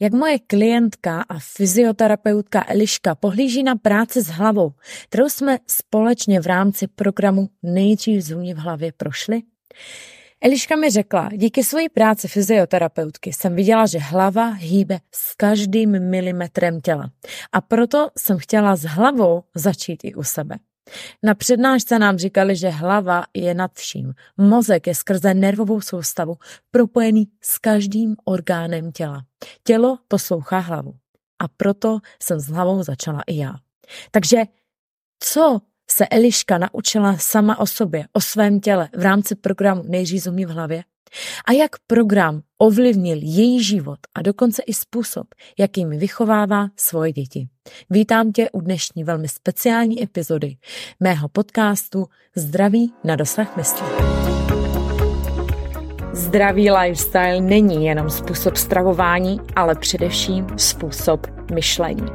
jak 0.00 0.12
moje 0.12 0.38
klientka 0.38 1.24
a 1.28 1.38
fyzioterapeutka 1.38 2.64
Eliška 2.68 3.14
pohlíží 3.14 3.62
na 3.62 3.76
práci 3.76 4.22
s 4.22 4.26
hlavou, 4.26 4.72
kterou 5.04 5.28
jsme 5.28 5.58
společně 5.66 6.40
v 6.40 6.46
rámci 6.46 6.86
programu 6.86 7.48
Nejdřív 7.62 8.22
zůni 8.22 8.54
v 8.54 8.58
hlavě 8.58 8.92
prošli? 8.92 9.42
Eliška 10.40 10.76
mi 10.76 10.90
řekla, 10.90 11.28
díky 11.32 11.64
své 11.64 11.88
práci 11.94 12.28
fyzioterapeutky 12.28 13.32
jsem 13.32 13.54
viděla, 13.54 13.86
že 13.86 13.98
hlava 13.98 14.50
hýbe 14.50 14.98
s 15.14 15.34
každým 15.34 16.10
milimetrem 16.10 16.80
těla. 16.80 17.10
A 17.52 17.60
proto 17.60 18.08
jsem 18.18 18.38
chtěla 18.38 18.76
s 18.76 18.82
hlavou 18.82 19.42
začít 19.54 20.04
i 20.04 20.14
u 20.14 20.22
sebe. 20.22 20.56
Na 21.22 21.34
přednášce 21.34 21.98
nám 21.98 22.18
říkali, 22.18 22.56
že 22.56 22.68
hlava 22.68 23.24
je 23.34 23.54
nad 23.54 23.72
vším. 23.74 24.12
Mozek 24.36 24.86
je 24.86 24.94
skrze 24.94 25.34
nervovou 25.34 25.80
soustavu 25.80 26.36
propojený 26.70 27.28
s 27.40 27.58
každým 27.58 28.16
orgánem 28.24 28.92
těla. 28.92 29.24
Tělo 29.62 29.98
poslouchá 30.08 30.58
hlavu. 30.58 30.94
A 31.38 31.48
proto 31.48 31.98
jsem 32.22 32.40
s 32.40 32.46
hlavou 32.46 32.82
začala 32.82 33.22
i 33.26 33.36
já. 33.36 33.54
Takže 34.10 34.42
co 35.18 35.60
se 35.90 36.06
Eliška 36.08 36.58
naučila 36.58 37.16
sama 37.18 37.58
o 37.58 37.66
sobě, 37.66 38.06
o 38.12 38.20
svém 38.20 38.60
těle 38.60 38.88
v 38.96 39.02
rámci 39.02 39.34
programu 39.34 39.82
Nejřízumí 39.86 40.44
v 40.44 40.50
hlavě? 40.50 40.84
A 41.48 41.52
jak 41.52 41.70
program 41.86 42.42
ovlivnil 42.64 43.18
její 43.22 43.64
život 43.64 43.98
a 44.14 44.22
dokonce 44.22 44.62
i 44.62 44.74
způsob, 44.74 45.26
jakým 45.58 45.90
vychovává 45.90 46.68
svoje 46.76 47.12
děti. 47.12 47.48
Vítám 47.90 48.32
tě 48.32 48.50
u 48.50 48.60
dnešní 48.60 49.04
velmi 49.04 49.28
speciální 49.28 50.02
epizody 50.02 50.56
mého 51.00 51.28
podcastu 51.28 52.06
Zdraví 52.36 52.92
na 53.04 53.16
dosah 53.16 53.56
mysli. 53.56 53.86
Zdravý 56.12 56.70
lifestyle 56.70 57.40
není 57.40 57.86
jenom 57.86 58.10
způsob 58.10 58.56
stravování, 58.56 59.40
ale 59.56 59.74
především 59.74 60.46
způsob 60.56 61.26
myšlení. 61.54 62.06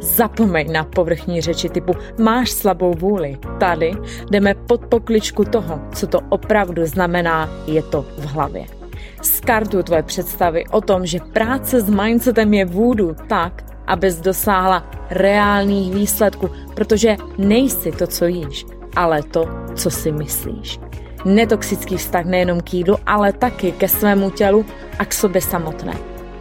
Zapomeň 0.00 0.72
na 0.72 0.84
povrchní 0.84 1.40
řeči 1.40 1.68
typu 1.68 1.92
máš 2.18 2.50
slabou 2.50 2.94
vůli. 2.94 3.38
Tady 3.60 3.92
jdeme 4.30 4.54
pod 4.54 4.86
pokličku 4.86 5.44
toho, 5.44 5.80
co 5.94 6.06
to 6.06 6.20
opravdu 6.28 6.86
znamená, 6.86 7.50
je 7.66 7.82
to 7.82 8.02
v 8.02 8.24
hlavě. 8.24 8.77
Skartuj 9.22 9.82
tvoje 9.82 10.02
představy 10.02 10.64
o 10.70 10.80
tom, 10.80 11.06
že 11.06 11.18
práce 11.32 11.80
s 11.80 11.90
mindsetem 11.90 12.54
je 12.54 12.64
vůdu 12.64 13.16
tak, 13.26 13.64
abys 13.86 14.20
dosáhla 14.20 14.90
reálných 15.10 15.94
výsledků, 15.94 16.50
protože 16.74 17.16
nejsi 17.38 17.92
to, 17.92 18.06
co 18.06 18.26
jíš, 18.26 18.66
ale 18.96 19.22
to, 19.22 19.48
co 19.74 19.90
si 19.90 20.12
myslíš. 20.12 20.80
Netoxický 21.24 21.96
vztah 21.96 22.24
nejenom 22.24 22.60
k 22.60 22.74
jídlu, 22.74 22.96
ale 23.06 23.32
taky 23.32 23.72
ke 23.72 23.88
svému 23.88 24.30
tělu 24.30 24.66
a 24.98 25.04
k 25.04 25.14
sobě 25.14 25.40
samotné. 25.40 25.94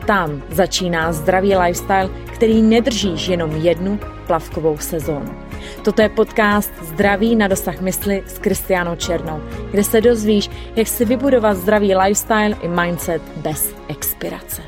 Tam 0.05 0.43
začíná 0.49 1.13
zdravý 1.13 1.55
lifestyle, 1.55 2.09
který 2.33 2.61
nedržíš 2.61 3.27
jenom 3.27 3.51
jednu 3.51 3.99
plavkovou 4.27 4.77
sezónu. 4.77 5.46
Toto 5.83 6.01
je 6.01 6.09
podcast 6.09 6.71
Zdraví 6.81 7.35
na 7.35 7.47
dosah 7.47 7.81
mysli 7.81 8.23
s 8.27 8.39
Kristianou 8.39 8.95
Černou, 8.95 9.41
kde 9.71 9.83
se 9.83 10.01
dozvíš, 10.01 10.49
jak 10.75 10.87
si 10.87 11.05
vybudovat 11.05 11.57
zdravý 11.57 11.95
lifestyle 11.95 12.57
i 12.61 12.67
mindset 12.67 13.21
bez 13.21 13.75
expirace. 13.87 14.61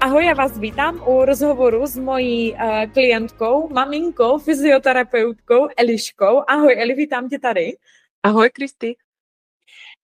Ahoj, 0.00 0.26
já 0.26 0.34
vás 0.34 0.58
vítám 0.58 1.00
u 1.06 1.24
rozhovoru 1.24 1.86
s 1.86 1.98
mojí 1.98 2.52
uh, 2.52 2.58
klientkou, 2.92 3.68
maminkou, 3.68 4.38
fyzioterapeutkou 4.38 5.68
Eliškou. 5.76 6.42
Ahoj 6.48 6.76
Eli, 6.78 6.94
vítám 6.94 7.28
tě 7.28 7.38
tady. 7.38 7.76
Ahoj 8.22 8.50
Kristi. 8.50 8.96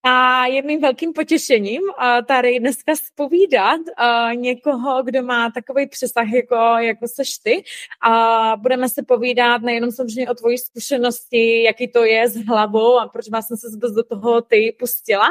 A 0.05 0.47
je 0.47 0.62
mým 0.62 0.81
velkým 0.81 1.12
potěšením 1.12 1.83
uh, 1.83 2.27
tady 2.27 2.61
dneska 2.61 2.97
spovídat 2.97 3.81
uh, 3.81 4.34
někoho, 4.34 5.03
kdo 5.03 5.22
má 5.22 5.50
takový 5.50 5.89
přesah, 5.89 6.33
jako, 6.33 6.55
jako 6.78 7.08
seš 7.08 7.39
ty. 7.39 7.64
A 8.00 8.56
budeme 8.56 8.89
se 8.89 9.03
povídat 9.03 9.62
nejenom 9.62 9.91
samozřejmě 9.91 10.30
o 10.30 10.34
tvojí 10.34 10.58
zkušenosti, 10.58 11.62
jaký 11.62 11.89
to 11.89 12.05
je 12.05 12.29
s 12.29 12.36
hlavou 12.36 12.98
a 12.98 13.08
proč 13.08 13.27
jsem 13.41 13.57
se 13.57 13.68
vůbec 13.73 13.92
do 13.92 14.02
toho 14.02 14.41
ty 14.41 14.77
pustila, 14.79 15.29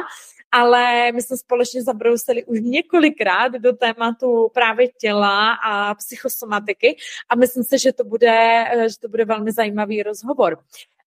ale 0.52 1.12
my 1.12 1.22
jsme 1.22 1.36
společně 1.36 1.82
zabrousili 1.82 2.44
už 2.44 2.58
několikrát 2.62 3.52
do 3.52 3.72
tématu 3.72 4.50
právě 4.54 4.88
těla 4.88 5.52
a 5.52 5.94
psychosomatiky 5.94 6.96
a 7.28 7.36
myslím 7.36 7.64
si, 7.64 7.78
že 7.78 7.92
to 7.92 8.04
bude, 8.04 8.64
že 8.88 8.98
to 9.00 9.08
bude 9.08 9.24
velmi 9.24 9.52
zajímavý 9.52 10.02
rozhovor. 10.02 10.58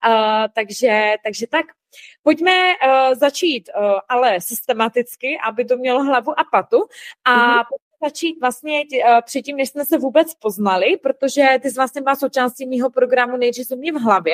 Uh, 0.05 0.47
takže, 0.53 1.15
takže 1.23 1.47
tak. 1.47 1.65
Pojďme 2.23 2.51
uh, 2.51 3.15
začít, 3.15 3.69
uh, 3.71 3.99
ale 4.09 4.41
systematicky, 4.41 5.37
aby 5.47 5.65
to 5.65 5.77
mělo 5.77 6.03
hlavu 6.03 6.39
a 6.39 6.43
patu. 6.51 6.77
A 7.25 7.31
mm-hmm 7.31 7.84
začít 8.03 8.37
vlastně 8.41 8.81
uh, 8.81 9.21
předtím, 9.25 9.57
než 9.57 9.69
jsme 9.69 9.85
se 9.85 9.97
vůbec 9.97 10.35
poznali, 10.35 10.97
protože 11.03 11.43
ty 11.61 11.69
jsi 11.69 11.75
vlastně 11.75 12.01
byla 12.01 12.15
součástí 12.15 12.65
mého 12.65 12.89
programu 12.89 13.37
Nejdřív 13.37 13.71
mě 13.75 13.91
v 13.91 13.95
hlavě 13.95 14.33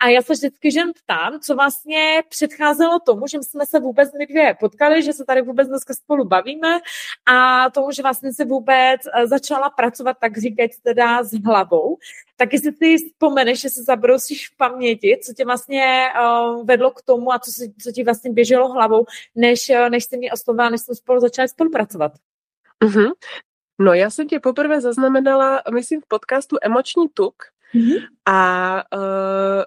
a 0.00 0.08
já 0.08 0.22
se 0.22 0.32
vždycky 0.32 0.70
žen 0.70 0.92
ptám, 1.04 1.40
co 1.40 1.54
vlastně 1.54 2.22
předcházelo 2.28 2.98
tomu, 2.98 3.26
že 3.26 3.38
jsme 3.42 3.66
se 3.66 3.80
vůbec 3.80 4.12
my 4.18 4.26
dvě 4.26 4.56
potkali, 4.60 5.02
že 5.02 5.12
se 5.12 5.24
tady 5.24 5.42
vůbec 5.42 5.68
dneska 5.68 5.94
spolu 5.94 6.24
bavíme 6.24 6.80
a 7.26 7.70
tomu, 7.70 7.92
že 7.92 8.02
vlastně 8.02 8.32
se 8.32 8.44
vůbec 8.44 9.00
uh, 9.06 9.26
začala 9.26 9.70
pracovat, 9.70 10.16
tak 10.20 10.38
říkat 10.38 10.70
teda 10.82 11.24
s 11.24 11.32
hlavou. 11.44 11.96
Tak 12.36 12.52
jestli 12.52 12.72
ty 12.72 12.96
vzpomeneš, 12.96 13.60
že 13.60 13.70
se 13.70 13.82
zabrousíš 13.82 14.48
v 14.48 14.56
paměti, 14.56 15.20
co 15.24 15.32
tě 15.32 15.44
vlastně 15.44 16.06
uh, 16.20 16.66
vedlo 16.66 16.90
k 16.90 17.02
tomu 17.02 17.32
a 17.32 17.38
co, 17.38 17.50
co 17.82 17.92
ti 17.92 18.04
vlastně 18.04 18.32
běželo 18.32 18.72
hlavou, 18.72 19.04
než, 19.34 19.72
než 19.88 20.04
jsi 20.04 20.16
mě 20.16 20.32
oslovila, 20.32 20.70
než 20.70 20.80
jsme 20.80 20.94
spolu 20.94 21.20
začali 21.20 21.48
spolupracovat. 21.48 22.12
Mm-hmm. 22.84 23.10
No 23.80 23.94
já 23.94 24.10
jsem 24.10 24.28
tě 24.28 24.40
poprvé 24.40 24.80
zaznamenala, 24.80 25.62
myslím, 25.74 26.00
v 26.00 26.08
podcastu 26.08 26.56
Emoční 26.62 27.08
tuk 27.08 27.34
mm-hmm. 27.74 28.06
a 28.26 28.82
uh, 28.96 29.62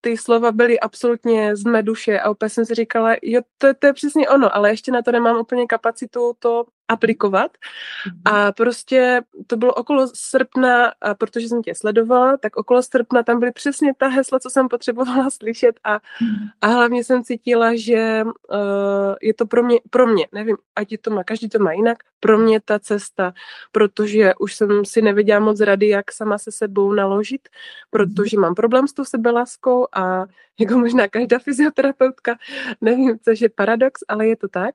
ty 0.00 0.16
slova 0.16 0.52
byly 0.52 0.80
absolutně 0.80 1.56
z 1.56 1.64
mé 1.64 1.82
duše 1.82 2.20
a 2.20 2.30
opět 2.30 2.48
jsem 2.48 2.64
si 2.64 2.74
říkala, 2.74 3.16
jo, 3.22 3.40
to, 3.58 3.74
to 3.74 3.86
je 3.86 3.92
přesně 3.92 4.28
ono, 4.28 4.56
ale 4.56 4.70
ještě 4.70 4.92
na 4.92 5.02
to 5.02 5.12
nemám 5.12 5.36
úplně 5.36 5.66
kapacitu 5.66 6.32
to 6.38 6.64
aplikovat. 6.88 7.50
Mm-hmm. 7.52 8.32
A 8.32 8.52
prostě 8.52 9.22
to 9.46 9.56
bylo 9.56 9.74
okolo 9.74 10.08
srpna, 10.14 10.92
a 11.00 11.14
protože 11.14 11.48
jsem 11.48 11.62
tě 11.62 11.74
sledovala, 11.74 12.36
tak 12.36 12.56
okolo 12.56 12.82
srpna 12.82 13.22
tam 13.22 13.38
byly 13.40 13.52
přesně 13.52 13.94
ta 13.94 14.08
hesla, 14.08 14.40
co 14.40 14.50
jsem 14.50 14.68
potřebovala 14.68 15.30
slyšet 15.38 15.80
a, 15.84 15.96
mm-hmm. 15.96 16.48
a 16.60 16.66
hlavně 16.66 17.04
jsem 17.04 17.24
cítila, 17.24 17.70
že 17.74 18.22
uh, 18.24 19.14
je 19.22 19.34
to 19.34 19.46
pro 19.46 19.62
mě, 19.62 19.78
pro 19.90 20.06
mě, 20.06 20.26
nevím, 20.32 20.56
ať 20.76 20.88
to 21.00 21.10
má, 21.10 21.24
každý 21.24 21.48
to 21.48 21.58
má 21.58 21.72
jinak, 21.72 21.98
pro 22.20 22.38
mě 22.38 22.60
ta 22.60 22.78
cesta, 22.78 23.32
protože 23.72 24.34
už 24.40 24.54
jsem 24.54 24.84
si 24.84 25.02
nevěděla 25.02 25.40
moc 25.40 25.60
rady, 25.60 25.88
jak 25.88 26.12
sama 26.12 26.38
se 26.38 26.52
sebou 26.52 26.92
naložit, 26.92 27.48
protože 27.90 28.36
mm-hmm. 28.36 28.40
mám 28.40 28.54
problém 28.54 28.88
s 28.88 28.92
tou 28.92 29.04
sebeláskou 29.04 29.86
a 29.92 30.26
jako 30.60 30.78
možná 30.78 31.08
každá 31.08 31.38
fyzioterapeutka, 31.38 32.38
nevím, 32.80 33.18
což 33.24 33.40
je 33.40 33.48
paradox, 33.48 34.00
ale 34.08 34.26
je 34.26 34.36
to 34.36 34.48
tak. 34.48 34.74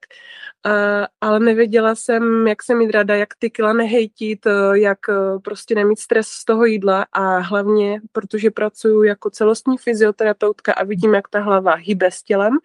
Uh, 0.65 1.05
ale 1.21 1.39
nevěděla 1.39 1.95
jsem, 2.03 2.47
jak 2.47 2.63
se 2.63 2.75
mít 2.75 2.91
rada, 2.91 3.15
jak 3.15 3.29
ty 3.39 3.49
kila 3.49 3.73
nehejtit, 3.73 4.45
eh, 4.45 4.51
jak 4.73 4.99
eh, 5.09 5.39
prostě 5.43 5.75
nemít 5.75 5.99
stres 5.99 6.27
z 6.27 6.45
toho 6.45 6.65
jídla 6.65 7.05
a 7.11 7.37
hlavně, 7.37 8.01
protože 8.11 8.51
pracuji 8.51 9.03
jako 9.03 9.29
celostní 9.29 9.77
fyzioterapeutka 9.77 10.73
a 10.73 10.83
vidím, 10.83 11.13
jak 11.13 11.27
ta 11.27 11.39
hlava 11.39 11.73
hýbe 11.73 12.11
s 12.11 12.23
tělem, 12.23 12.57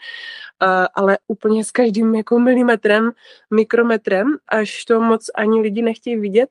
ale 0.94 1.18
úplně 1.26 1.64
s 1.64 1.70
každým 1.70 2.14
jako 2.14 2.38
milimetrem, 2.38 3.10
mikrometrem, 3.50 4.36
až 4.48 4.84
to 4.84 5.00
moc 5.00 5.30
ani 5.34 5.60
lidi 5.60 5.82
nechtějí 5.82 6.16
vidět, 6.16 6.50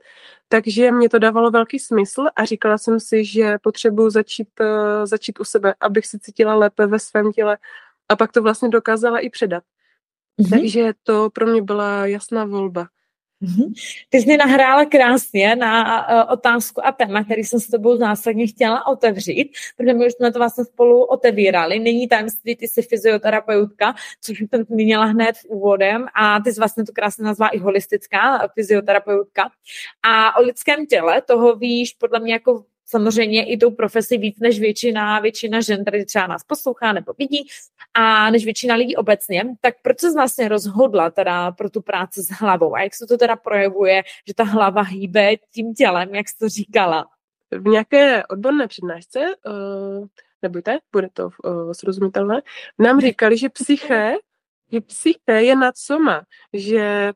takže 0.50 0.92
mě 0.92 1.10
to 1.10 1.20
dávalo 1.20 1.52
velký 1.52 1.80
smysl 1.80 2.26
a 2.36 2.46
říkala 2.46 2.78
jsem 2.78 3.00
si, 3.00 3.26
že 3.26 3.58
potřebuji 3.62 4.10
začít, 4.10 4.50
eh, 4.62 5.08
začít 5.08 5.40
u 5.40 5.44
sebe, 5.44 5.76
abych 5.80 6.06
se 6.06 6.20
cítila 6.20 6.56
lépe 6.56 6.88
ve 6.88 7.00
svém 7.00 7.32
těle 7.32 7.58
a 8.10 8.16
pak 8.16 8.32
to 8.32 8.42
vlastně 8.42 8.70
dokázala 8.70 9.20
i 9.20 9.30
předat. 9.30 9.64
Mm-hmm. 10.42 10.50
Takže 10.50 10.94
to 11.04 11.30
pro 11.30 11.48
mě 11.48 11.62
byla 11.62 12.06
jasná 12.06 12.46
volba. 12.46 12.88
Mm-hmm. 13.44 13.74
Ty 14.10 14.18
jsi 14.18 14.26
mě 14.26 14.38
nahrála 14.38 14.86
krásně 14.86 15.56
na 15.56 16.08
uh, 16.26 16.34
otázku 16.34 16.86
a 16.86 16.92
téma, 16.92 17.24
který 17.24 17.44
jsem 17.44 17.60
s 17.60 17.68
tebou 17.68 17.98
zásadně 17.98 18.48
chtěla 18.48 18.88
otevřít, 18.88 19.52
protože 19.78 19.94
my 19.94 20.08
už 20.08 20.14
jsme 20.14 20.32
to 20.32 20.40
vlastně 20.40 20.66
spolu 20.66 21.04
otevírali. 21.04 21.80
Není 21.80 22.08
tajemství, 22.08 22.56
ty 22.56 22.68
jsi 22.68 22.82
fyzioterapeutka, 22.82 23.96
což 24.22 24.38
jsem 24.40 24.64
zmínila 24.64 25.06
hned 25.06 25.38
v 25.38 25.46
úvodem 25.46 26.06
a 26.16 26.40
ty 26.40 26.54
jsi 26.54 26.60
vlastně 26.60 26.86
to 26.86 26.92
krásně 26.94 27.24
nazvala 27.24 27.50
i 27.50 27.58
holistická 27.58 28.48
fyzioterapeutka. 28.54 29.50
A 30.04 30.38
o 30.40 30.42
lidském 30.42 30.86
těle 30.86 31.22
toho 31.22 31.56
víš 31.56 31.94
podle 31.94 32.20
mě 32.20 32.34
jako 32.34 32.66
samozřejmě 32.88 33.46
i 33.46 33.58
tou 33.58 33.72
profesi 33.72 34.18
víc 34.18 34.40
než 34.40 34.60
většina, 34.60 35.20
většina 35.20 35.62
žen, 35.62 35.86
tady 35.86 36.06
třeba 36.06 36.28
nás 36.28 36.44
poslouchá 36.44 36.94
nebo 36.94 37.14
vidí, 37.20 37.48
a 37.94 38.30
než 38.30 38.46
většina 38.46 38.76
lidí 38.76 38.96
obecně, 38.96 39.46
tak 39.62 39.76
proč 39.82 40.00
se 40.00 40.14
vlastně 40.14 40.48
rozhodla 40.48 41.10
teda 41.10 41.52
pro 41.52 41.70
tu 41.70 41.82
práci 41.82 42.22
s 42.22 42.30
hlavou 42.30 42.76
a 42.76 42.82
jak 42.82 42.96
se 42.96 43.06
to 43.06 43.18
teda 43.18 43.36
projevuje, 43.36 44.04
že 44.28 44.34
ta 44.34 44.44
hlava 44.44 44.82
hýbe 44.82 45.36
tím 45.54 45.74
tělem, 45.74 46.16
jak 46.16 46.30
jsi 46.30 46.38
to 46.38 46.50
říkala? 46.50 47.06
V 47.52 47.68
nějaké 47.68 48.26
odborné 48.26 48.68
přednášce, 48.68 49.20
uh, 49.20 50.08
nebojte, 50.42 50.80
bude 50.92 51.10
to 51.14 51.30
uh, 51.44 51.72
srozumitelné, 51.72 52.42
nám 52.80 53.02
říkali, 53.02 53.38
že 53.38 53.50
psyché, 53.50 54.16
že 54.72 54.82
psyché 54.82 55.44
je 55.44 55.56
nad 55.56 55.78
soma, 55.78 56.22
že 56.54 57.14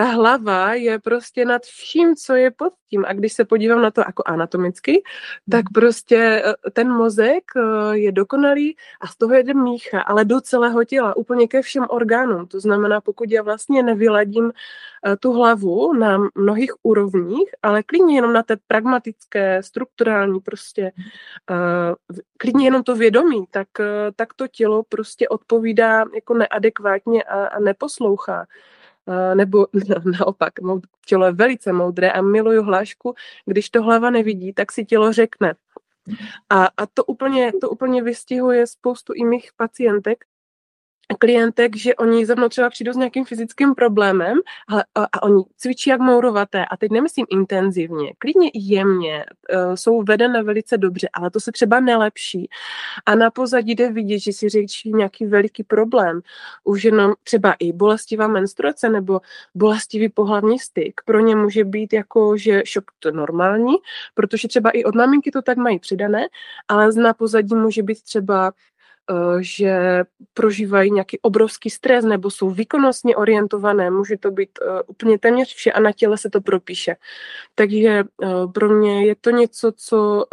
ta 0.00 0.06
hlava 0.06 0.74
je 0.74 0.98
prostě 0.98 1.44
nad 1.44 1.62
vším, 1.62 2.16
co 2.16 2.34
je 2.34 2.50
pod 2.50 2.72
tím. 2.90 3.04
A 3.08 3.12
když 3.12 3.32
se 3.32 3.44
podívám 3.44 3.82
na 3.82 3.90
to 3.90 4.00
jako 4.00 4.22
anatomicky, 4.26 5.02
tak 5.50 5.64
mhm. 5.64 5.72
prostě 5.74 6.42
eh, 6.44 6.70
ten 6.70 6.88
mozek 6.88 7.44
eh, 7.56 7.96
je 7.98 8.12
dokonalý 8.12 8.76
a 9.00 9.06
z 9.06 9.16
toho 9.16 9.34
jede 9.34 9.54
mícha, 9.54 10.00
ale 10.00 10.24
do 10.24 10.40
celého 10.40 10.84
těla, 10.84 11.16
úplně 11.16 11.48
ke 11.48 11.62
všem 11.62 11.86
orgánům. 11.88 12.46
To 12.46 12.60
znamená, 12.60 13.00
pokud 13.00 13.30
já 13.30 13.42
vlastně 13.42 13.82
nevyladím 13.82 14.52
eh, 15.06 15.16
tu 15.16 15.32
hlavu 15.32 15.92
na 15.92 16.18
mnohých 16.34 16.72
úrovních, 16.82 17.50
ale 17.62 17.82
klidně 17.82 18.14
jenom 18.14 18.32
na 18.32 18.42
té 18.42 18.56
pragmatické, 18.66 19.62
strukturální 19.62 20.40
prostě, 20.40 20.92
klidně 22.38 22.66
jenom 22.66 22.82
to 22.82 22.96
vědomí, 22.96 23.44
tak, 23.50 23.68
tak 24.16 24.34
to 24.34 24.48
tělo 24.48 24.82
prostě 24.88 25.28
odpovídá 25.28 26.04
jako 26.14 26.34
neadekvátně 26.34 27.22
a, 27.22 27.46
a 27.46 27.60
neposlouchá 27.60 28.46
nebo 29.34 29.66
naopak, 30.20 30.52
tělo 31.06 31.26
je 31.26 31.32
velice 31.32 31.72
moudré 31.72 32.12
a 32.12 32.22
miluju 32.22 32.62
hlášku, 32.62 33.14
když 33.46 33.70
to 33.70 33.82
hlava 33.82 34.10
nevidí, 34.10 34.52
tak 34.52 34.72
si 34.72 34.84
tělo 34.84 35.12
řekne. 35.12 35.54
A, 36.50 36.64
a 36.64 36.86
to, 36.94 37.04
úplně, 37.04 37.52
to 37.60 37.70
úplně 37.70 38.02
vystihuje 38.02 38.66
spoustu 38.66 39.12
i 39.16 39.24
mých 39.24 39.50
pacientek, 39.56 40.24
klientek, 41.18 41.76
že 41.76 41.94
oni 41.94 42.26
za 42.26 42.34
mnou 42.34 42.48
třeba 42.48 42.70
přijdou 42.70 42.92
s 42.92 42.96
nějakým 42.96 43.24
fyzickým 43.24 43.74
problémem 43.74 44.38
ale, 44.68 44.84
a, 44.94 45.04
a 45.04 45.22
oni 45.22 45.42
cvičí 45.56 45.90
jak 45.90 46.00
mourovaté. 46.00 46.64
A 46.64 46.76
teď 46.76 46.90
nemyslím 46.90 47.26
intenzivně, 47.30 48.12
klidně 48.18 48.48
i 48.48 48.58
jemně, 48.58 49.24
uh, 49.54 49.74
jsou 49.74 50.02
vedené 50.02 50.42
velice 50.42 50.78
dobře, 50.78 51.08
ale 51.12 51.30
to 51.30 51.40
se 51.40 51.52
třeba 51.52 51.80
nelepší. 51.80 52.48
A 53.06 53.14
na 53.14 53.30
pozadí 53.30 53.74
jde 53.74 53.92
vidět, 53.92 54.18
že 54.18 54.32
si 54.32 54.48
řeší 54.48 54.92
nějaký 54.92 55.26
veliký 55.26 55.62
problém, 55.62 56.20
už 56.64 56.84
jenom 56.84 57.12
třeba 57.24 57.54
i 57.58 57.72
bolestivá 57.72 58.28
menstruace 58.28 58.88
nebo 58.88 59.20
bolestivý 59.54 60.08
pohlavní 60.08 60.58
styk, 60.58 61.00
pro 61.04 61.20
ně 61.20 61.36
může 61.36 61.64
být 61.64 61.92
jako, 61.92 62.36
že 62.36 62.62
šok 62.64 62.84
to 62.98 63.10
normální, 63.10 63.74
protože 64.14 64.48
třeba 64.48 64.70
i 64.70 64.84
od 64.84 64.94
maminky 64.94 65.30
to 65.30 65.42
tak 65.42 65.58
mají 65.58 65.78
přidané, 65.78 66.28
ale 66.68 66.92
na 66.92 67.14
pozadí 67.14 67.54
může 67.54 67.82
být 67.82 68.02
třeba 68.02 68.52
že 69.40 70.04
prožívají 70.34 70.90
nějaký 70.90 71.18
obrovský 71.20 71.70
stres 71.70 72.04
nebo 72.04 72.30
jsou 72.30 72.50
výkonnostně 72.50 73.16
orientované, 73.16 73.90
může 73.90 74.16
to 74.16 74.30
být 74.30 74.50
uh, 74.62 74.80
úplně 74.86 75.18
téměř 75.18 75.54
vše 75.54 75.72
a 75.72 75.80
na 75.80 75.92
těle 75.92 76.18
se 76.18 76.30
to 76.30 76.40
propíše. 76.40 76.96
Takže 77.54 78.04
uh, 78.22 78.52
pro 78.52 78.68
mě 78.68 79.06
je 79.06 79.14
to 79.20 79.30
něco, 79.30 79.72
co 79.76 80.24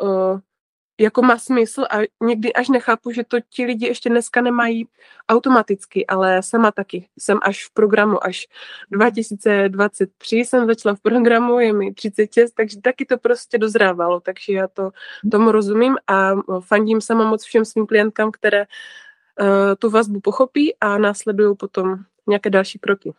jako 0.99 1.21
má 1.21 1.37
smysl 1.37 1.85
a 1.89 1.97
někdy 2.23 2.53
až 2.53 2.69
nechápu, 2.69 3.11
že 3.11 3.23
to 3.23 3.37
ti 3.49 3.65
lidi 3.65 3.87
ještě 3.87 4.09
dneska 4.09 4.41
nemají 4.41 4.87
automaticky, 5.29 6.07
ale 6.07 6.43
sama 6.43 6.71
taky. 6.71 7.07
Jsem 7.19 7.39
až 7.41 7.65
v 7.65 7.73
programu, 7.73 8.23
až 8.23 8.47
2023 8.91 10.37
jsem 10.37 10.67
začala 10.67 10.95
v 10.95 10.99
programu, 10.99 11.59
je 11.59 11.73
mi 11.73 11.93
36, 11.93 12.51
takže 12.51 12.81
taky 12.81 13.05
to 13.05 13.17
prostě 13.17 13.57
dozrávalo, 13.57 14.19
takže 14.19 14.53
já 14.53 14.67
to 14.67 14.91
tomu 15.31 15.51
rozumím 15.51 15.97
a 16.07 16.31
fandím 16.59 17.01
sama 17.01 17.29
moc 17.29 17.43
všem 17.43 17.65
svým 17.65 17.87
klientkám, 17.87 18.31
které 18.31 18.65
uh, 18.65 19.47
tu 19.79 19.89
vazbu 19.89 20.19
pochopí 20.19 20.75
a 20.81 20.97
následují 20.97 21.55
potom 21.55 21.95
nějaké 22.27 22.49
další 22.49 22.79
kroky. 22.79 23.13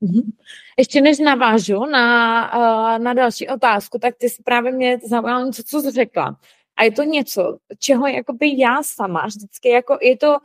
Mhm. 0.00 0.32
Ještě 0.78 1.00
než 1.00 1.18
navážu 1.18 1.84
na, 1.84 2.98
na 2.98 3.14
další 3.14 3.48
otázku, 3.48 3.98
tak 3.98 4.14
ty 4.16 4.28
jsi 4.28 4.42
právě 4.42 4.72
mě 4.72 4.98
zaujala 5.08 5.44
něco, 5.44 5.62
co 5.62 5.80
jsi 5.80 5.90
řekla. 5.90 6.36
A 6.80 6.84
je 6.84 6.92
to 6.92 7.02
něco, 7.02 7.58
čeho 7.78 8.06
jakoby 8.06 8.58
já 8.58 8.82
sama 8.82 9.26
vždycky, 9.26 9.68
jako 9.68 9.98
je 10.02 10.16
to 10.16 10.38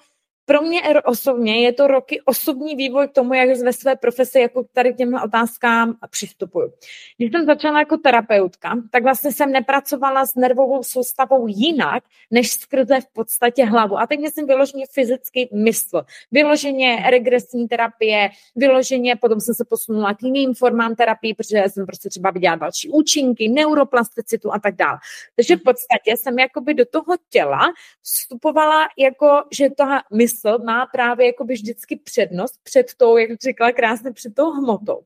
pro 0.45 0.61
mě 0.61 0.81
osobně 1.05 1.61
je 1.61 1.73
to 1.73 1.87
roky 1.87 2.21
osobní 2.25 2.75
vývoj 2.75 3.07
k 3.07 3.11
tomu, 3.11 3.33
jak 3.33 3.49
ve 3.59 3.73
své 3.73 3.95
profesi 3.95 4.39
jako 4.39 4.65
tady 4.73 4.93
k 4.93 4.97
těmhle 4.97 5.23
otázkám 5.23 5.95
přistupuju. 6.09 6.73
Když 7.17 7.31
jsem 7.31 7.45
začala 7.45 7.79
jako 7.79 7.97
terapeutka, 7.97 8.75
tak 8.91 9.03
vlastně 9.03 9.31
jsem 9.31 9.51
nepracovala 9.51 10.25
s 10.25 10.35
nervovou 10.35 10.83
soustavou 10.83 11.47
jinak, 11.47 12.03
než 12.31 12.51
skrze 12.51 13.01
v 13.01 13.07
podstatě 13.13 13.65
hlavu. 13.65 13.97
A 13.97 14.07
teď 14.07 14.19
myslím 14.19 14.47
vyloženě 14.47 14.85
fyzický 14.91 15.49
mysl. 15.53 16.01
Vyloženě 16.31 17.03
regresní 17.09 17.67
terapie, 17.67 18.29
vyloženě, 18.55 19.15
potom 19.15 19.39
jsem 19.39 19.55
se 19.55 19.65
posunula 19.65 20.13
k 20.13 20.23
jiným 20.23 20.53
formám 20.53 20.95
terapii, 20.95 21.33
protože 21.33 21.63
jsem 21.67 21.85
prostě 21.85 22.09
třeba 22.09 22.31
viděla 22.31 22.55
další 22.55 22.89
účinky, 22.89 23.49
neuroplasticitu 23.49 24.53
a 24.53 24.59
tak 24.59 24.75
dále. 24.75 24.97
Takže 25.35 25.55
v 25.55 25.63
podstatě 25.63 26.17
jsem 26.17 26.39
jakoby 26.39 26.73
do 26.73 26.85
toho 26.85 27.15
těla 27.29 27.73
vstupovala 28.01 28.87
jako, 28.97 29.43
že 29.51 29.69
ta 29.69 30.01
mysl 30.13 30.34
smysl 30.35 30.57
má 30.63 30.85
právě 30.85 31.25
jakoby 31.25 31.53
vždycky 31.53 31.95
přednost 31.95 32.59
před 32.63 32.93
tou, 32.97 33.17
jak 33.17 33.41
říkala 33.41 33.71
krásně, 33.71 34.11
před 34.11 34.35
tou 34.35 34.51
hmotou. 34.51 34.99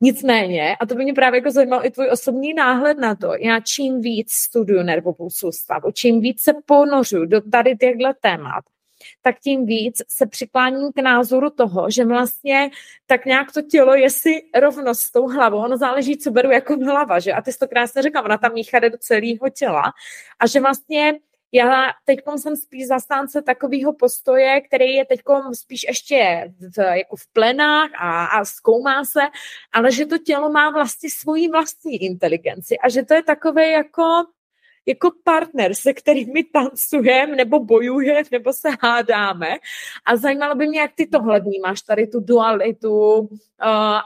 Nicméně, 0.00 0.76
a 0.80 0.86
to 0.86 0.94
by 0.94 1.04
mě 1.04 1.14
právě 1.14 1.38
jako 1.38 1.50
zajímal 1.50 1.86
i 1.86 1.90
tvůj 1.90 2.08
osobní 2.12 2.54
náhled 2.54 2.98
na 2.98 3.14
to, 3.14 3.32
já 3.40 3.60
čím 3.60 4.00
víc 4.00 4.32
studuju 4.32 4.82
nervovou 4.82 5.30
soustavu, 5.30 5.90
čím 5.92 6.20
víc 6.20 6.42
se 6.42 6.52
ponořu 6.66 7.26
do 7.26 7.40
tady 7.40 7.76
těchto 7.76 8.12
témat, 8.20 8.64
tak 9.22 9.40
tím 9.40 9.66
víc 9.66 10.02
se 10.08 10.26
přikláním 10.26 10.92
k 10.92 11.02
názoru 11.02 11.50
toho, 11.50 11.90
že 11.90 12.04
vlastně 12.04 12.70
tak 13.06 13.26
nějak 13.26 13.52
to 13.52 13.62
tělo 13.62 13.94
je 13.94 14.10
si 14.10 14.42
rovno 14.60 14.94
s 14.94 15.10
tou 15.10 15.28
hlavou. 15.28 15.58
Ono 15.58 15.76
záleží, 15.76 16.16
co 16.16 16.30
beru 16.30 16.50
jako 16.50 16.76
hlava, 16.76 17.20
že? 17.20 17.32
A 17.32 17.42
ty 17.42 17.52
jsi 17.52 17.58
to 17.58 17.68
krásně 17.68 18.02
řekla, 18.02 18.22
ona 18.22 18.38
tam 18.38 18.52
míchá 18.52 18.78
do 18.78 18.98
celého 18.98 19.48
těla. 19.58 19.92
A 20.40 20.46
že 20.46 20.60
vlastně 20.60 21.14
já 21.56 21.92
teď 22.04 22.18
jsem 22.36 22.56
spíš 22.56 22.86
zastánce 22.86 23.42
takového 23.42 23.92
postoje, 23.92 24.60
který 24.60 24.92
je 24.92 25.04
teď 25.04 25.20
spíš 25.52 25.84
ještě 25.88 26.52
v, 26.76 26.78
jako 26.78 27.16
v 27.16 27.26
plenách 27.32 27.90
a, 27.94 28.26
a 28.26 28.44
zkoumá 28.44 29.04
se, 29.04 29.20
ale 29.72 29.92
že 29.92 30.06
to 30.06 30.18
tělo 30.18 30.50
má 30.50 30.70
vlastně 30.70 31.10
svoji 31.10 31.48
vlastní 31.48 32.02
inteligenci 32.02 32.78
a 32.78 32.88
že 32.88 33.02
to 33.02 33.14
je 33.14 33.22
takové 33.22 33.70
jako 33.70 34.24
jako 34.86 35.10
partner, 35.24 35.74
se 35.74 35.92
kterými 35.92 36.44
tancujeme, 36.44 37.36
nebo 37.36 37.64
bojujeme, 37.64 38.28
nebo 38.32 38.52
se 38.52 38.68
hádáme. 38.82 39.56
A 40.06 40.16
zajímalo 40.16 40.54
by 40.54 40.66
mě, 40.66 40.80
jak 40.80 40.90
ty 40.94 41.06
tohle 41.06 41.40
vnímáš, 41.40 41.82
tady 41.82 42.06
tu 42.06 42.20
dualitu 42.20 43.18
uh, 43.18 43.28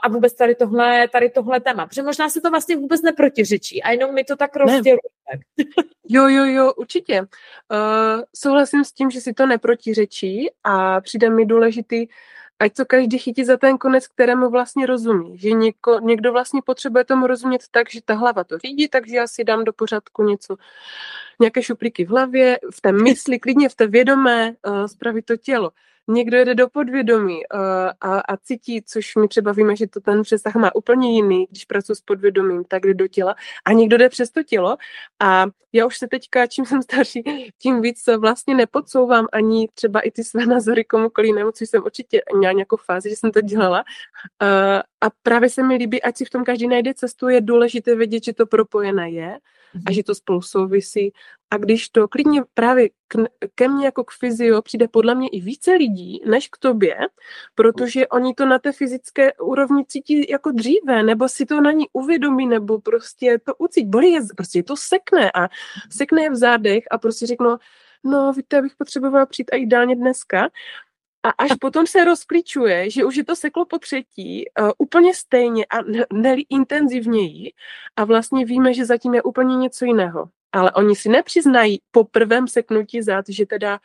a 0.03 0.09
vůbec 0.09 0.33
tady 0.33 0.55
tohle, 0.55 1.07
tady 1.07 1.29
tohle 1.29 1.59
téma. 1.59 1.87
Protože 1.87 2.03
možná 2.03 2.29
se 2.29 2.41
to 2.41 2.49
vlastně 2.49 2.75
vůbec 2.75 3.01
neprotiřečí 3.01 3.83
a 3.83 3.91
jenom 3.91 4.13
mi 4.13 4.23
to 4.23 4.35
tak 4.35 4.55
rozděluje. 4.55 4.99
Jo, 6.13 6.27
jo, 6.27 6.45
jo, 6.45 6.73
určitě. 6.73 7.21
Uh, 7.21 7.27
souhlasím 8.35 8.83
s 8.83 8.91
tím, 8.91 9.09
že 9.09 9.21
si 9.21 9.33
to 9.33 9.45
neprotiřečí 9.45 10.49
a 10.63 11.01
přijde 11.01 11.29
mi 11.29 11.45
důležitý 11.45 12.07
ať 12.61 12.73
to 12.73 12.85
každý 12.85 13.17
chytí 13.17 13.45
za 13.45 13.57
ten 13.57 13.77
konec, 13.77 14.07
kterému 14.07 14.49
vlastně 14.49 14.85
rozumí. 14.85 15.37
Že 15.37 15.51
něko, 15.51 15.99
někdo 15.99 16.31
vlastně 16.31 16.61
potřebuje 16.65 17.03
tomu 17.03 17.27
rozumět 17.27 17.61
tak, 17.71 17.89
že 17.91 18.01
ta 18.05 18.13
hlava 18.13 18.43
to 18.43 18.57
řídí, 18.57 18.87
takže 18.87 19.15
já 19.15 19.27
si 19.27 19.43
dám 19.43 19.63
do 19.63 19.73
pořádku 19.73 20.23
něco, 20.23 20.55
nějaké 21.39 21.63
šuplíky 21.63 22.05
v 22.05 22.09
hlavě, 22.09 22.59
v 22.73 22.81
té 22.81 22.91
mysli, 22.91 23.39
klidně 23.39 23.69
v 23.69 23.75
té 23.75 23.87
vědomé, 23.87 24.55
uh, 24.67 24.85
spravit 24.85 25.25
to 25.25 25.37
tělo 25.37 25.71
někdo 26.11 26.37
jede 26.37 26.55
do 26.55 26.69
podvědomí 26.69 27.35
uh, 27.53 27.59
a, 28.01 28.19
a 28.19 28.37
cítí, 28.37 28.81
což 28.81 29.15
my 29.15 29.27
třeba 29.27 29.51
víme, 29.51 29.75
že 29.75 29.87
to 29.87 29.99
ten 29.99 30.21
přesah 30.21 30.55
má 30.55 30.75
úplně 30.75 31.13
jiný, 31.15 31.47
když 31.49 31.65
pracuji 31.65 31.95
s 31.95 32.01
podvědomím, 32.01 32.63
tak 32.63 32.81
jde 32.81 32.93
do 32.93 33.07
těla 33.07 33.35
a 33.65 33.73
někdo 33.73 33.97
jde 33.97 34.09
přes 34.09 34.31
to 34.31 34.43
tělo. 34.43 34.77
A 35.19 35.45
já 35.73 35.85
už 35.85 35.97
se 35.97 36.07
teďka, 36.07 36.47
čím 36.47 36.65
jsem 36.65 36.81
starší, 36.81 37.23
tím 37.57 37.81
víc 37.81 38.03
vlastně 38.17 38.55
nepodsouvám 38.55 39.27
ani 39.31 39.67
třeba 39.73 39.99
i 39.99 40.11
ty 40.11 40.23
své 40.23 40.45
názory 40.45 40.83
komukoliv 40.85 41.27
jinému, 41.27 41.51
což 41.51 41.69
jsem 41.69 41.83
určitě 41.83 42.21
měla 42.35 42.53
nějakou 42.53 42.77
fázi, 42.77 43.09
že 43.09 43.15
jsem 43.15 43.31
to 43.31 43.41
dělala. 43.41 43.83
Uh, 44.41 44.81
a 45.01 45.09
právě 45.23 45.49
se 45.49 45.63
mi 45.63 45.75
líbí, 45.75 46.01
ať 46.01 46.17
si 46.17 46.25
v 46.25 46.29
tom 46.29 46.43
každý 46.43 46.67
najde 46.67 46.93
cestu, 46.93 47.29
je 47.29 47.41
důležité 47.41 47.95
vědět, 47.95 48.23
že 48.23 48.33
to 48.33 48.45
propojené 48.45 49.11
je 49.11 49.37
a 49.85 49.91
že 49.91 50.03
to 50.03 50.15
spolu 50.15 50.41
souvisí. 50.41 51.13
A 51.51 51.57
když 51.57 51.89
to 51.89 52.07
klidně 52.07 52.43
právě 52.53 52.89
k, 53.07 53.17
ke 53.55 53.67
mně 53.67 53.85
jako 53.85 54.03
k 54.03 54.11
fyzio 54.11 54.61
přijde 54.61 54.87
podle 54.87 55.15
mě 55.15 55.27
i 55.27 55.41
více 55.41 55.73
lidí 55.73 56.21
než 56.25 56.47
k 56.47 56.57
tobě, 56.57 56.97
protože 57.55 58.07
oni 58.07 58.33
to 58.33 58.45
na 58.45 58.59
té 58.59 58.71
fyzické 58.71 59.33
úrovni 59.33 59.85
cítí 59.85 60.31
jako 60.31 60.51
dříve, 60.51 61.03
nebo 61.03 61.29
si 61.29 61.45
to 61.45 61.61
na 61.61 61.71
ní 61.71 61.85
uvědomí, 61.93 62.47
nebo 62.47 62.81
prostě 62.81 63.39
to 63.45 63.55
ucít. 63.55 63.87
Bolí 63.87 64.11
je, 64.11 64.21
prostě 64.37 64.63
to 64.63 64.77
sekne 64.77 65.31
a 65.31 65.49
sekne 65.89 66.21
je 66.21 66.29
v 66.29 66.35
zádech 66.35 66.83
a 66.91 66.97
prostě 66.97 67.25
řeknou, 67.25 67.57
no 68.03 68.33
víte, 68.33 68.55
já 68.55 68.61
bych 68.61 68.75
potřebovala 68.75 69.25
přijít 69.25 69.53
a 69.53 69.55
ideálně 69.55 69.95
dneska. 69.95 70.49
A 71.23 71.29
až 71.29 71.51
potom 71.59 71.87
se 71.87 72.05
rozklíčuje, 72.05 72.89
že 72.89 73.05
už 73.05 73.15
je 73.15 73.25
to 73.25 73.35
seklo 73.35 73.65
po 73.65 73.79
třetí, 73.79 74.45
uh, 74.59 74.71
úplně 74.77 75.13
stejně 75.13 75.65
a 75.65 75.77
ne 76.13 76.35
intenzivněji 76.49 77.53
a 77.95 78.03
vlastně 78.03 78.45
víme, 78.45 78.73
že 78.73 78.85
zatím 78.85 79.13
je 79.13 79.23
úplně 79.23 79.55
něco 79.55 79.85
jiného. 79.85 80.29
Ale 80.51 80.71
oni 80.71 80.95
si 80.95 81.09
nepřiznají 81.09 81.81
po 81.91 82.03
prvém 82.03 82.47
seknutí 82.47 83.01
zad, 83.01 83.25
že 83.29 83.45
teda 83.45 83.79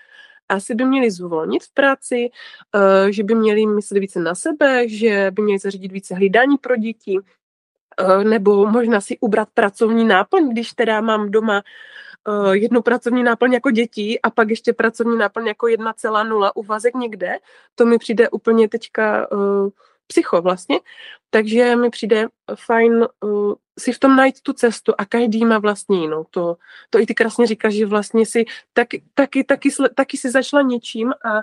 asi 0.48 0.74
by 0.74 0.84
měli 0.84 1.10
zvolnit 1.10 1.64
v 1.64 1.74
práci, 1.74 2.30
uh, 2.74 3.10
že 3.10 3.24
by 3.24 3.34
měli 3.34 3.66
myslet 3.66 4.00
více 4.00 4.20
na 4.20 4.34
sebe, 4.34 4.88
že 4.88 5.30
by 5.30 5.42
měli 5.42 5.58
zařídit 5.58 5.92
více 5.92 6.14
hlídání 6.14 6.56
pro 6.58 6.76
děti, 6.76 7.18
uh, 7.18 8.24
nebo 8.24 8.66
možná 8.66 9.00
si 9.00 9.18
ubrat 9.20 9.48
pracovní 9.54 10.04
náplň, 10.04 10.48
když 10.48 10.72
teda 10.72 11.00
mám 11.00 11.30
doma 11.30 11.62
uh, 12.26 12.52
jednu 12.52 12.82
pracovní 12.82 13.22
náplň 13.22 13.52
jako 13.52 13.70
dětí 13.70 14.22
a 14.22 14.30
pak 14.30 14.50
ještě 14.50 14.72
pracovní 14.72 15.18
náplň 15.18 15.46
jako 15.46 15.66
1,0 15.66 16.50
uvazek 16.54 16.94
někde, 16.94 17.38
to 17.74 17.86
mi 17.86 17.98
přijde 17.98 18.30
úplně 18.30 18.68
teďka 18.68 19.32
uh, 19.32 19.68
psycho 20.06 20.42
vlastně, 20.42 20.80
takže 21.30 21.76
mi 21.76 21.90
přijde 21.90 22.28
fajn 22.54 23.06
uh, 23.20 23.54
si 23.78 23.92
v 23.92 23.98
tom 23.98 24.16
najít 24.16 24.40
tu 24.40 24.52
cestu 24.52 24.94
a 24.98 25.04
každý 25.04 25.44
má 25.44 25.58
vlastně 25.58 26.00
jinou. 26.00 26.24
To, 26.30 26.56
to 26.90 26.98
i 26.98 27.06
ty 27.06 27.14
krásně 27.14 27.46
říkáš, 27.46 27.74
že 27.74 27.86
vlastně 27.86 28.26
si 28.26 28.44
taky, 28.72 29.02
taky, 29.14 29.44
taky, 29.44 29.70
taky 29.94 30.16
si 30.16 30.30
začala 30.30 30.62
něčím 30.62 31.12
a, 31.12 31.42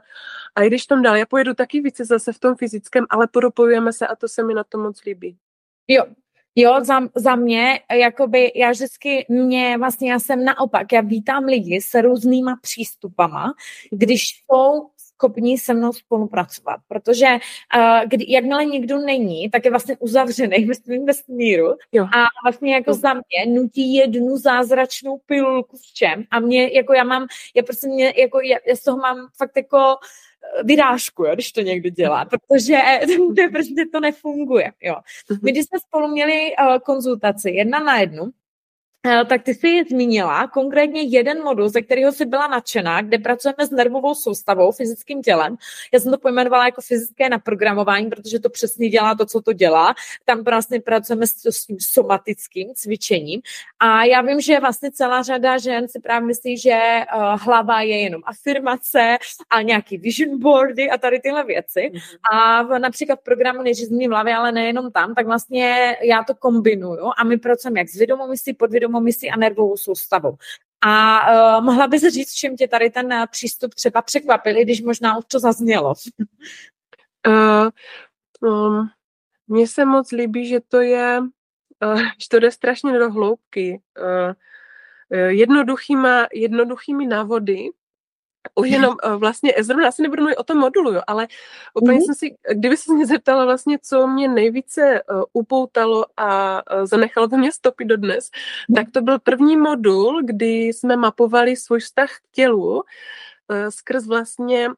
a 0.55 0.63
jdeš 0.63 0.85
tam 0.85 1.01
dál. 1.01 1.15
Já 1.15 1.25
pojedu 1.25 1.53
taky 1.53 1.81
více 1.81 2.05
zase 2.05 2.33
v 2.33 2.39
tom 2.39 2.55
fyzickém, 2.55 3.05
ale 3.09 3.27
propojujeme 3.27 3.93
se 3.93 4.07
a 4.07 4.15
to 4.15 4.27
se 4.27 4.43
mi 4.43 4.53
na 4.53 4.63
to 4.63 4.77
moc 4.77 5.03
líbí. 5.03 5.37
Jo, 5.87 6.03
Jo, 6.55 6.83
za, 6.83 6.99
za 7.15 7.35
mě, 7.35 7.79
jakoby, 7.91 8.51
já 8.55 8.71
vždycky, 8.71 9.25
mě, 9.29 9.77
vlastně 9.77 10.11
já 10.11 10.19
jsem 10.19 10.45
naopak, 10.45 10.91
já 10.91 11.01
vítám 11.01 11.43
lidi 11.43 11.81
s 11.81 12.01
různýma 12.01 12.57
přístupama, 12.61 13.53
když 13.91 14.21
jsou 14.21 14.89
schopní 15.23 15.57
se 15.57 15.73
mnou 15.73 15.93
spolupracovat, 15.93 16.79
protože 16.87 17.27
uh, 17.27 18.09
kdy, 18.09 18.25
jakmile 18.27 18.65
někdo 18.65 18.97
není, 18.97 19.49
tak 19.49 19.65
je 19.65 19.71
vlastně 19.71 19.97
uzavřený 19.99 20.65
ve 20.65 20.75
svém 20.75 21.05
vesmíru 21.05 21.75
jo. 21.91 22.03
a 22.03 22.25
vlastně 22.45 22.73
jako 22.73 22.91
jo. 22.91 22.93
za 22.93 23.13
mě 23.13 23.53
nutí 23.53 23.93
jednu 23.93 24.37
zázračnou 24.37 25.17
pilulku 25.25 25.77
v 25.77 25.93
čem 25.93 26.23
a 26.31 26.39
mě, 26.39 26.73
jako 26.73 26.93
já 26.93 27.03
mám, 27.03 27.27
já 27.55 27.63
prostě 27.63 27.87
mě, 27.87 28.13
jako 28.17 28.41
já, 28.41 28.57
já 28.67 28.75
z 28.75 28.83
toho 28.83 28.97
mám 28.97 29.27
fakt 29.37 29.57
jako 29.57 29.95
vyrážku, 30.63 31.23
jo, 31.23 31.33
když 31.33 31.51
to 31.51 31.61
někdo 31.61 31.89
dělá, 31.89 32.25
protože 32.25 32.77
to 33.35 33.51
prostě 33.51 33.85
to 33.91 33.99
nefunguje. 33.99 34.71
Jo. 34.81 34.95
Mhm. 35.29 35.39
My 35.43 35.51
když 35.51 35.65
jsme 35.65 35.79
spolu 35.79 36.07
měli 36.07 36.51
uh, 36.59 36.77
konzultaci 36.77 37.49
jedna 37.49 37.79
na 37.79 37.99
jednu, 37.99 38.23
tak 39.29 39.43
ty 39.43 39.53
jsi 39.53 39.83
zmínila 39.89 40.47
konkrétně 40.47 41.01
jeden 41.01 41.43
modul, 41.43 41.69
ze 41.69 41.81
kterého 41.81 42.11
jsi 42.11 42.25
byla 42.25 42.47
nadšená, 42.47 43.01
kde 43.01 43.17
pracujeme 43.17 43.67
s 43.67 43.71
nervovou 43.71 44.15
soustavou, 44.15 44.71
fyzickým 44.71 45.21
tělem. 45.21 45.55
Já 45.93 45.99
jsem 45.99 46.11
to 46.11 46.17
pojmenovala 46.17 46.65
jako 46.65 46.81
fyzické 46.81 47.29
naprogramování, 47.29 48.09
protože 48.09 48.39
to 48.39 48.49
přesně 48.49 48.89
dělá 48.89 49.15
to, 49.15 49.25
co 49.25 49.41
to 49.41 49.53
dělá. 49.53 49.95
Tam 50.25 50.43
vlastně 50.43 50.79
pracujeme 50.81 51.27
s, 51.27 51.45
s 51.45 51.65
tím 51.65 51.77
somatickým 51.79 52.73
cvičením. 52.75 53.41
A 53.79 54.03
já 54.03 54.21
vím, 54.21 54.41
že 54.41 54.59
vlastně 54.59 54.91
celá 54.91 55.21
řada 55.21 55.57
žen 55.57 55.87
si 55.87 55.99
právě 55.99 56.27
myslí, 56.27 56.57
že 56.57 56.79
uh, 57.15 57.21
hlava 57.41 57.81
je 57.81 57.99
jenom 57.99 58.21
afirmace 58.25 59.17
a 59.49 59.61
nějaký 59.61 59.97
vision 59.97 60.39
boardy 60.39 60.89
a 60.89 60.97
tady 60.97 61.19
tyhle 61.19 61.43
věci. 61.43 61.91
Mm-hmm. 61.93 62.17
A 62.33 62.63
v, 62.63 62.79
například 62.79 63.19
v 63.19 63.23
programu 63.23 63.61
Neřízení 63.61 64.07
hlavy, 64.07 64.33
ale 64.33 64.51
nejenom 64.51 64.91
tam, 64.91 65.15
tak 65.15 65.25
vlastně 65.25 65.97
já 66.01 66.23
to 66.23 66.35
kombinuju 66.35 67.11
a 67.17 67.23
my 67.23 67.37
pracujeme 67.37 67.79
jak 67.79 67.89
s 67.89 67.95
vědomostí, 67.95 68.53
podvědomostí, 68.53 68.92
vědomomyslí 68.93 69.31
a 69.31 69.37
nervovou 69.37 69.77
soustavou. 69.77 70.37
A 70.85 71.21
uh, 71.57 71.65
mohla 71.65 71.87
bys 71.87 72.01
říct, 72.01 72.33
čím 72.33 72.57
tě 72.57 72.67
tady 72.67 72.89
ten 72.89 73.13
uh, 73.13 73.25
přístup 73.31 73.73
třeba 73.73 74.01
překvapil, 74.01 74.63
když 74.63 74.81
možná 74.81 75.17
už 75.17 75.25
to 75.27 75.39
zaznělo? 75.39 75.93
Uh, 77.27 77.69
um, 78.49 78.89
mně 79.47 79.67
se 79.67 79.85
moc 79.85 80.11
líbí, 80.11 80.47
že 80.47 80.59
to 80.59 80.81
je, 80.81 81.19
uh, 81.83 81.99
že 82.21 82.29
to 82.29 82.39
jde 82.39 82.51
strašně 82.51 82.99
do 82.99 83.11
hloubky. 83.11 83.81
Uh, 83.99 84.33
jednoduchýma, 85.27 86.27
jednoduchými 86.33 87.07
návody, 87.07 87.69
už 88.55 88.69
jenom 88.69 88.95
uh, 89.05 89.15
vlastně, 89.15 89.53
zrovna 89.59 89.87
asi 89.87 90.01
nebudu 90.01 90.21
mluvit 90.21 90.37
o 90.37 90.43
tom 90.43 90.57
modulu, 90.57 90.93
jo, 90.93 91.01
ale 91.07 91.27
úplně 91.73 91.99
mm-hmm. 91.99 92.05
jsem 92.05 92.15
si, 92.15 92.35
kdyby 92.53 92.77
se 92.77 92.93
mě 92.93 93.05
zeptala 93.05 93.45
vlastně, 93.45 93.79
co 93.81 94.07
mě 94.07 94.27
nejvíce 94.27 95.01
uh, 95.03 95.23
upoutalo 95.33 96.05
a 96.17 96.61
uh, 96.75 96.85
zanechalo 96.85 97.27
to 97.27 97.37
mě 97.37 97.51
stopy 97.51 97.85
dodnes, 97.85 98.29
mm-hmm. 98.29 98.75
tak 98.75 98.87
to 98.91 99.01
byl 99.01 99.19
první 99.19 99.57
modul, 99.57 100.21
kdy 100.25 100.67
jsme 100.67 100.95
mapovali 100.95 101.55
svůj 101.55 101.79
vztah 101.79 102.09
k 102.09 102.31
tělu 102.31 102.75
uh, 102.75 102.81
skrz 103.69 104.07
vlastně, 104.07 104.69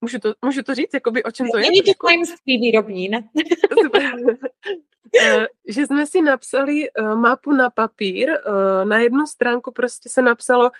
můžu 0.00 0.18
to, 0.18 0.34
můžu 0.44 0.62
to 0.62 0.74
říct, 0.74 0.94
jakoby 0.94 1.22
o 1.22 1.30
čem 1.30 1.48
to 1.50 1.58
je? 1.58 1.62
Není 1.62 1.82
to 1.82 1.92
tajemství 2.06 2.58
výrobní, 2.58 3.08
ne? 3.08 3.28
Eh, 5.20 5.46
že 5.68 5.86
jsme 5.86 6.06
si 6.06 6.22
napsali 6.22 6.90
uh, 6.90 7.14
mapu 7.14 7.52
na 7.52 7.70
papír. 7.70 8.30
Uh, 8.30 8.88
na 8.88 8.98
jednu 8.98 9.26
stránku 9.26 9.72
prostě 9.72 10.08
se 10.08 10.22
napsalo 10.22 10.70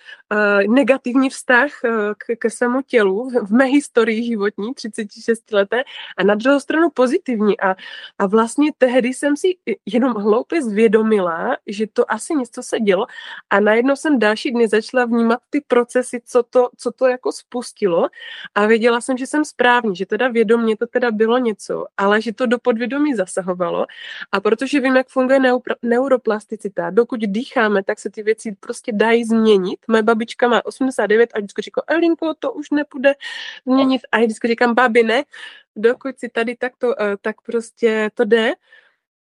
negativní 0.68 1.30
vztah 1.30 1.70
k, 2.18 2.36
ke 2.38 2.50
svému 2.50 2.82
tělu 2.82 3.30
v 3.30 3.52
mé 3.52 3.64
historii 3.64 4.24
životní, 4.24 4.74
36 4.74 5.52
leté, 5.52 5.84
a 6.16 6.22
na 6.24 6.34
druhou 6.34 6.60
stranu 6.60 6.90
pozitivní. 6.90 7.60
A, 7.60 7.76
a 8.18 8.26
vlastně 8.26 8.70
tehdy 8.78 9.08
jsem 9.08 9.36
si 9.36 9.56
jenom 9.86 10.12
hloupě 10.12 10.62
zvědomila, 10.62 11.56
že 11.66 11.86
to 11.92 12.12
asi 12.12 12.34
něco 12.34 12.62
se 12.62 12.80
dělo 12.80 13.06
a 13.50 13.60
najednou 13.60 13.96
jsem 13.96 14.18
další 14.18 14.50
dny 14.50 14.68
začala 14.68 15.04
vnímat 15.04 15.38
ty 15.50 15.60
procesy, 15.68 16.20
co 16.24 16.42
to, 16.42 16.70
co 16.76 16.92
to 16.92 17.06
jako 17.06 17.32
spustilo 17.32 18.08
a 18.54 18.66
věděla 18.66 19.00
jsem, 19.00 19.16
že 19.16 19.26
jsem 19.26 19.44
správně, 19.44 19.94
že 19.94 20.06
teda 20.06 20.28
vědomě 20.28 20.76
to 20.76 20.86
teda 20.86 21.10
bylo 21.10 21.38
něco, 21.38 21.86
ale 21.96 22.22
že 22.22 22.32
to 22.32 22.46
do 22.46 22.58
podvědomí 22.58 23.14
zasahovalo 23.14 23.86
a 24.32 24.40
protože 24.40 24.80
vím, 24.80 24.96
jak 24.96 25.08
funguje 25.08 25.40
neuroplasticita, 25.82 26.90
dokud 26.90 27.20
dýcháme, 27.20 27.84
tak 27.84 27.98
se 27.98 28.10
ty 28.10 28.22
věci 28.22 28.56
prostě 28.60 28.92
dají 28.92 29.24
změnit. 29.24 29.78
Moje 29.88 30.02
babička 30.02 30.48
má 30.48 30.66
89 30.66 31.30
a 31.34 31.38
vždycky 31.38 31.62
říká, 31.62 31.82
Elinko, 31.86 32.34
to 32.38 32.52
už 32.52 32.70
nepůjde 32.70 33.14
změnit. 33.66 34.02
A 34.12 34.18
já 34.18 34.24
vždycky 34.24 34.48
říkám, 34.48 34.74
babi, 34.74 35.02
ne, 35.02 35.24
dokud 35.76 36.18
si 36.18 36.28
tady 36.28 36.56
tak, 36.56 36.72
to, 36.78 37.02
eh, 37.02 37.16
tak 37.20 37.40
prostě 37.40 38.10
to 38.14 38.24
jde. 38.24 38.52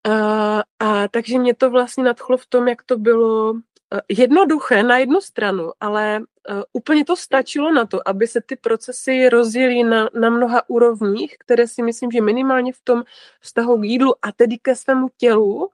A, 0.04 0.62
a 0.78 1.08
takže 1.08 1.38
mě 1.38 1.54
to 1.54 1.70
vlastně 1.70 2.04
nadchlo 2.04 2.36
v 2.36 2.46
tom, 2.46 2.68
jak 2.68 2.82
to 2.82 2.98
bylo 2.98 3.54
Eh, 3.54 3.69
jednoduché 4.08 4.82
na 4.82 4.98
jednu 4.98 5.20
stranu, 5.20 5.72
ale 5.80 6.18
uh, 6.20 6.62
úplně 6.72 7.04
to 7.04 7.16
stačilo 7.16 7.72
na 7.72 7.86
to, 7.86 8.08
aby 8.08 8.26
se 8.26 8.40
ty 8.40 8.56
procesy 8.56 9.28
rozjeli 9.28 9.84
na, 9.84 10.08
na 10.14 10.30
mnoha 10.30 10.62
úrovních, 10.68 11.36
které 11.38 11.68
si 11.68 11.82
myslím, 11.82 12.10
že 12.10 12.20
minimálně 12.20 12.72
v 12.72 12.80
tom 12.84 13.02
vztahu 13.40 13.80
k 13.80 13.84
jídlu 13.84 14.14
a 14.22 14.32
tedy 14.32 14.58
ke 14.58 14.76
svému 14.76 15.08
tělu, 15.16 15.70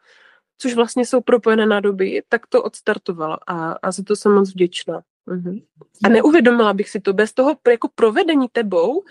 což 0.58 0.74
vlastně 0.74 1.06
jsou 1.06 1.20
propojené 1.20 1.66
na 1.66 1.80
doby, 1.80 2.22
tak 2.28 2.46
to 2.46 2.62
odstartovalo 2.62 3.36
a, 3.46 3.72
a 3.72 3.92
za 3.92 4.02
to 4.02 4.16
jsem 4.16 4.32
moc 4.32 4.50
vděčná. 4.50 5.02
Uh-huh. 5.28 5.62
A 6.04 6.08
neuvědomila 6.08 6.72
bych 6.72 6.88
si 6.88 7.00
to 7.00 7.12
bez 7.12 7.32
toho 7.32 7.56
jako 7.68 7.88
provedení 7.94 8.48
tebou, 8.52 8.92
Uh, 8.98 9.02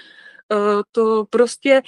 to 0.91 1.25
prostě, 1.29 1.81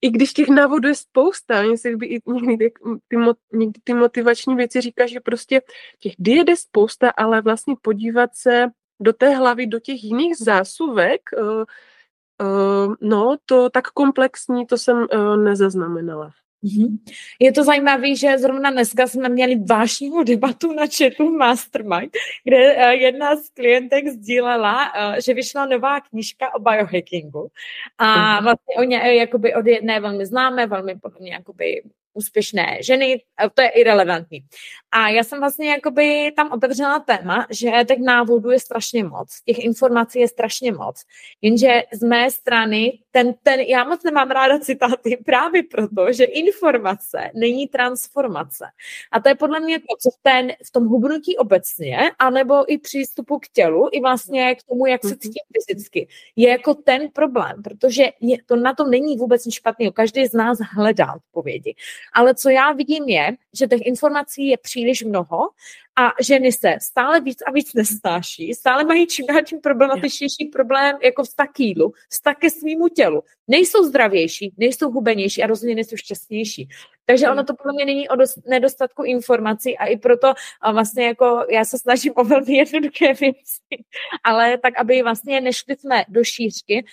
i 0.00 0.10
když 0.10 0.32
těch 0.32 0.48
návodů 0.48 0.88
je 0.88 0.94
spousta, 0.94 1.62
se 1.76 1.96
by 1.96 2.06
i 2.06 2.20
někdy 2.26 2.70
ty, 3.08 3.16
někdy 3.52 3.94
motivační 3.94 4.56
věci 4.56 4.80
říká, 4.80 5.06
že 5.06 5.20
prostě 5.20 5.62
těch 5.98 6.12
diet 6.18 6.48
je 6.48 6.56
spousta, 6.56 7.10
ale 7.10 7.42
vlastně 7.42 7.74
podívat 7.82 8.30
se 8.34 8.66
do 9.00 9.12
té 9.12 9.28
hlavy, 9.36 9.66
do 9.66 9.80
těch 9.80 10.04
jiných 10.04 10.36
zásuvek, 10.36 11.20
uh, 11.38 11.64
uh, 12.48 12.94
no, 13.00 13.36
to 13.46 13.70
tak 13.70 13.88
komplexní, 13.88 14.66
to 14.66 14.78
jsem 14.78 15.06
nezaznamenala. 15.36 16.30
Mhm. 16.64 16.96
Je 17.40 17.52
to 17.52 17.64
zajímavé, 17.64 18.16
že 18.16 18.38
zrovna 18.38 18.70
dneska 18.70 19.06
jsme 19.06 19.28
měli 19.28 19.56
vášnivou 19.56 20.22
debatu 20.22 20.72
na 20.72 20.86
chatu 20.86 21.30
Mastermind, 21.36 22.12
kde 22.44 22.56
eh, 22.56 22.94
jedna 22.94 23.36
z 23.36 23.48
klientek 23.50 24.08
sdílela, 24.08 24.92
eh, 24.96 25.20
že 25.20 25.34
vyšla 25.34 25.66
nová 25.66 26.00
knížka 26.00 26.54
o 26.54 26.58
biohackingu. 26.60 27.48
A 27.98 28.34
mhm. 28.34 28.44
vlastně 28.44 28.74
o 28.78 28.82
ně, 28.82 29.02
eh, 29.02 29.14
jakoby 29.14 29.54
od 29.54 29.66
jedné 29.66 30.00
velmi 30.00 30.26
známé, 30.26 30.66
velmi 30.66 30.98
podobně 30.98 31.32
jakoby 31.32 31.82
úspěšné 32.14 32.78
ženy, 32.80 33.20
to 33.54 33.62
je 33.62 33.68
irrelevantní. 33.68 34.44
A 34.96 35.08
já 35.08 35.24
jsem 35.24 35.40
vlastně 35.40 35.70
jakoby 35.70 36.32
tam 36.36 36.52
otevřela 36.52 36.98
téma, 36.98 37.46
že 37.50 37.70
těch 37.88 37.98
návodů 37.98 38.50
je 38.50 38.60
strašně 38.60 39.04
moc, 39.04 39.40
těch 39.44 39.58
informací 39.58 40.20
je 40.20 40.28
strašně 40.28 40.72
moc, 40.72 41.02
jenže 41.42 41.82
z 41.92 42.02
mé 42.02 42.30
strany 42.30 42.98
ten, 43.14 43.34
ten, 43.42 43.60
já 43.60 43.84
moc 43.84 44.02
nemám 44.02 44.30
ráda 44.30 44.58
citáty 44.58 45.16
právě 45.26 45.62
proto, 45.62 46.12
že 46.12 46.24
informace 46.24 47.30
není 47.34 47.68
transformace. 47.68 48.64
A 49.12 49.20
to 49.20 49.28
je 49.28 49.34
podle 49.34 49.60
mě 49.60 49.78
to, 49.78 49.96
co 50.00 50.10
v, 50.10 50.18
ten, 50.22 50.52
v 50.64 50.70
tom 50.70 50.86
hubnutí 50.86 51.36
obecně, 51.38 51.98
anebo 52.18 52.72
i 52.72 52.78
přístupu 52.78 53.38
k 53.38 53.48
tělu, 53.48 53.88
i 53.92 54.00
vlastně 54.00 54.54
k 54.54 54.62
tomu, 54.62 54.86
jak 54.86 55.02
se 55.02 55.08
mhm. 55.08 55.18
cítím 55.18 55.42
fyzicky, 55.52 56.08
je 56.36 56.50
jako 56.50 56.74
ten 56.74 57.08
problém, 57.12 57.62
protože 57.62 58.04
je, 58.20 58.36
to 58.46 58.56
na 58.56 58.74
tom 58.74 58.90
není 58.90 59.16
vůbec 59.16 59.44
nic 59.44 59.54
špatného. 59.54 59.92
Každý 59.92 60.26
z 60.26 60.32
nás 60.32 60.58
hledá 60.58 61.14
odpovědi. 61.14 61.74
Ale 62.12 62.34
co 62.34 62.50
já 62.50 62.72
vidím 62.72 63.04
je, 63.04 63.36
že 63.52 63.66
těch 63.66 63.86
informací 63.86 64.46
je 64.46 64.56
příliš 64.56 64.83
mnoho 65.02 65.38
a 65.96 66.12
ženy 66.22 66.52
se 66.52 66.76
stále 66.82 67.20
víc 67.20 67.38
a 67.46 67.50
víc 67.50 67.74
nestáší, 67.74 68.54
stále 68.54 68.84
mají 68.84 69.06
čím 69.06 69.26
dál 69.26 69.42
tím 69.42 69.60
problematičnější 69.60 70.44
problém 70.52 70.96
jako 71.02 71.24
vztah 71.24 71.48
k 71.52 71.60
jídlu, 71.60 71.92
vztah 72.08 72.36
ke 72.36 72.50
svýmu 72.50 72.88
tělu. 72.88 73.22
Nejsou 73.48 73.84
zdravější, 73.84 74.54
nejsou 74.56 74.90
hubenější 74.90 75.42
a 75.42 75.46
rozhodně 75.46 75.74
nejsou 75.74 75.96
šťastnější. 75.96 76.68
Takže 77.06 77.30
ono 77.30 77.44
to 77.44 77.54
podle 77.54 77.72
mě 77.72 77.84
není 77.84 78.08
o 78.08 78.16
dost, 78.16 78.38
nedostatku 78.46 79.02
informací 79.02 79.78
a 79.78 79.86
i 79.86 79.96
proto 79.96 80.34
a 80.60 80.72
vlastně 80.72 81.06
jako 81.06 81.46
já 81.50 81.64
se 81.64 81.78
snažím 81.78 82.12
o 82.16 82.24
velmi 82.24 82.56
jednoduché 82.56 83.14
věci, 83.14 83.60
ale 84.24 84.58
tak, 84.58 84.78
aby 84.78 85.02
vlastně 85.02 85.40
nešli 85.40 85.76
jsme 85.76 86.04
do 86.08 86.24
šířky, 86.24 86.84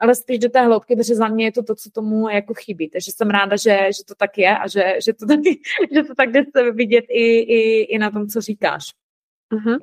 ale 0.00 0.14
spíš 0.14 0.38
do 0.38 0.48
té 0.48 0.62
hloubky, 0.62 0.96
protože 0.96 1.14
za 1.14 1.28
mě 1.28 1.44
je 1.44 1.52
to 1.52 1.62
to, 1.62 1.74
co 1.74 1.90
tomu 1.90 2.28
jako 2.28 2.54
chybí. 2.54 2.88
Takže 2.88 3.12
jsem 3.12 3.30
ráda, 3.30 3.56
že, 3.56 3.78
že 3.96 4.04
to 4.08 4.14
tak 4.14 4.38
je 4.38 4.58
a 4.58 4.68
že, 4.68 4.94
že, 5.06 5.12
to, 5.12 5.26
tak, 5.26 5.40
že 5.94 6.02
to 6.02 6.14
tak 6.14 6.32
jde 6.32 6.72
vidět 6.72 7.04
i, 7.08 7.38
i, 7.38 7.82
i 7.82 7.98
na 7.98 8.10
tom, 8.10 8.28
co 8.28 8.40
říkáš. 8.40 8.84
Mm-hmm. 9.52 9.78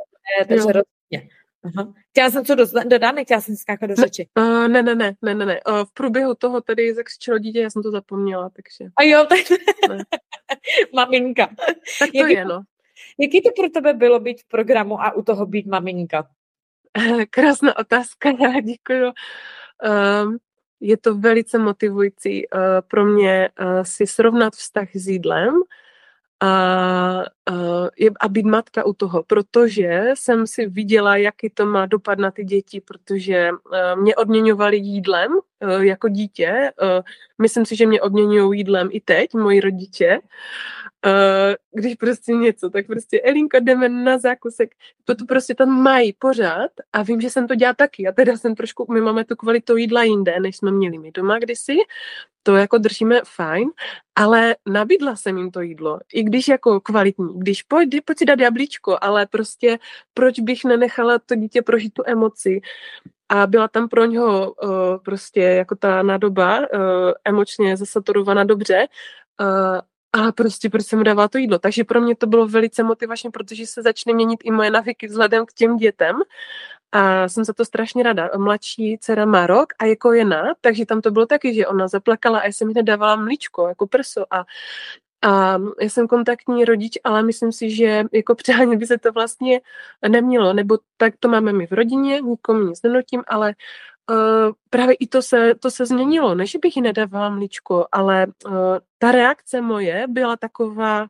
Takže 0.48 0.56
rozhodně. 0.56 1.30
Aha. 1.64 1.94
Chtěla 2.10 2.30
jsem 2.30 2.46
co 2.46 2.56
dodat, 2.88 3.12
nechtěla 3.12 3.42
jsem 3.42 3.56
skákat 3.56 3.90
do 3.90 3.96
řeči. 3.96 4.28
Uh, 4.40 4.68
ne, 4.68 4.84
ne, 4.84 4.96
ne, 4.96 5.16
ne, 5.22 5.36
ne, 5.36 5.46
ne. 5.46 5.60
Uh, 5.68 5.86
v 5.86 5.94
průběhu 5.94 6.36
toho 6.36 6.62
tedy 6.62 6.94
zakřičelo 6.94 7.38
dítě, 7.38 7.62
já 7.62 7.70
jsem 7.70 7.84
to 7.84 7.92
zapomněla, 7.92 8.50
takže... 8.50 8.92
A 8.96 9.04
jo, 9.04 9.26
tak... 9.30 9.40
Maminka. 10.94 11.48
Tak 12.00 12.12
to 12.12 12.18
jaký, 12.18 12.34
je, 12.34 12.46
no. 12.46 12.62
Jaký 13.20 13.42
to 13.42 13.50
pro 13.56 13.70
tebe 13.70 13.94
bylo 13.94 14.20
být 14.20 14.42
v 14.42 14.48
programu 14.48 15.02
a 15.02 15.12
u 15.12 15.24
toho 15.24 15.46
být 15.46 15.66
maminka? 15.66 16.28
Krásná 17.30 17.78
otázka, 17.78 18.30
já 18.42 18.62
děkuju. 18.62 19.12
Um, 20.24 20.38
je 20.80 20.98
to 20.98 21.16
velice 21.16 21.58
motivující 21.58 22.48
uh, 22.48 22.62
pro 22.88 23.06
mě 23.06 23.50
uh, 23.62 23.84
si 23.84 24.08
srovnat 24.08 24.54
vztah 24.54 24.88
s 24.94 25.08
jídlem 25.08 25.54
a, 26.40 26.50
a, 27.46 27.54
a 28.20 28.28
být 28.28 28.46
matka 28.46 28.86
u 28.86 28.94
toho, 28.94 29.24
protože 29.24 30.04
jsem 30.14 30.48
si 30.48 30.68
viděla, 30.68 31.18
jaký 31.18 31.50
to 31.50 31.66
má 31.66 31.86
dopad 31.86 32.20
na 32.20 32.32
ty 32.32 32.44
děti, 32.44 32.82
protože 32.82 33.50
mě 33.96 34.16
odměňovali 34.16 34.78
jídlem 34.78 35.32
jako 35.80 36.10
dítě. 36.10 36.72
Myslím 37.42 37.66
si, 37.66 37.76
že 37.76 37.86
mě 37.86 38.02
odměňují 38.02 38.60
jídlem 38.60 38.90
i 38.92 39.02
teď, 39.02 39.34
moji 39.34 39.60
rodiče. 39.60 40.20
Uh, 41.06 41.82
když 41.82 41.96
prostě 41.96 42.34
něco, 42.34 42.70
tak 42.70 42.88
prostě 42.88 43.22
Elinko, 43.22 43.60
jdeme 43.60 43.90
na 43.90 44.18
zákusek. 44.18 44.70
To, 45.06 45.16
to 45.16 45.26
prostě 45.26 45.56
tam 45.56 45.70
mají 45.70 46.14
pořád 46.14 46.72
a 46.94 47.04
vím, 47.04 47.22
že 47.22 47.30
jsem 47.30 47.48
to 47.48 47.56
dělala 47.56 47.74
taky. 47.74 48.08
A 48.08 48.12
teda 48.12 48.38
jsem 48.38 48.56
trošku, 48.56 48.94
my 48.94 49.02
máme 49.02 49.26
tu 49.26 49.36
kvalitu 49.36 49.78
jídla 49.78 50.04
jinde, 50.04 50.40
než 50.40 50.58
jsme 50.58 50.72
měli 50.72 50.98
my 50.98 51.12
doma 51.12 51.40
kdysi. 51.40 51.76
To 52.44 52.56
jako 52.56 52.78
držíme 52.78 53.22
fajn, 53.36 53.70
ale 54.16 54.56
nabídla 54.66 55.16
jsem 55.16 55.38
jim 55.38 55.52
to 55.52 55.62
jídlo. 55.62 56.00
I 56.14 56.24
když 56.24 56.48
jako 56.48 56.80
kvalitní. 56.80 57.40
Když 57.40 57.64
pojď, 57.64 57.90
pojď 58.06 58.18
si 58.18 58.26
dát 58.26 58.40
jablíčko, 58.40 58.98
ale 59.02 59.26
prostě 59.26 59.80
proč 60.14 60.40
bych 60.40 60.64
nenechala 60.64 61.20
to 61.20 61.36
dítě 61.36 61.62
prožít 61.62 61.94
tu 61.94 62.04
emoci 62.06 62.62
a 63.30 63.48
byla 63.48 63.68
tam 63.68 63.90
pro 63.90 64.06
něho 64.06 64.54
uh, 64.54 64.70
prostě 65.06 65.42
jako 65.42 65.76
ta 65.76 66.04
nádoba 66.04 66.60
uh, 66.60 66.66
emočně 67.26 67.78
zasaturovaná 67.78 68.44
dobře 68.44 68.88
uh, 69.42 69.80
a 70.14 70.32
prostě 70.32 70.70
proč 70.70 70.86
jsem 70.86 71.00
mu 71.00 71.04
dávala 71.04 71.28
to 71.28 71.38
jídlo. 71.38 71.60
Takže 71.60 71.84
pro 71.84 72.02
mě 72.02 72.16
to 72.16 72.28
bylo 72.28 72.48
velice 72.48 72.84
motivační, 72.84 73.32
protože 73.32 73.68
se 73.68 73.82
začne 73.82 74.14
měnit 74.14 74.40
i 74.44 74.52
moje 74.52 74.72
navyky 74.72 75.08
vzhledem 75.08 75.46
k 75.46 75.54
těm 75.54 75.78
dětem. 75.78 76.16
A 76.92 77.30
jsem 77.30 77.44
za 77.44 77.54
to 77.54 77.66
strašně 77.66 78.04
rada. 78.04 78.30
Mladší 78.38 78.98
dcera 79.02 79.26
má 79.26 79.48
rok 79.48 79.74
a 79.80 79.86
je 79.86 79.96
kojena, 79.96 80.54
takže 80.62 80.86
tam 80.86 81.02
to 81.02 81.12
bylo 81.12 81.26
taky, 81.26 81.54
že 81.54 81.68
ona 81.68 81.88
zaplakala 81.88 82.40
a 82.40 82.46
já 82.46 82.52
jsem 82.52 82.68
jí 82.68 82.74
nedávala 82.74 83.16
mlíčko, 83.16 83.68
jako 83.68 83.88
prso. 83.88 84.34
A 84.34 84.46
a 85.22 85.58
já 85.82 85.90
jsem 85.90 86.08
kontaktní 86.08 86.66
rodič, 86.66 86.94
ale 87.04 87.24
myslím 87.24 87.52
si, 87.52 87.76
že 87.76 88.04
jako 88.14 88.36
přehánět 88.44 88.80
by 88.80 88.88
se 88.88 88.98
to 88.98 89.12
vlastně 89.12 89.62
nemělo, 90.08 90.54
nebo 90.54 90.78
tak 90.98 91.14
to 91.20 91.28
máme 91.28 91.54
my 91.54 91.68
v 91.68 91.72
rodině, 91.72 92.22
nikomu 92.22 92.60
nic 92.60 92.82
nenutím, 92.82 93.24
ale 93.28 93.54
uh, 94.10 94.54
právě 94.70 94.96
i 94.96 95.08
to 95.08 95.22
se, 95.22 95.56
to 95.56 95.72
se 95.72 95.86
změnilo. 95.86 96.36
Ne, 96.36 96.46
že 96.48 96.60
bych 96.60 96.76
ji 96.76 96.82
nedávala 96.82 97.30
mlíčko, 97.30 97.88
ale 97.92 98.28
uh, 98.46 98.54
ta 98.98 99.12
reakce 99.12 99.62
moje 99.62 100.06
byla 100.08 100.38
taková, 100.38 101.08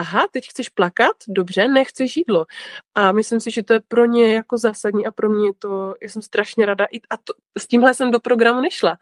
aha, 0.00 0.26
teď 0.30 0.48
chceš 0.48 0.68
plakat, 0.68 1.16
dobře, 1.28 1.68
nechceš 1.68 2.16
jídlo. 2.16 2.46
A 2.94 3.12
myslím 3.12 3.40
si, 3.40 3.50
že 3.50 3.62
to 3.62 3.72
je 3.72 3.80
pro 3.88 4.04
ně 4.04 4.34
jako 4.34 4.58
zásadní 4.58 5.06
a 5.06 5.10
pro 5.10 5.30
mě 5.30 5.50
to, 5.58 5.94
já 6.02 6.08
jsem 6.08 6.22
strašně 6.22 6.66
rada. 6.66 6.86
A 7.10 7.16
to, 7.16 7.32
s 7.58 7.66
tímhle 7.66 7.94
jsem 7.94 8.10
do 8.10 8.20
programu 8.20 8.60
nešla. 8.60 8.96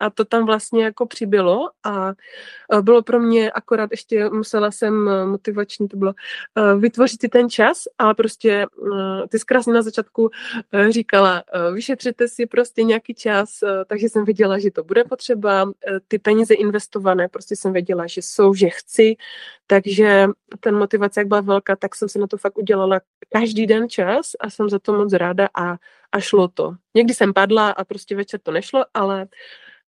A 0.00 0.10
to 0.10 0.24
tam 0.24 0.46
vlastně 0.46 0.84
jako 0.84 1.06
přibylo 1.06 1.70
a 1.84 2.12
bylo 2.80 3.02
pro 3.02 3.20
mě 3.20 3.50
akorát 3.50 3.90
ještě 3.90 4.30
musela 4.30 4.70
jsem 4.70 5.08
e, 5.08 5.26
motivační, 5.26 5.88
to 5.88 5.96
bylo 5.96 6.14
e, 6.56 6.76
vytvořit 6.76 7.20
si 7.20 7.28
ten 7.28 7.50
čas, 7.50 7.82
ale 7.98 8.14
prostě 8.14 8.52
e, 8.52 8.66
ty 9.28 9.38
zkrásně 9.38 9.72
na 9.72 9.82
začátku 9.82 10.30
říkala, 10.90 11.42
vyšetřete 11.72 12.28
si 12.28 12.46
prostě 12.46 12.82
nějaký 12.82 13.14
čas, 13.14 13.50
takže 13.86 14.08
jsem 14.08 14.24
věděla, 14.24 14.58
že 14.58 14.70
to 14.70 14.84
bude 14.84 15.04
potřeba, 15.04 15.72
ty 16.08 16.18
peníze 16.18 16.54
investované, 16.54 17.28
prostě 17.28 17.56
jsem 17.56 17.72
věděla, 17.72 18.06
že 18.06 18.22
jsou, 18.22 18.54
že 18.54 18.68
chci, 18.68 19.16
takže 19.66 20.26
ten 20.60 20.78
motivace, 20.78 21.20
jak 21.20 21.26
byla 21.26 21.40
velká, 21.40 21.76
tak 21.76 21.94
jsem 21.94 22.08
se 22.08 22.18
na 22.18 22.26
to 22.26 22.36
fakt 22.36 22.58
udělala 22.58 23.00
každý 23.28 23.66
den 23.66 23.88
čas 23.88 24.30
a 24.40 24.50
jsem 24.50 24.68
za 24.68 24.78
to 24.78 24.92
moc 24.92 25.12
ráda 25.12 25.48
a, 25.54 25.76
a 26.12 26.20
šlo 26.20 26.48
to. 26.48 26.74
Někdy 26.94 27.14
jsem 27.14 27.34
padla 27.34 27.70
a 27.70 27.84
prostě 27.84 28.16
večer 28.16 28.40
to 28.40 28.52
nešlo, 28.52 28.84
ale 28.94 29.26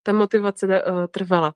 ta 0.04 0.14
motivace 0.14 0.84
uh, 0.84 1.08
trvala. 1.12 1.54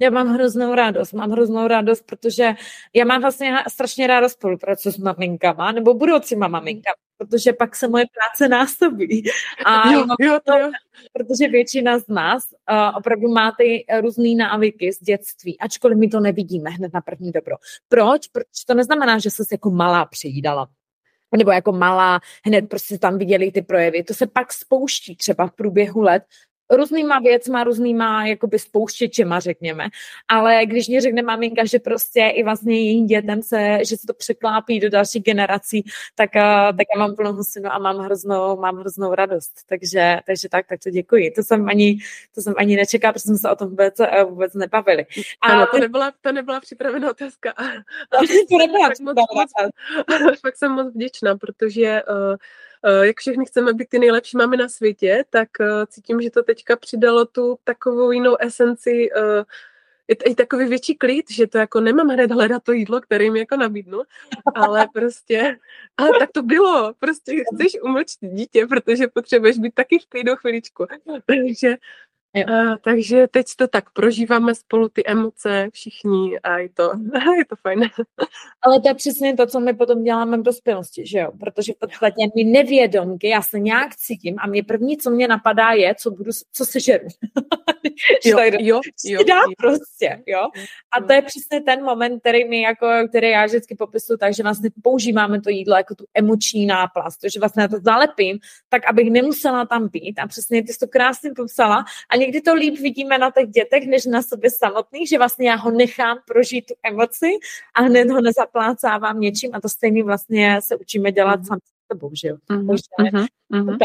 Já 0.00 0.10
mám 0.10 0.28
hroznou 0.28 0.74
radost, 0.74 1.12
mám 1.12 1.30
hroznou 1.30 1.66
radost, 1.66 2.02
protože 2.06 2.54
já 2.94 3.04
mám 3.04 3.20
vlastně 3.20 3.56
strašně 3.68 4.06
ráda 4.06 4.28
spolupráci 4.28 4.92
s 4.92 4.98
maminkama, 4.98 5.72
nebo 5.72 5.94
budoucíma 5.94 6.48
maminkama, 6.48 6.94
protože 7.16 7.52
pak 7.52 7.76
se 7.76 7.88
moje 7.88 8.04
práce 8.14 8.48
násobí. 8.48 9.30
A 9.64 9.92
jo, 9.92 10.06
jo, 10.20 10.38
to, 10.44 10.58
jo. 10.58 10.70
Protože 11.12 11.48
většina 11.48 11.98
z 11.98 12.08
nás 12.08 12.44
uh, 12.70 12.96
opravdu 12.98 13.28
má 13.28 13.52
ty 13.58 13.84
různé 14.00 14.34
návyky 14.34 14.92
z 14.92 14.98
dětství, 14.98 15.58
ačkoliv 15.58 15.98
my 15.98 16.08
to 16.08 16.20
nevidíme 16.20 16.70
hned 16.70 16.94
na 16.94 17.00
první 17.00 17.32
dobro. 17.32 17.56
Proč? 17.88 18.26
Protože 18.28 18.66
to 18.66 18.74
neznamená, 18.74 19.18
že 19.18 19.30
jsi 19.30 19.42
jako 19.52 19.70
malá 19.70 20.04
přejídala 20.04 20.68
nebo 21.36 21.50
jako 21.50 21.72
malá, 21.72 22.20
hned 22.44 22.68
prostě 22.68 22.98
tam 22.98 23.18
viděli 23.18 23.52
ty 23.52 23.62
projevy. 23.62 24.04
To 24.04 24.14
se 24.14 24.26
pak 24.26 24.52
spouští 24.52 25.16
třeba 25.16 25.46
v 25.46 25.52
průběhu 25.52 26.00
let, 26.00 26.22
různýma 26.70 27.18
věcma, 27.18 27.64
různýma 27.64 28.26
jakoby 28.26 28.58
spouštěčema, 28.58 29.40
řekněme. 29.40 29.88
Ale 30.28 30.66
když 30.66 30.88
mě 30.88 31.00
řekne 31.00 31.22
maminka, 31.22 31.64
že 31.64 31.78
prostě 31.78 32.20
i 32.20 32.44
vlastně 32.44 32.74
jejím 32.74 33.06
dětem 33.06 33.42
se, 33.42 33.78
že 33.88 33.96
se 33.96 34.06
to 34.06 34.14
překlápí 34.14 34.80
do 34.80 34.90
dalších 34.90 35.22
generací, 35.22 35.84
tak, 36.14 36.36
eh, 36.36 36.42
tak 36.76 36.86
já 36.94 36.98
mám 36.98 37.16
plnou 37.16 37.32
husinu 37.32 37.72
a 37.72 37.78
mám 37.78 37.98
hroznou, 37.98 38.56
mám 38.56 38.76
hroznou 38.76 39.14
radost. 39.14 39.52
Takže, 39.68 40.20
takže 40.26 40.48
tak, 40.48 40.66
tak 40.66 40.80
to 40.84 40.90
děkuji. 40.90 41.30
To 41.30 41.42
jsem 41.42 41.68
ani, 41.68 41.98
to 42.34 42.40
jsem 42.40 42.54
ani 42.56 42.76
nečekala, 42.76 43.12
protože 43.12 43.22
jsme 43.22 43.38
se 43.38 43.50
o 43.50 43.56
tom 43.56 43.68
vůbec, 43.68 44.00
eh, 44.00 44.24
vůbec 44.24 44.54
nebavili. 44.54 45.06
A 45.40 45.46
ano, 45.46 45.66
to 45.70 45.78
nebyla, 45.78 46.12
to 46.20 46.32
nebyla 46.32 46.60
připravená 46.60 47.10
otázka. 47.10 47.54
to 48.50 48.58
nebyla 48.58 48.90
připravená 48.92 49.22
otázka. 49.32 49.70
Fakt 50.40 50.56
jsem 50.56 50.72
moc 50.72 50.94
vděčná, 50.94 51.36
protože 51.36 52.02
uh, 52.02 52.36
jak 53.02 53.16
všechny 53.18 53.46
chceme 53.46 53.72
být 53.72 53.88
ty 53.88 53.98
nejlepší 53.98 54.36
máme 54.36 54.56
na 54.56 54.68
světě, 54.68 55.24
tak 55.30 55.48
eh, 55.60 55.86
cítím, 55.86 56.20
že 56.20 56.30
to 56.30 56.42
teďka 56.42 56.76
přidalo 56.76 57.24
tu 57.24 57.58
takovou 57.64 58.10
jinou 58.10 58.36
esenci 58.40 59.08
eh, 59.16 59.44
je 60.08 60.16
to 60.16 60.30
i 60.30 60.34
takový 60.34 60.66
větší 60.66 60.94
klid, 60.94 61.30
že 61.30 61.46
to 61.46 61.58
jako 61.58 61.80
nemám 61.80 62.08
hned 62.08 62.30
hledat 62.30 62.62
to 62.62 62.72
jídlo, 62.72 63.00
které 63.00 63.24
jim 63.24 63.36
jako 63.36 63.56
nabídnu, 63.56 64.02
ale 64.54 64.88
prostě, 64.92 65.58
ale 65.96 66.10
tak 66.18 66.32
to 66.32 66.42
bylo, 66.42 66.94
prostě 66.98 67.44
chceš 67.54 67.72
umlčit 67.82 68.18
dítě, 68.22 68.66
protože 68.66 69.08
potřebuješ 69.08 69.58
být 69.58 69.74
taky 69.74 69.98
v 69.98 70.06
klidu 70.06 70.36
chviličku. 70.36 70.86
Takže 71.26 71.76
a, 72.34 72.76
takže 72.84 73.26
teď 73.30 73.46
to 73.56 73.68
tak 73.68 73.90
prožíváme 73.90 74.54
spolu 74.54 74.88
ty 74.88 75.06
emoce 75.06 75.68
všichni 75.72 76.38
a 76.38 76.58
je 76.58 76.68
to, 76.68 76.82
je 77.38 77.44
to 77.44 77.56
fajn. 77.56 77.80
Ale 78.62 78.80
to 78.80 78.88
je 78.88 78.94
přesně 78.94 79.36
to, 79.36 79.46
co 79.46 79.60
my 79.60 79.74
potom 79.74 80.04
děláme 80.04 80.36
v 80.36 80.42
dospělosti, 80.42 81.06
že 81.06 81.18
jo? 81.18 81.32
Protože 81.40 81.72
v 81.72 81.78
podstatě 81.78 82.14
my 82.36 82.44
nevědomky, 82.44 83.28
já 83.28 83.42
se 83.42 83.58
nějak 83.58 83.96
cítím 83.96 84.36
a 84.38 84.46
mě 84.46 84.62
první, 84.62 84.96
co 84.96 85.10
mě 85.10 85.28
napadá, 85.28 85.70
je, 85.70 85.94
co 85.94 86.10
budu, 86.10 86.30
co 86.52 86.64
se 86.64 86.80
žeru. 86.80 87.08
jo, 88.24 88.38
jo, 88.58 88.80
jo, 89.04 89.24
dá 89.24 89.34
jo. 89.34 89.52
prostě, 89.58 90.22
jo? 90.26 90.48
A 90.98 91.02
to 91.02 91.12
je 91.12 91.22
přesně 91.22 91.60
ten 91.60 91.84
moment, 91.84 92.20
který 92.20 92.48
mi 92.48 92.62
jako, 92.62 92.88
který 93.08 93.30
já 93.30 93.46
vždycky 93.46 93.74
popisuju, 93.74 94.16
takže 94.16 94.42
vlastně 94.42 94.70
používáme 94.82 95.40
to 95.40 95.50
jídlo 95.50 95.76
jako 95.76 95.94
tu 95.94 96.04
emoční 96.14 96.66
náplast, 96.66 97.18
že 97.32 97.40
vlastně 97.40 97.68
to 97.68 97.76
zalepím, 97.84 98.38
tak 98.68 98.86
abych 98.86 99.10
nemusela 99.10 99.66
tam 99.66 99.88
být 99.88 100.18
a 100.18 100.26
přesně 100.26 100.62
ty 100.62 100.72
jsi 100.72 100.78
to 100.78 100.88
krásně 100.88 101.30
popsala 101.36 101.84
a 102.10 102.17
někdy 102.18 102.40
to 102.40 102.54
líp 102.54 102.78
vidíme 102.78 103.18
na 103.18 103.30
těch 103.30 103.48
dětech, 103.48 103.86
než 103.86 104.04
na 104.04 104.22
sobě 104.22 104.50
samotných, 104.50 105.08
že 105.08 105.18
vlastně 105.18 105.48
já 105.48 105.54
ho 105.54 105.70
nechám 105.70 106.18
prožít 106.26 106.66
tu 106.66 106.74
emoci 106.82 107.30
a 107.74 107.82
hned 107.82 108.10
ho 108.10 108.20
nezaplácávám 108.20 109.20
něčím 109.20 109.50
a 109.54 109.60
to 109.60 109.68
stejný 109.68 110.02
vlastně 110.02 110.60
se 110.62 110.76
učíme 110.76 111.12
dělat 111.12 111.40
mm-hmm. 111.40 111.46
sami 111.46 111.60
s 111.64 111.92
sebou, 111.92 112.10
že 112.14 112.28
jo. 112.28 112.36
Takže, 112.46 112.82
mm-hmm. 113.52 113.76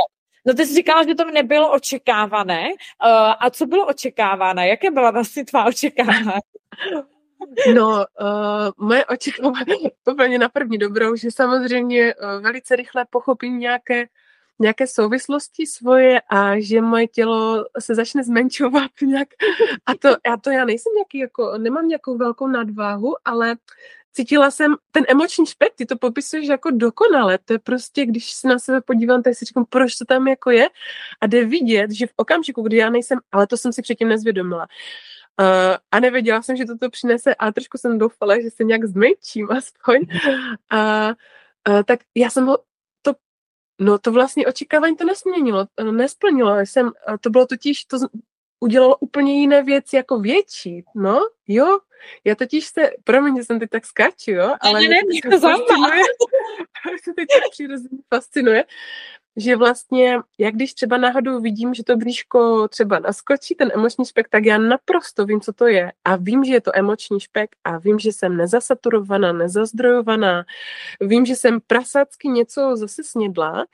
No 0.45 0.53
ty 0.53 0.65
jsi 0.65 0.73
říkala, 0.73 1.03
že 1.03 1.15
to 1.15 1.31
nebylo 1.31 1.73
očekávané. 1.73 2.69
Uh, 2.69 3.33
a 3.39 3.49
co 3.49 3.65
bylo 3.65 3.87
očekávané? 3.87 4.67
Jaké 4.67 4.91
byla 4.91 5.11
vlastně 5.11 5.45
tvá 5.45 5.65
očekávání? 5.65 6.41
No, 7.75 8.05
uh, 8.21 8.87
moje 8.87 9.05
očekávání 9.05 9.91
úplně 10.11 10.39
na 10.39 10.49
první 10.49 10.77
dobrou, 10.77 11.15
že 11.15 11.31
samozřejmě 11.31 12.15
uh, 12.15 12.43
velice 12.43 12.75
rychle 12.75 13.05
pochopím 13.09 13.59
nějaké 13.59 14.05
nějaké 14.59 14.87
souvislosti 14.87 15.67
svoje 15.67 16.21
a 16.21 16.59
že 16.59 16.81
moje 16.81 17.07
tělo 17.07 17.65
se 17.79 17.95
začne 17.95 18.23
zmenšovat 18.23 18.91
nějak. 19.01 19.27
A 19.85 19.95
to 19.99 20.07
já, 20.27 20.37
to 20.37 20.49
já 20.49 20.65
nejsem 20.65 20.93
nějaký, 20.93 21.17
jako, 21.19 21.57
nemám 21.57 21.87
nějakou 21.87 22.17
velkou 22.17 22.47
nadváhu, 22.47 23.15
ale 23.25 23.55
cítila 24.13 24.51
jsem 24.51 24.75
ten 24.91 25.03
emoční 25.07 25.45
špekt, 25.45 25.75
ty 25.75 25.85
to 25.85 25.97
popisuješ 25.97 26.47
jako 26.47 26.71
dokonale, 26.71 27.37
to 27.45 27.53
je 27.53 27.59
prostě, 27.59 28.05
když 28.05 28.31
se 28.31 28.47
na 28.47 28.59
sebe 28.59 28.81
podívám, 28.81 29.23
tak 29.23 29.35
si 29.35 29.45
říkám, 29.45 29.65
proč 29.69 29.95
to 29.95 30.05
tam 30.05 30.27
jako 30.27 30.51
je 30.51 30.69
a 31.21 31.27
jde 31.27 31.45
vidět, 31.45 31.91
že 31.91 32.07
v 32.07 32.13
okamžiku, 32.15 32.61
kdy 32.61 32.77
já 32.77 32.89
nejsem, 32.89 33.19
ale 33.31 33.47
to 33.47 33.57
jsem 33.57 33.73
si 33.73 33.81
předtím 33.81 34.07
nezvědomila, 34.07 34.67
Uh, 35.41 35.77
a 35.91 35.99
nevěděla 35.99 36.41
jsem, 36.41 36.55
že 36.55 36.65
toto 36.65 36.89
přinese 36.89 37.35
a 37.35 37.51
trošku 37.51 37.77
jsem 37.77 37.97
doufala, 37.97 38.41
že 38.41 38.49
se 38.49 38.63
nějak 38.63 38.85
zmenším 38.85 39.51
aspoň. 39.51 39.99
A 40.69 41.07
uh, 41.69 41.83
tak 41.85 41.99
já 42.15 42.29
jsem 42.29 42.45
ho 42.45 42.57
no 43.79 43.99
to 43.99 44.11
vlastně 44.11 44.47
očekávání 44.47 44.95
to 44.95 45.05
nesměnilo, 45.05 45.65
nesplnilo. 45.91 46.59
Jsem, 46.59 46.91
to 47.21 47.29
bylo 47.29 47.47
totiž, 47.47 47.85
to 47.85 47.97
udělalo 48.59 48.97
úplně 48.97 49.39
jiné 49.39 49.63
věci 49.63 49.95
jako 49.95 50.19
větší, 50.19 50.83
no, 50.95 51.19
jo. 51.47 51.79
Já 52.23 52.35
totiž 52.35 52.65
se, 52.65 52.91
promiň, 53.03 53.37
že 53.37 53.43
jsem 53.43 53.59
teď 53.59 53.69
tak 53.69 53.85
skáču, 53.85 54.31
jo, 54.31 54.55
ale 54.61 54.81
ne, 54.81 54.87
ne, 54.87 54.95
mě 55.07 55.21
to 55.21 55.39
fascinuje, 55.39 56.01
se 57.03 57.13
teď 57.13 57.27
tak 57.33 57.51
přirozeně 57.51 57.97
fascinuje, 58.13 58.65
že 59.37 59.55
vlastně, 59.55 60.19
jak 60.37 60.55
když 60.55 60.73
třeba 60.73 60.97
náhodou 60.97 61.41
vidím, 61.41 61.73
že 61.73 61.83
to 61.83 61.97
bříško 61.97 62.67
třeba 62.67 62.99
naskočí, 62.99 63.55
ten 63.55 63.71
emoční 63.73 64.05
špek, 64.05 64.29
tak 64.29 64.45
já 64.45 64.57
naprosto 64.57 65.25
vím, 65.25 65.41
co 65.41 65.53
to 65.53 65.67
je. 65.67 65.91
A 66.05 66.15
vím, 66.15 66.43
že 66.43 66.53
je 66.53 66.61
to 66.61 66.71
emoční 66.73 67.19
špek 67.19 67.49
a 67.63 67.77
vím, 67.77 67.99
že 67.99 68.11
jsem 68.11 68.37
nezasaturovaná, 68.37 69.33
nezazdrojovaná, 69.33 70.45
vím, 71.01 71.25
že 71.25 71.35
jsem 71.35 71.59
prasácky 71.67 72.27
něco 72.27 72.75
zase 72.75 73.03
snědla, 73.03 73.65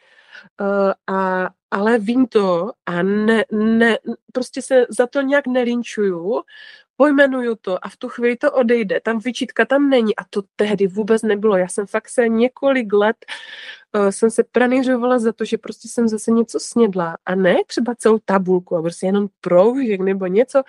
uh, 0.61 1.15
a, 1.15 1.49
ale 1.71 1.99
vím 1.99 2.27
to 2.27 2.71
a 2.85 3.03
ne, 3.03 3.45
ne, 3.51 3.97
prostě 4.33 4.61
se 4.61 4.85
za 4.89 5.07
to 5.07 5.21
nějak 5.21 5.47
nelinčuju, 5.47 6.41
pojmenuju 6.99 7.55
to 7.55 7.85
a 7.85 7.89
v 7.89 7.97
tu 7.97 8.09
chvíli 8.09 8.35
to 8.35 8.51
odejde. 8.51 8.99
Tam 8.99 9.19
vyčítka 9.19 9.65
tam 9.65 9.89
není 9.89 10.15
a 10.15 10.23
to 10.29 10.41
tehdy 10.55 10.87
vůbec 10.87 11.21
nebylo. 11.21 11.57
Já 11.57 11.67
jsem 11.67 11.87
fakt 11.87 12.09
se 12.09 12.27
několik 12.27 12.93
let 12.93 13.15
uh, 13.95 14.09
jsem 14.09 14.29
se 14.29 14.43
pranířovala 14.43 15.19
za 15.19 15.31
to, 15.31 15.45
že 15.45 15.57
prostě 15.57 15.87
jsem 15.87 16.07
zase 16.07 16.31
něco 16.31 16.59
snědla 16.59 17.17
a 17.25 17.35
ne 17.35 17.55
třeba 17.67 17.95
celou 17.95 18.19
tabulku 18.25 18.75
a 18.75 18.81
prostě 18.81 19.05
jenom 19.05 19.27
proužek 19.41 20.01
nebo 20.01 20.27
něco, 20.27 20.63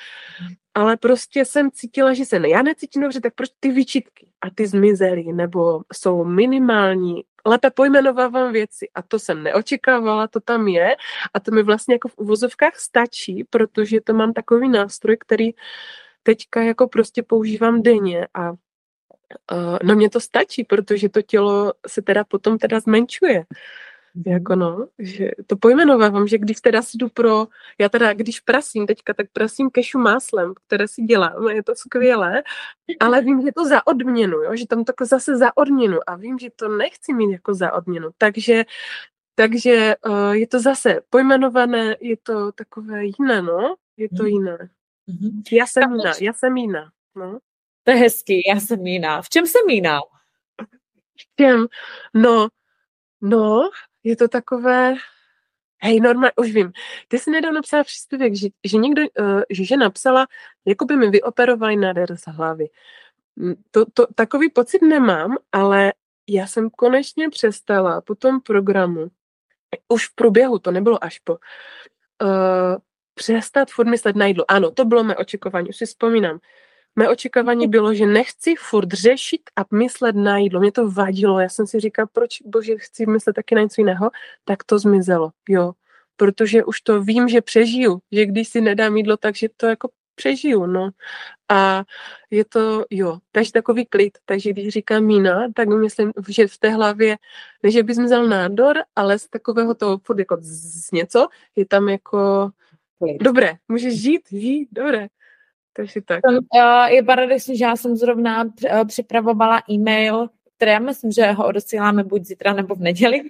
ale 0.75 0.97
prostě 0.97 1.45
jsem 1.45 1.71
cítila, 1.71 2.15
že 2.15 2.25
se 2.25 2.39
ne, 2.39 2.49
já 2.49 2.63
necítím 2.63 3.03
dobře, 3.03 3.21
tak 3.21 3.35
proč 3.35 3.51
ty 3.61 3.71
vyčítky 3.71 4.31
a 4.41 4.51
ty 4.55 4.67
zmizely 4.67 5.33
nebo 5.33 5.83
jsou 5.93 6.25
minimální, 6.25 7.25
lépe 7.47 7.71
pojmenovávám 7.71 8.53
věci 8.53 8.89
a 8.95 9.03
to 9.03 9.19
jsem 9.19 9.43
neočekávala, 9.43 10.29
to 10.29 10.41
tam 10.41 10.69
je 10.69 10.97
a 11.35 11.41
to 11.41 11.51
mi 11.51 11.63
vlastně 11.63 11.95
jako 11.95 12.09
v 12.09 12.19
uvozovkách 12.19 12.77
stačí, 12.77 13.45
protože 13.51 14.01
to 14.01 14.15
mám 14.15 14.33
takový 14.33 14.69
nástroj, 14.69 15.17
který 15.21 15.51
teďka 16.23 16.63
jako 16.63 16.89
prostě 16.89 17.23
používám 17.23 17.83
denně 17.83 18.29
a 18.35 18.51
uh, 18.51 19.79
no 19.83 19.95
mě 19.95 20.11
to 20.11 20.21
stačí, 20.21 20.65
protože 20.65 21.09
to 21.09 21.23
tělo 21.23 21.73
se 21.87 22.03
teda 22.03 22.25
potom 22.25 22.59
teda 22.59 22.81
zmenšuje. 22.81 23.45
Mhm. 24.15 24.35
Jako 24.35 24.57
no, 24.57 24.87
že 24.99 25.31
to 25.47 25.57
pojmenovávám, 25.57 26.29
že 26.29 26.39
když 26.39 26.61
teda 26.61 26.83
si 26.83 26.97
jdu 26.97 27.09
pro, 27.09 27.47
já 27.79 27.89
teda 27.89 28.13
když 28.13 28.41
prasím 28.41 28.87
teďka, 28.87 29.15
tak 29.15 29.27
prasím 29.33 29.71
kešu 29.71 29.99
máslem, 29.99 30.55
které 30.67 30.89
si 30.89 31.03
dělám, 31.03 31.49
je 31.49 31.63
to 31.63 31.75
skvělé, 31.75 32.43
ale 33.01 33.23
vím, 33.23 33.43
že 33.43 33.53
to 33.53 33.65
za 33.65 33.87
odměnu, 33.87 34.37
jo, 34.37 34.57
že 34.57 34.67
tam 34.67 34.85
to 34.85 34.93
zase 35.05 35.37
za 35.37 35.57
odměnu 35.57 35.99
a 36.07 36.17
vím, 36.17 36.39
že 36.39 36.49
to 36.57 36.69
nechci 36.69 37.15
mít 37.15 37.33
jako 37.33 37.55
za 37.55 37.73
odměnu, 37.73 38.09
takže 38.19 38.65
takže 39.35 39.95
uh, 40.07 40.31
je 40.31 40.47
to 40.47 40.61
zase 40.61 41.01
pojmenované, 41.11 41.97
je 42.01 42.17
to 42.17 42.53
takové 42.53 43.05
jiné, 43.05 43.43
no, 43.43 43.75
je 43.97 44.09
to 44.09 44.23
mhm. 44.23 44.27
jiné. 44.27 44.71
Mm-hmm. 45.11 45.43
Já 45.53 45.67
jsem 45.67 45.93
jiná, 45.93 46.13
já 46.21 46.33
jsem 46.33 46.57
jiná. 46.57 46.91
No. 47.15 47.39
To 47.85 47.91
je 47.91 47.97
hezký, 47.97 48.43
já 48.49 48.61
jsem 48.61 48.87
jiná. 48.87 49.23
V 49.23 49.29
čem 49.29 49.47
jsem 49.47 49.69
jiná? 49.69 50.01
V 51.19 51.37
čem? 51.37 51.67
No, 52.15 52.49
no, 53.21 53.71
je 54.05 54.17
to 54.17 54.29
takové, 54.29 54.95
hej, 55.83 56.01
normálně, 56.01 56.33
už 56.37 56.51
vím, 56.53 56.73
ty 57.09 57.19
jsi 57.19 57.31
nedávno 57.31 57.55
napsala 57.55 57.85
příspěvek, 57.85 58.35
že, 58.35 58.49
že 58.65 58.77
někdo, 58.77 59.03
uh, 59.03 59.43
že 59.51 59.65
žena 59.65 59.91
psala, 59.91 60.27
jako 60.67 60.85
by 60.85 60.97
mi 60.97 61.11
vyoperovali 61.11 61.77
nádher 61.77 62.17
z 62.17 62.23
hlavy. 62.27 62.69
To, 63.71 63.87
to, 63.95 64.07
takový 64.15 64.51
pocit 64.51 64.83
nemám, 64.83 65.37
ale 65.53 65.93
já 66.29 66.47
jsem 66.47 66.71
konečně 66.71 67.31
přestala 67.31 68.01
po 68.01 68.15
tom 68.15 68.41
programu, 68.41 69.09
už 69.89 70.09
v 70.09 70.15
průběhu, 70.15 70.59
to 70.59 70.71
nebylo 70.71 71.05
až 71.05 71.19
po, 71.19 71.33
uh, 71.33 72.77
přestat 73.21 73.71
furt 73.71 73.87
myslet 73.87 74.17
na 74.17 74.27
jídlo. 74.27 74.45
Ano, 74.49 74.71
to 74.71 74.85
bylo 74.85 75.05
mé 75.05 75.17
očekávání, 75.17 75.69
už 75.69 75.77
si 75.77 75.87
vzpomínám. 75.87 76.41
Mé 76.97 77.09
očekávání 77.09 77.69
bylo, 77.69 77.95
že 77.95 78.07
nechci 78.07 78.55
furt 78.59 78.93
řešit 78.93 79.41
a 79.57 79.65
myslet 79.75 80.17
na 80.17 80.39
jídlo. 80.39 80.61
Mě 80.61 80.73
to 80.73 80.91
vadilo. 80.91 81.41
Já 81.41 81.49
jsem 81.49 81.67
si 81.67 81.81
říkala, 81.81 82.09
proč, 82.13 82.43
bože, 82.45 82.73
chci 82.77 83.07
myslet 83.07 83.33
taky 83.33 83.55
na 83.55 83.63
něco 83.63 83.81
jiného. 83.81 84.11
Tak 84.45 84.65
to 84.65 84.79
zmizelo, 84.79 85.31
jo. 85.49 85.73
Protože 86.17 86.65
už 86.65 86.81
to 86.81 87.03
vím, 87.03 87.29
že 87.29 87.41
přežiju. 87.41 88.01
Že 88.13 88.27
když 88.27 88.49
si 88.49 88.61
nedám 88.61 88.97
jídlo, 88.97 89.17
takže 89.17 89.49
to 89.57 89.67
jako 89.67 89.89
přežiju, 90.15 90.67
no. 90.67 90.91
A 91.49 91.85
je 92.31 92.45
to, 92.45 92.85
jo, 92.91 93.19
takže 93.33 93.53
takový 93.53 93.87
klid. 93.87 94.19
Takže 94.25 94.51
když 94.53 94.69
říkám 94.69 95.05
mína, 95.05 95.49
tak 95.55 95.69
myslím, 95.69 96.13
že 96.29 96.49
v 96.49 96.59
té 96.59 96.71
hlavě, 96.71 97.17
ne, 97.63 97.71
že 97.71 97.83
bys 97.83 97.97
zmizel 97.97 98.27
nádor, 98.29 98.77
ale 98.97 99.19
z 99.19 99.29
takového 99.29 99.75
toho 99.75 99.99
furt 100.05 100.19
jako 100.19 100.37
z 100.41 100.93
něco, 100.93 101.29
je 101.57 101.67
tam 101.67 101.89
jako 101.89 102.51
Dobré, 103.21 103.55
můžeš 103.69 104.03
žít, 104.03 104.23
žít, 104.31 104.69
dobré. 104.73 105.09
Takže 105.73 106.01
tak. 106.03 106.21
Je 106.89 107.03
paradoxní, 107.03 107.57
že 107.57 107.65
já 107.65 107.77
jsem 107.77 107.97
zrovna 107.97 108.45
eh, 108.67 108.85
připravovala 108.85 109.63
e-mail, 109.71 110.29
který 110.57 110.71
já 110.71 110.79
myslím, 110.79 111.13
že 111.13 111.33
ho 111.33 111.47
odesíláme 111.47 112.05
buď 112.05 112.25
zítra 112.25 112.53
nebo 112.53 112.75
v 112.75 112.81
neděli, 112.81 113.23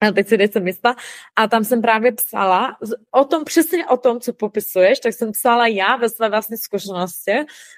a 0.00 0.12
teď 0.12 0.28
si 0.28 0.36
jistá. 0.64 0.96
A 1.36 1.48
tam 1.48 1.64
jsem 1.64 1.82
právě 1.82 2.12
psala 2.12 2.76
o 3.10 3.24
tom, 3.24 3.44
přesně 3.44 3.86
o 3.86 3.96
tom, 3.96 4.20
co 4.20 4.32
popisuješ, 4.32 5.00
tak 5.00 5.12
jsem 5.12 5.32
psala 5.32 5.66
já 5.66 5.96
ve 5.96 6.08
své 6.08 6.28
vlastní 6.28 6.56
zkušenosti 6.56 7.32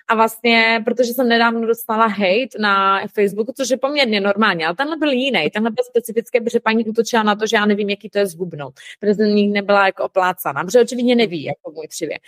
a 0.08 0.14
vlastně, 0.14 0.82
protože 0.84 1.14
jsem 1.14 1.28
nedávno 1.28 1.66
dostala 1.66 2.06
hate 2.06 2.58
na 2.58 3.00
Facebooku, 3.06 3.52
což 3.56 3.70
je 3.70 3.76
poměrně 3.76 4.20
normální, 4.20 4.64
ale 4.64 4.74
tenhle 4.74 4.96
byl 4.96 5.10
jiný, 5.10 5.50
tenhle 5.50 5.70
byl 5.70 5.84
specifický, 5.84 6.40
protože 6.40 6.60
paní 6.60 6.84
utočila 6.84 7.22
na 7.22 7.36
to, 7.36 7.46
že 7.46 7.56
já 7.56 7.66
nevím, 7.66 7.90
jaký 7.90 8.10
to 8.10 8.18
je 8.18 8.26
zhubnout, 8.26 8.74
protože 9.00 9.14
jsem 9.14 9.34
nikdy 9.34 9.52
nebyla 9.52 9.86
jako 9.86 10.04
oplácána, 10.04 10.64
protože 10.64 10.80
očividně 10.80 11.14
neví, 11.14 11.44
jako 11.44 11.70
můj 11.70 11.88
třivě. 11.88 12.18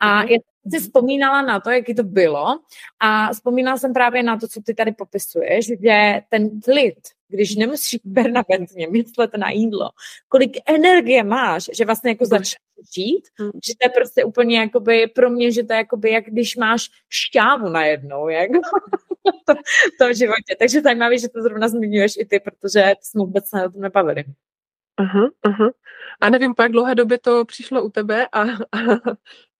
A 0.00 0.22
mhm. 0.22 0.28
já 0.28 0.38
si 0.70 0.80
vzpomínala 0.80 1.42
na 1.42 1.60
to, 1.60 1.70
jaký 1.70 1.94
to 1.94 2.02
bylo 2.02 2.58
a 3.00 3.32
vzpomínala 3.32 3.78
jsem 3.78 3.92
právě 3.92 4.22
na 4.22 4.36
to, 4.36 4.48
co 4.48 4.60
ty 4.62 4.74
tady 4.74 4.92
popisuješ, 4.92 5.66
že 5.66 6.20
ten 6.28 6.60
klid, 6.60 6.98
když 7.30 7.56
nemusíš 7.56 8.00
permanentně 8.14 8.88
myslet 8.90 9.30
na 9.36 9.50
jídlo, 9.50 9.90
kolik 10.28 10.56
energie 10.66 11.24
máš, 11.24 11.70
že 11.72 11.84
vlastně 11.84 12.10
jako 12.10 12.26
začneš 12.26 12.56
žít, 12.96 13.28
hmm. 13.38 13.50
že 13.66 13.72
to 13.80 13.86
je 13.86 13.90
prostě 13.90 14.24
úplně 14.24 14.58
jakoby, 14.58 15.06
pro 15.06 15.30
mě, 15.30 15.52
že 15.52 15.62
to 15.62 15.72
je 15.72 15.76
jakoby, 15.76 16.10
jak 16.10 16.24
když 16.24 16.56
máš 16.56 16.90
šťávu 17.08 17.68
najednou, 17.68 18.28
jak 18.28 18.50
to, 19.46 19.54
to 19.98 20.08
v 20.08 20.16
životě. 20.16 20.56
Takže 20.58 20.80
zajímavé, 20.80 21.18
že 21.18 21.28
to 21.28 21.42
zrovna 21.42 21.68
zmiňuješ 21.68 22.12
i 22.18 22.24
ty, 22.24 22.40
protože 22.40 22.94
jsme 23.00 23.18
vůbec 23.18 23.48
se 23.48 23.66
o 23.66 23.70
tom 23.70 23.82
nebavili. 23.82 24.24
Aha, 24.96 25.30
aha. 25.42 25.70
A 26.20 26.30
nevím, 26.30 26.54
po 26.54 26.62
jak 26.62 26.72
dlouhé 26.72 26.94
době 26.94 27.18
to 27.18 27.44
přišlo 27.44 27.84
u 27.84 27.90
tebe, 27.90 28.26
a, 28.32 28.42
a, 28.42 28.46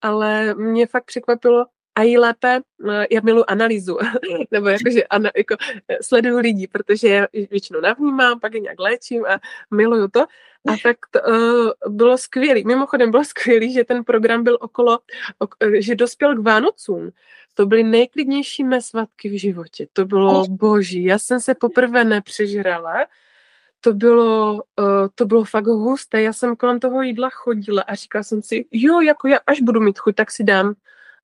ale 0.01 0.55
mě 0.55 0.87
fakt 0.87 1.05
překvapilo, 1.05 1.67
a 1.95 2.03
jí 2.03 2.19
lépe, 2.19 2.61
eh, 2.91 3.07
já 3.11 3.21
miluji 3.25 3.45
analýzu, 3.45 3.99
nebo 4.51 4.69
jakože 4.69 5.05
ana, 5.05 5.31
jako, 5.37 5.57
eh, 5.89 5.97
sleduju 6.03 6.39
lidi, 6.39 6.67
protože 6.67 7.09
já 7.09 7.27
většinou 7.51 7.81
navnímám, 7.81 8.41
pak 8.41 8.55
je 8.55 8.61
nějak 8.61 8.81
léčím 8.81 9.25
a 9.27 9.41
miluju 9.71 10.09
to. 10.09 10.21
A 10.69 10.77
tak 10.83 10.97
to, 11.11 11.21
uh, 11.29 11.95
bylo 11.97 12.19
skvělý. 12.19 12.65
Mimochodem 12.65 13.11
bylo 13.11 13.25
skvělý, 13.25 13.73
že 13.73 13.85
ten 13.85 14.05
program 14.05 14.45
byl 14.45 14.59
okolo, 14.61 14.99
ok, 15.39 15.55
že 15.79 15.95
dospěl 15.95 16.37
k 16.37 16.39
Vánocům. 16.39 17.11
To 17.55 17.67
byly 17.67 17.83
nejklidnější 17.83 18.65
mé 18.65 18.83
svatky 18.83 19.29
v 19.29 19.41
životě. 19.41 19.87
To 19.93 20.05
bylo 20.05 20.47
boží. 20.49 21.05
Já 21.05 21.19
jsem 21.19 21.41
se 21.41 21.55
poprvé 21.55 22.05
nepřežrala. 22.05 23.07
To 23.81 23.93
bylo, 23.93 24.53
uh, 24.53 25.09
to 25.15 25.27
bylo 25.27 25.45
fakt 25.45 25.67
husté. 25.67 26.23
Já 26.23 26.33
jsem 26.33 26.57
kolem 26.57 26.81
toho 26.81 27.03
jídla 27.03 27.31
chodila 27.31 27.83
a 27.83 27.95
říkala 27.95 28.23
jsem 28.23 28.43
si, 28.43 28.65
jo, 28.73 29.01
jako 29.01 29.29
já 29.29 29.39
až 29.47 29.61
budu 29.61 29.81
mít 29.81 29.99
chuť, 29.99 30.15
tak 30.15 30.31
si 30.31 30.45
dám 30.45 30.75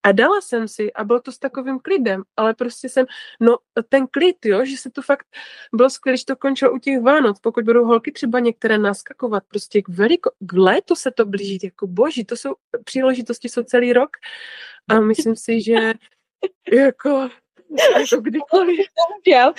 a 0.06 0.12
dala 0.12 0.40
jsem 0.40 0.68
si 0.68 0.92
a 0.92 1.04
bylo 1.04 1.20
to 1.20 1.32
s 1.32 1.38
takovým 1.38 1.78
klidem, 1.78 2.22
ale 2.36 2.54
prostě 2.54 2.88
jsem, 2.88 3.06
no 3.40 3.56
ten 3.88 4.06
klid, 4.06 4.36
jo, 4.44 4.64
že 4.64 4.76
se 4.76 4.90
to 4.90 5.02
fakt, 5.02 5.26
bylo 5.72 5.90
skvělé, 5.90 6.14
když 6.14 6.24
to 6.24 6.36
končilo 6.36 6.72
u 6.72 6.78
těch 6.78 7.00
Vánoc, 7.00 7.40
pokud 7.40 7.64
budou 7.64 7.84
holky 7.84 8.12
třeba 8.12 8.40
některé 8.40 8.78
naskakovat, 8.78 9.44
prostě 9.48 9.82
k, 9.82 9.88
veliko, 9.88 10.30
k 10.38 10.52
létu 10.52 10.94
se 10.94 11.10
to 11.10 11.24
blíží, 11.24 11.58
jako 11.62 11.86
boží, 11.86 12.24
to 12.24 12.36
jsou, 12.36 12.54
příležitosti 12.84 13.48
jsou 13.48 13.62
celý 13.62 13.92
rok 13.92 14.10
a 14.88 15.00
myslím 15.00 15.36
si, 15.36 15.62
že 15.62 15.74
jako 16.72 17.28
jako 17.98 18.20
kdykoliv. 18.20 18.86
Bohužel, 19.08 19.52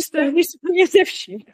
stojí 0.00 0.42
úplně 0.62 0.86
ze 0.86 1.04
vším. 1.04 1.38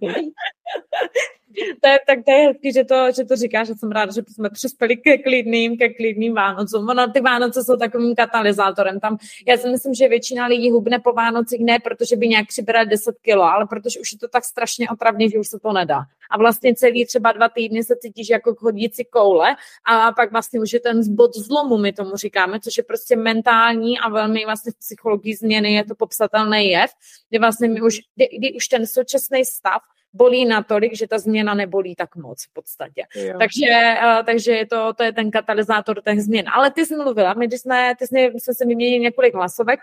to 1.80 1.88
je, 1.88 1.98
tak 2.06 2.18
to 2.24 2.30
je 2.30 2.46
hezky, 2.48 2.72
že 2.72 2.84
to, 2.84 3.12
že 3.16 3.24
to 3.24 3.36
říkáš, 3.36 3.66
že 3.66 3.74
jsem 3.74 3.90
ráda, 3.90 4.12
že 4.12 4.22
jsme 4.28 4.50
přispěli 4.50 4.96
ke 4.96 5.18
klidným, 5.18 5.78
ke 5.78 5.88
klidným 5.88 6.34
Vánocům. 6.34 6.88
Ono, 6.88 7.12
ty 7.12 7.20
Vánoce 7.20 7.64
jsou 7.64 7.76
takovým 7.76 8.14
katalyzátorem. 8.14 9.00
Tam, 9.00 9.16
já 9.46 9.56
si 9.56 9.68
myslím, 9.68 9.94
že 9.94 10.08
většina 10.08 10.46
lidí 10.46 10.70
hubne 10.70 10.98
po 10.98 11.12
Vánocích 11.12 11.60
ne, 11.60 11.78
protože 11.78 12.16
by 12.16 12.28
nějak 12.28 12.48
přibrali 12.48 12.86
10 12.86 13.14
kilo, 13.22 13.42
ale 13.42 13.66
protože 13.66 14.00
už 14.00 14.12
je 14.12 14.18
to 14.18 14.28
tak 14.28 14.44
strašně 14.44 14.90
otravně, 14.90 15.30
že 15.30 15.38
už 15.38 15.48
se 15.48 15.58
to 15.58 15.72
nedá. 15.72 16.02
A 16.30 16.38
vlastně 16.38 16.74
celý 16.74 17.06
třeba 17.06 17.32
dva 17.32 17.48
týdny 17.48 17.84
se 17.84 17.96
cítíš 17.96 18.30
jako 18.30 18.54
chodící 18.54 19.04
koule 19.04 19.56
a 19.84 20.12
pak 20.12 20.32
vlastně 20.32 20.60
už 20.60 20.72
je 20.72 20.80
ten 20.80 21.14
bod 21.14 21.36
zlomu, 21.36 21.78
my 21.78 21.92
tomu 21.92 22.16
říkáme, 22.16 22.60
což 22.60 22.76
je 22.76 22.82
prostě 22.82 23.16
mentální 23.16 23.98
a 23.98 24.08
velmi 24.08 24.44
vlastně 24.44 24.72
v 24.72 24.78
psychologii 24.78 25.36
změny 25.36 25.72
je 25.72 25.84
to 25.84 25.94
popsatelný 25.94 26.70
jev, 26.70 26.90
kdy 27.28 27.38
vlastně 27.38 27.68
my 27.68 27.80
už, 27.80 27.98
kdy, 28.16 28.28
kdy 28.38 28.52
už 28.52 28.68
ten 28.68 28.86
současný 28.86 29.44
stav 29.44 29.82
bolí 30.12 30.44
natolik, 30.44 30.96
že 30.96 31.08
ta 31.08 31.18
změna 31.18 31.54
nebolí 31.54 31.94
tak 31.94 32.16
moc 32.16 32.44
v 32.44 32.52
podstatě. 32.52 33.02
Jo. 33.14 33.38
Takže, 33.38 33.94
uh, 34.02 34.26
takže 34.26 34.52
je 34.52 34.66
to, 34.66 34.92
to 34.92 35.02
je 35.02 35.12
ten 35.12 35.30
katalyzátor 35.30 36.02
těch 36.02 36.22
změn. 36.22 36.44
Ale 36.54 36.70
ty 36.70 36.86
jsi 36.86 36.96
mluvila, 36.96 37.34
my 37.34 37.48
jsme, 37.50 37.94
ty 37.98 38.06
jsme, 38.06 38.20
jsme 38.20 38.54
se 38.54 38.66
vyměnili 38.66 39.00
několik 39.00 39.34
hlasovek 39.34 39.80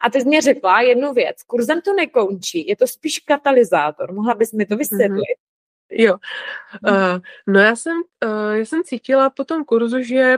a 0.00 0.10
ty 0.10 0.20
jsi 0.20 0.26
mě 0.26 0.40
řekla 0.40 0.80
jednu 0.80 1.12
věc. 1.12 1.42
Kurzem 1.42 1.80
to 1.80 1.94
nekončí, 1.94 2.68
je 2.68 2.76
to 2.76 2.86
spíš 2.86 3.18
katalyzátor. 3.18 4.12
Mohla 4.12 4.34
bys 4.34 4.52
mi 4.52 4.66
to 4.66 4.76
vysvětlit? 4.76 5.18
Mm-hmm. 5.18 5.46
Jo, 5.90 6.16
uh, 6.88 7.18
no 7.46 7.60
já 7.60 7.76
jsem, 7.76 7.96
uh, 8.24 8.52
já 8.52 8.64
jsem 8.64 8.82
cítila 8.84 9.30
po 9.30 9.44
tom 9.44 9.64
kurzu, 9.64 10.02
že 10.02 10.36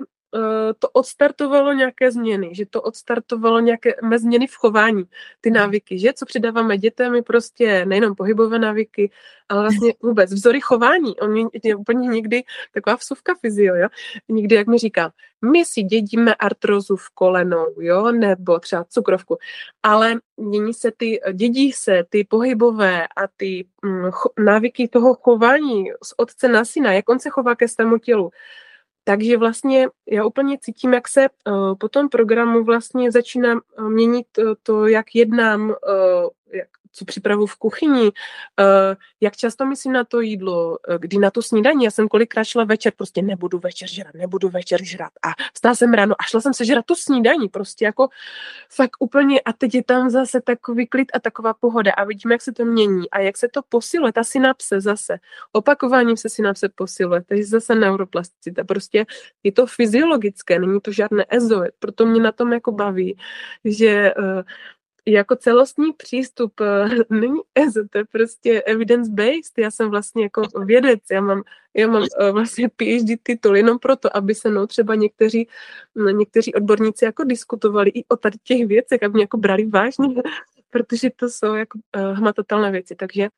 to 0.78 0.88
odstartovalo 0.88 1.72
nějaké 1.72 2.12
změny, 2.12 2.54
že 2.54 2.66
to 2.66 2.82
odstartovalo 2.82 3.60
nějaké 3.60 3.94
změny 4.16 4.46
v 4.46 4.54
chování, 4.54 5.04
ty 5.40 5.50
mhm. 5.50 5.58
návyky, 5.58 5.98
že 5.98 6.12
co 6.12 6.26
přidáváme 6.26 6.78
dětem 6.78 7.14
je 7.14 7.22
prostě 7.22 7.86
nejenom 7.86 8.14
pohybové 8.14 8.58
návyky, 8.58 9.10
ale 9.48 9.60
vlastně 9.60 9.94
vůbec 10.02 10.32
vzory 10.32 10.60
chování. 10.60 11.20
On 11.20 11.32
mě 11.32 11.76
úplně 11.76 12.08
někdy 12.08 12.42
taková 12.74 12.96
vsuvka 12.96 13.34
fyzio, 13.40 13.74
jo? 13.74 13.88
Někdy, 14.28 14.54
jak 14.54 14.66
mi 14.66 14.78
říká, 14.78 15.12
my 15.52 15.64
si 15.64 15.82
dědíme 15.82 16.34
artrozu 16.34 16.96
v 16.96 17.10
kolenou, 17.14 17.80
jo, 17.80 18.12
nebo 18.12 18.58
třeba 18.58 18.84
cukrovku, 18.84 19.38
ale 19.82 20.14
mění 20.36 20.74
se 20.74 20.92
ty, 20.96 21.20
dědí 21.32 21.72
se 21.72 22.04
ty 22.08 22.24
pohybové 22.24 23.06
a 23.06 23.26
ty 23.36 23.66
mm, 23.82 24.10
cho, 24.10 24.28
návyky 24.38 24.88
toho 24.88 25.14
chování 25.14 25.84
z 26.02 26.14
otce 26.16 26.48
na 26.48 26.64
syna, 26.64 26.92
jak 26.92 27.08
on 27.08 27.18
se 27.18 27.30
chová 27.30 27.54
ke 27.54 27.68
svému 27.68 27.98
tělu. 27.98 28.30
Takže 29.08 29.36
vlastně 29.36 29.88
já 30.08 30.24
úplně 30.24 30.58
cítím, 30.60 30.94
jak 30.94 31.08
se 31.08 31.26
uh, 31.46 31.74
po 31.74 31.88
tom 31.88 32.08
programu 32.08 32.64
vlastně 32.64 33.12
začíná 33.12 33.54
uh, 33.54 33.88
měnit 33.90 34.26
uh, 34.38 34.54
to, 34.62 34.86
jak 34.86 35.14
jednám, 35.14 35.74
jak 36.52 36.68
co 36.92 37.04
připravu 37.04 37.46
v 37.46 37.56
kuchyni, 37.56 38.02
uh, 38.02 38.12
jak 39.20 39.36
často 39.36 39.66
myslím 39.66 39.92
na 39.92 40.04
to 40.04 40.20
jídlo, 40.20 40.68
uh, 40.68 40.76
kdy 40.98 41.18
na 41.18 41.30
to 41.30 41.42
snídaní, 41.42 41.84
já 41.84 41.90
jsem 41.90 42.08
kolikrát 42.08 42.44
šla 42.44 42.64
večer, 42.64 42.92
prostě 42.96 43.22
nebudu 43.22 43.58
večer 43.58 43.88
žrat, 43.88 44.14
nebudu 44.14 44.48
večer 44.48 44.84
žrat. 44.84 45.12
A 45.22 45.28
vstala 45.54 45.74
jsem 45.74 45.92
ráno 45.92 46.14
a 46.18 46.22
šla 46.22 46.40
jsem 46.40 46.54
se 46.54 46.64
žrat 46.64 46.84
to 46.86 46.94
snídaní, 46.96 47.48
prostě 47.48 47.84
jako 47.84 48.08
fakt 48.70 48.96
úplně 48.98 49.40
a 49.40 49.52
teď 49.52 49.74
je 49.74 49.84
tam 49.84 50.10
zase 50.10 50.40
takový 50.40 50.86
klid 50.86 51.08
a 51.14 51.20
taková 51.20 51.54
pohoda 51.54 51.92
a 51.92 52.04
vidím, 52.04 52.32
jak 52.32 52.42
se 52.42 52.52
to 52.52 52.64
mění 52.64 53.10
a 53.10 53.20
jak 53.20 53.36
se 53.36 53.48
to 53.48 53.62
posiluje, 53.68 54.12
ta 54.12 54.24
synapse 54.24 54.80
zase, 54.80 55.18
opakováním 55.52 56.16
se 56.16 56.28
synapse 56.28 56.68
posiluje, 56.68 57.22
takže 57.26 57.44
zase 57.44 57.74
neuroplasticita, 57.74 58.64
prostě 58.64 59.06
je 59.42 59.52
to 59.52 59.66
fyziologické, 59.66 60.58
není 60.58 60.80
to 60.80 60.92
žádné 60.92 61.26
ezo, 61.28 61.62
proto 61.78 62.06
mě 62.06 62.20
na 62.20 62.32
tom 62.32 62.52
jako 62.52 62.72
baví, 62.72 63.16
že 63.64 64.14
uh, 64.18 64.42
jako 65.12 65.36
celostní 65.36 65.92
přístup 65.92 66.60
eh, 66.60 66.88
není 67.10 67.40
je 67.94 68.04
prostě 68.12 68.62
evidence-based. 68.62 69.58
Já 69.58 69.70
jsem 69.70 69.90
vlastně 69.90 70.22
jako 70.22 70.42
vědec, 70.64 71.00
já 71.10 71.20
mám, 71.20 71.42
já 71.74 71.88
mám 71.88 72.04
eh, 72.20 72.30
vlastně 72.32 72.68
PhD 72.68 73.22
titul 73.22 73.56
jenom 73.56 73.78
proto, 73.78 74.16
aby 74.16 74.34
se 74.34 74.50
mnou 74.50 74.66
třeba 74.66 74.94
někteří, 74.94 75.48
někteří 76.12 76.54
odborníci 76.54 77.04
jako 77.04 77.24
diskutovali 77.24 77.90
i 77.90 78.04
o 78.08 78.16
tady 78.16 78.38
těch 78.44 78.66
věcech, 78.66 79.02
aby 79.02 79.12
mě 79.12 79.22
jako 79.22 79.36
brali 79.36 79.66
vážně, 79.66 80.08
protože 80.70 81.10
to 81.16 81.28
jsou 81.28 81.54
jako 81.54 81.78
uh, 81.96 82.16
hmatatelné 82.16 82.70
věci. 82.70 82.94
Takže 82.94 83.28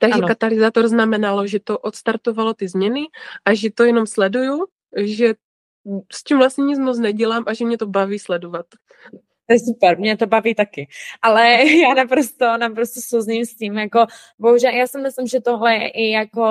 takže 0.00 0.14
ano. 0.14 0.28
katalyzátor 0.28 0.88
znamenalo, 0.88 1.46
že 1.46 1.60
to 1.60 1.78
odstartovalo 1.78 2.54
ty 2.54 2.68
změny 2.68 3.06
a 3.44 3.54
že 3.54 3.70
to 3.70 3.84
jenom 3.84 4.06
sleduju, 4.06 4.66
že 4.96 5.34
s 6.12 6.24
tím 6.24 6.38
vlastně 6.38 6.64
nic 6.64 6.78
moc 6.78 6.98
nedělám 6.98 7.44
a 7.46 7.54
že 7.54 7.64
mě 7.64 7.78
to 7.78 7.86
baví 7.86 8.18
sledovat. 8.18 8.66
To 9.48 9.54
je 9.54 9.60
super, 9.60 9.98
mě 9.98 10.16
to 10.16 10.26
baví 10.26 10.54
taky. 10.54 10.88
Ale 11.22 11.64
já 11.82 11.94
naprosto, 11.94 12.56
naprosto 12.56 13.00
souzním 13.00 13.44
s 13.44 13.54
tím, 13.54 13.78
jako 13.78 14.06
bohužel, 14.38 14.72
já 14.72 14.86
si 14.86 14.98
myslím, 14.98 15.26
že 15.26 15.40
tohle 15.40 15.74
je 15.74 15.88
i 15.88 16.10
jako 16.10 16.44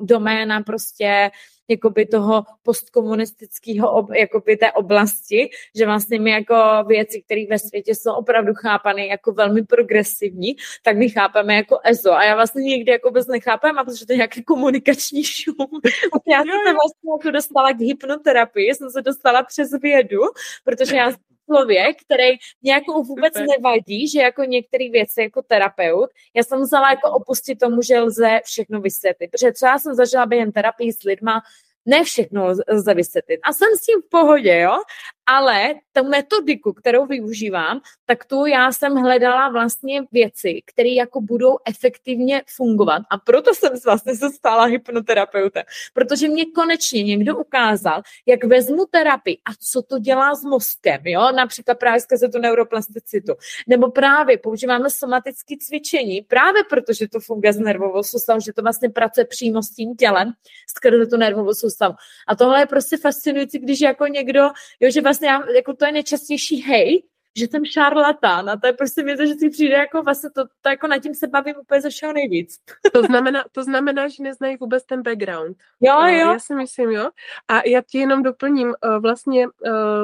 doména 0.00 0.60
prostě 0.60 1.30
jakoby 1.68 2.06
toho 2.06 2.44
postkomunistického 2.62 3.92
ob, 3.92 4.10
jakoby 4.10 4.56
té 4.56 4.72
oblasti, 4.72 5.50
že 5.76 5.86
vlastně 5.86 6.20
my 6.20 6.30
jako 6.30 6.54
věci, 6.86 7.22
které 7.22 7.44
ve 7.50 7.58
světě 7.58 7.94
jsou 7.94 8.12
opravdu 8.12 8.52
chápané 8.54 9.06
jako 9.06 9.32
velmi 9.32 9.62
progresivní, 9.64 10.56
tak 10.82 10.96
my 10.96 11.08
chápeme 11.08 11.54
jako 11.54 11.78
EZO. 11.84 12.12
A 12.12 12.24
já 12.24 12.34
vlastně 12.34 12.62
někdy 12.62 12.92
jako 12.92 13.08
vůbec 13.08 13.26
nechápem, 13.26 13.78
a 13.78 13.84
protože 13.84 14.06
to 14.06 14.12
je 14.12 14.16
nějaký 14.16 14.44
komunikační 14.44 15.24
šum. 15.24 15.54
já 16.28 16.38
jsem 16.38 16.60
se 16.66 16.72
vlastně 16.72 17.10
jako 17.18 17.30
dostala 17.30 17.72
k 17.72 17.80
hypnoterapii, 17.80 18.74
jsem 18.74 18.90
se 18.90 19.02
dostala 19.02 19.42
přes 19.42 19.70
vědu, 19.82 20.20
protože 20.64 20.96
já 20.96 21.12
člověk, 21.46 21.96
který 22.02 22.38
nějakou 22.62 23.02
vůbec 23.02 23.32
Super. 23.34 23.46
nevadí, 23.48 24.08
že 24.08 24.20
jako 24.20 24.44
některé 24.44 24.90
věci 24.90 25.22
jako 25.22 25.42
terapeut, 25.42 26.10
já 26.34 26.42
jsem 26.42 26.58
musela 26.58 26.90
jako 26.90 27.10
opustit 27.10 27.58
tomu, 27.58 27.82
že 27.82 28.00
lze 28.00 28.40
všechno 28.44 28.80
vysvětlit. 28.80 29.30
Protože 29.30 29.52
co 29.52 29.66
já 29.66 29.78
jsem 29.78 29.94
zažila 29.94 30.26
během 30.26 30.52
terapii 30.52 30.92
s 30.92 31.02
lidma, 31.02 31.42
ne 31.86 32.04
všechno 32.04 32.46
lze 32.68 32.94
vysvětlit. 32.94 33.40
A 33.42 33.52
jsem 33.52 33.68
s 33.76 33.80
tím 33.80 34.02
v 34.02 34.08
pohodě, 34.08 34.58
jo? 34.58 34.78
Ale 35.26 35.74
tu 35.92 36.04
metodiku, 36.04 36.72
kterou 36.72 37.06
využívám, 37.06 37.80
tak 38.06 38.24
tu 38.24 38.46
já 38.46 38.72
jsem 38.72 38.94
hledala 38.96 39.48
vlastně 39.48 40.02
věci, 40.12 40.62
které 40.66 40.88
jako 40.88 41.20
budou 41.20 41.56
efektivně 41.68 42.42
fungovat. 42.56 43.02
A 43.10 43.18
proto 43.18 43.54
jsem 43.54 43.72
vlastně 43.84 44.14
se 44.14 44.30
stala 44.30 44.64
hypnoterapeutem, 44.64 45.62
protože 45.94 46.28
mě 46.28 46.44
konečně 46.46 47.02
někdo 47.02 47.36
ukázal, 47.38 48.02
jak 48.26 48.44
vezmu 48.44 48.86
terapii. 48.90 49.38
A 49.44 49.50
co 49.60 49.82
to 49.82 49.98
dělá 49.98 50.34
s 50.34 50.44
mozkem, 50.44 51.00
jo, 51.04 51.32
například 51.32 51.78
právě 51.78 52.00
skrze 52.00 52.28
tu 52.28 52.38
neuroplasticitu, 52.38 53.32
nebo 53.66 53.90
právě 53.90 54.38
používáme 54.38 54.90
somatické 54.90 55.54
cvičení, 55.60 56.22
právě 56.22 56.64
protože 56.64 57.08
to 57.08 57.20
funguje 57.20 57.52
s 57.52 57.58
nervovou 57.58 58.02
soustavou, 58.02 58.40
že 58.40 58.52
to 58.52 58.62
vlastně 58.62 58.88
pracuje 58.88 59.24
přímo 59.24 59.62
s 59.62 59.70
tím 59.70 59.96
tělem, 59.96 60.32
skrze 60.76 61.06
tu 61.06 61.16
nervovou 61.16 61.54
soustavu. 61.54 61.94
A 62.28 62.36
tohle 62.36 62.60
je 62.60 62.66
prostě 62.66 62.96
fascinující, 62.96 63.58
když 63.58 63.80
jako 63.80 64.06
někdo, 64.06 64.40
jo, 64.80 64.90
že 64.90 65.00
vlastně 65.12 65.28
já, 65.28 65.50
jako 65.56 65.74
to 65.74 65.86
je 65.86 65.92
nejčastější 65.92 66.62
hej, 66.62 67.02
že 67.38 67.46
jsem 67.46 67.64
šarlatán 67.64 68.50
a 68.50 68.56
to 68.56 68.66
je 68.66 68.72
prostě 68.72 69.02
mě 69.02 69.16
to, 69.16 69.26
že 69.26 69.34
si 69.34 69.50
přijde 69.50 69.74
jako 69.74 70.02
vlastně 70.02 70.30
to, 70.30 70.44
to 70.60 70.68
jako 70.68 70.86
nad 70.86 70.98
tím 70.98 71.14
se 71.14 71.26
bavím 71.26 71.54
úplně 71.60 71.80
ze 71.80 71.90
všeho 71.90 72.12
nejvíc. 72.12 72.58
To 72.92 73.02
znamená, 73.02 73.44
to 73.52 73.64
znamená, 73.64 74.08
že 74.08 74.22
neznají 74.22 74.56
vůbec 74.56 74.84
ten 74.84 75.02
background. 75.02 75.56
Jo, 75.80 76.00
jo. 76.00 76.32
Já 76.32 76.38
si 76.38 76.54
myslím, 76.54 76.90
jo. 76.90 77.10
A 77.48 77.68
já 77.68 77.82
ti 77.82 77.98
jenom 77.98 78.22
doplním, 78.22 78.74
vlastně, 79.00 79.46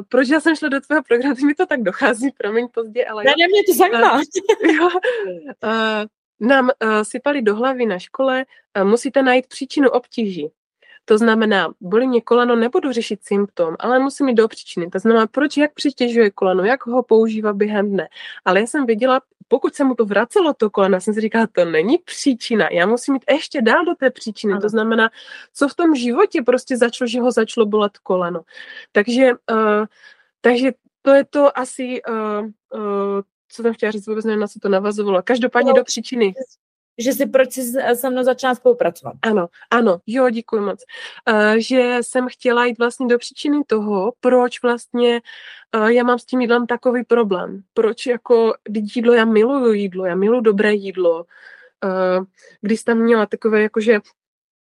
proč 0.09 0.29
já 0.29 0.41
jsem 0.41 0.57
šla 0.57 0.69
do 0.69 0.81
tvého 0.81 1.03
programu, 1.03 1.47
mi 1.47 1.55
to 1.55 1.67
tak 1.67 1.83
dochází, 1.83 2.31
promiň 2.31 2.69
pozdě, 2.75 3.07
ale... 3.07 3.25
Ne, 3.25 3.35
ne, 3.39 3.49
mě 3.49 3.63
to 3.67 3.75
zajímá. 3.75 4.21
jo, 4.79 4.89
nám 6.41 6.71
sypali 7.03 7.43
do 7.43 7.55
hlavy 7.57 7.87
na 7.87 7.99
škole, 7.99 8.45
musíte 8.85 9.23
najít 9.23 9.47
příčinu 9.47 9.91
obtíží. 9.91 10.51
To 11.09 11.19
znamená, 11.19 11.73
bolí 11.81 12.09
mě 12.09 12.21
koleno, 12.21 12.57
nebudu 12.57 12.93
řešit 12.93 13.21
symptom, 13.25 13.77
ale 13.79 13.99
musím 13.99 14.29
jít 14.29 14.35
do 14.35 14.49
příčiny. 14.49 14.91
To 14.91 14.99
znamená, 14.99 15.27
proč, 15.27 15.57
jak 15.57 15.75
přitěžuje 15.75 16.31
koleno, 16.31 16.65
jak 16.65 16.87
ho 16.87 17.03
používá 17.03 17.53
během 17.53 17.91
dne. 17.91 18.09
Ale 18.45 18.61
já 18.61 18.67
jsem 18.67 18.87
věděla, 18.87 19.21
pokud 19.49 19.75
se 19.75 19.85
mu 19.85 19.95
to 19.95 20.05
vracelo 20.05 20.55
to 20.55 20.71
koleno, 20.71 21.01
jsem 21.01 21.15
si 21.15 21.21
říkala, 21.21 21.47
to 21.53 21.65
není 21.65 21.99
příčina, 21.99 22.69
já 22.73 22.87
musím 22.87 23.15
jít 23.15 23.25
ještě 23.31 23.63
dál 23.63 23.85
do 23.85 23.95
té 23.95 24.11
příčiny. 24.11 24.53
Ano. 24.53 24.63
To 24.63 24.69
znamená, 24.69 25.11
co 25.55 25.69
v 25.69 25.75
tom 25.75 25.95
životě 25.95 26.43
prostě 26.43 26.77
začalo, 26.77 27.09
že 27.09 27.21
ho 27.21 27.33
začalo 27.33 27.67
bolet 27.67 27.99
koleno. 27.99 28.41
Takže, 28.93 29.33
uh, 29.33 29.85
takže 30.41 30.73
to 31.03 31.11
je 31.11 31.25
to 31.25 31.59
asi, 31.59 32.03
uh, 32.09 32.47
uh, 32.81 33.23
co 33.49 33.63
jsem 33.63 33.75
chtěla 33.75 33.93
říct, 33.93 34.07
vůbec 34.07 34.25
nevím, 34.25 34.41
na 34.41 34.49
co 34.49 34.59
to 34.61 34.69
navazovalo. 34.69 35.23
Každopádně 35.23 35.73
no, 35.73 35.77
do 35.77 35.85
příčiny 35.85 36.35
že 36.99 37.13
si 37.13 37.27
proč 37.27 37.53
jsi 37.53 37.73
se 37.95 38.11
mnou 38.11 38.23
začala 38.23 38.55
spolupracovat. 38.55 39.15
Ano, 39.23 39.47
ano, 39.71 39.99
jo, 40.07 40.31
děkuji 40.31 40.61
moc. 40.61 40.85
Uh, 41.31 41.55
že 41.59 41.99
jsem 42.01 42.27
chtěla 42.29 42.65
jít 42.65 42.79
vlastně 42.79 43.07
do 43.07 43.19
příčiny 43.19 43.63
toho, 43.67 44.13
proč 44.21 44.63
vlastně 44.63 45.21
uh, 45.77 45.87
já 45.87 46.05
mám 46.05 46.19
s 46.19 46.25
tím 46.25 46.41
jídlem 46.41 46.67
takový 46.67 47.05
problém. 47.05 47.63
Proč 47.75 48.07
jako 48.07 48.55
jídlo, 48.95 49.13
já 49.13 49.25
miluju 49.25 49.73
jídlo, 49.73 50.07
já 50.07 50.15
miluju 50.15 50.41
dobré 50.41 50.75
jídlo. 50.75 51.25
Uh, 51.85 52.25
když 52.61 52.83
tam 52.83 52.99
měla 52.99 53.27
takové 53.27 53.63
jakože 53.63 54.01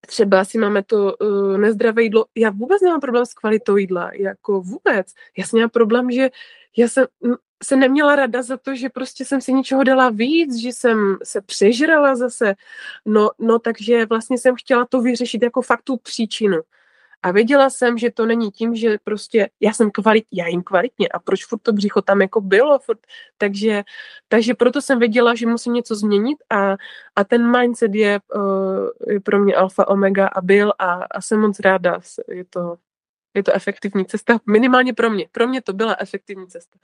třeba 0.08 0.46
si 0.46 0.58
máme 0.58 0.84
to 0.84 1.16
uh, 1.16 1.58
nezdravé 1.58 2.04
jídlo, 2.04 2.26
já 2.36 2.50
vůbec 2.50 2.82
nemám 2.82 3.00
problém 3.00 3.26
s 3.26 3.34
kvalitou 3.34 3.78
jídla, 3.78 4.12
jako 4.14 4.62
vůbec. 4.62 5.08
Já 5.38 5.46
jsem 5.46 5.58
měla 5.58 5.70
problém, 5.70 6.12
že 6.12 6.30
já 6.78 6.88
jsem, 6.88 7.06
se 7.64 7.76
neměla 7.76 8.16
rada 8.16 8.42
za 8.42 8.58
to, 8.58 8.76
že 8.76 8.90
prostě 8.90 9.26
jsem 9.26 9.42
si 9.42 9.54
ničeho 9.54 9.84
dala 9.84 10.10
víc, 10.10 10.56
že 10.56 10.70
jsem 10.70 11.18
se 11.24 11.42
přežrala 11.42 12.16
zase. 12.16 12.54
No, 13.06 13.30
no 13.40 13.60
takže 13.60 14.06
vlastně 14.06 14.38
jsem 14.38 14.56
chtěla 14.56 14.86
to 14.86 15.02
vyřešit 15.02 15.44
jako 15.44 15.62
fakt 15.62 15.82
tu 15.82 15.98
příčinu. 15.98 16.58
A 17.24 17.32
věděla 17.32 17.70
jsem, 17.70 17.98
že 17.98 18.12
to 18.12 18.26
není 18.26 18.52
tím, 18.52 18.76
že 18.76 18.98
prostě 19.04 19.50
já 19.60 19.74
jsem 19.74 19.92
kvalitní, 19.92 20.38
já 20.38 20.48
jim 20.48 20.64
kvalitně 20.64 21.08
a 21.08 21.20
proč 21.20 21.46
furt 21.46 21.60
to 21.60 21.74
břicho 21.74 22.02
tam 22.02 22.22
jako 22.22 22.42
bylo, 22.42 22.80
furt, 22.80 23.00
takže, 23.38 23.84
takže 24.28 24.54
proto 24.54 24.82
jsem 24.82 25.00
věděla, 25.00 25.36
že 25.36 25.48
musím 25.48 25.74
něco 25.74 25.96
změnit 25.96 26.38
a, 26.50 26.76
a 27.16 27.24
ten 27.24 27.60
mindset 27.60 27.96
je, 27.96 28.20
uh, 28.36 29.14
je 29.14 29.20
pro 29.20 29.40
mě 29.40 29.56
alfa 29.56 29.88
omega 29.88 30.28
a 30.28 30.42
byl 30.42 30.74
a, 30.80 30.94
a 30.94 31.22
jsem 31.22 31.40
moc 31.40 31.60
ráda, 31.60 32.00
je 32.28 32.46
to 32.46 32.76
je 33.36 33.44
to 33.44 33.54
efektivní 33.56 34.06
cesta, 34.06 34.40
minimálně 34.46 34.94
pro 34.94 35.10
mě. 35.10 35.26
Pro 35.32 35.48
mě 35.48 35.62
to 35.62 35.74
byla 35.74 35.96
efektivní 36.00 36.48
cesta. 36.48 36.80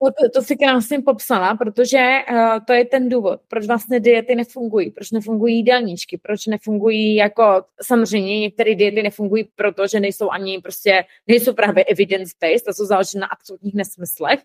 To, 0.00 0.28
to 0.34 0.42
si 0.42 0.56
krásně 0.56 1.00
popsala, 1.00 1.54
protože 1.54 2.18
uh, 2.30 2.58
to 2.66 2.72
je 2.72 2.84
ten 2.84 3.08
důvod, 3.08 3.40
proč 3.48 3.66
vlastně 3.66 4.00
diety 4.00 4.34
nefungují, 4.34 4.90
proč 4.90 5.10
nefungují 5.10 5.56
jídelníčky, 5.56 6.18
proč 6.22 6.46
nefungují 6.46 7.14
jako, 7.14 7.64
samozřejmě 7.82 8.40
některé 8.40 8.74
diety 8.74 9.02
nefungují, 9.02 9.48
protože 9.56 10.00
nejsou 10.00 10.30
ani 10.30 10.60
prostě, 10.60 11.04
nejsou 11.26 11.54
právě 11.54 11.84
evidence-based, 11.84 12.64
to 12.64 12.74
jsou 12.74 12.86
založené 12.86 13.20
na 13.20 13.26
absolutních 13.26 13.74
nesmyslech, 13.74 14.40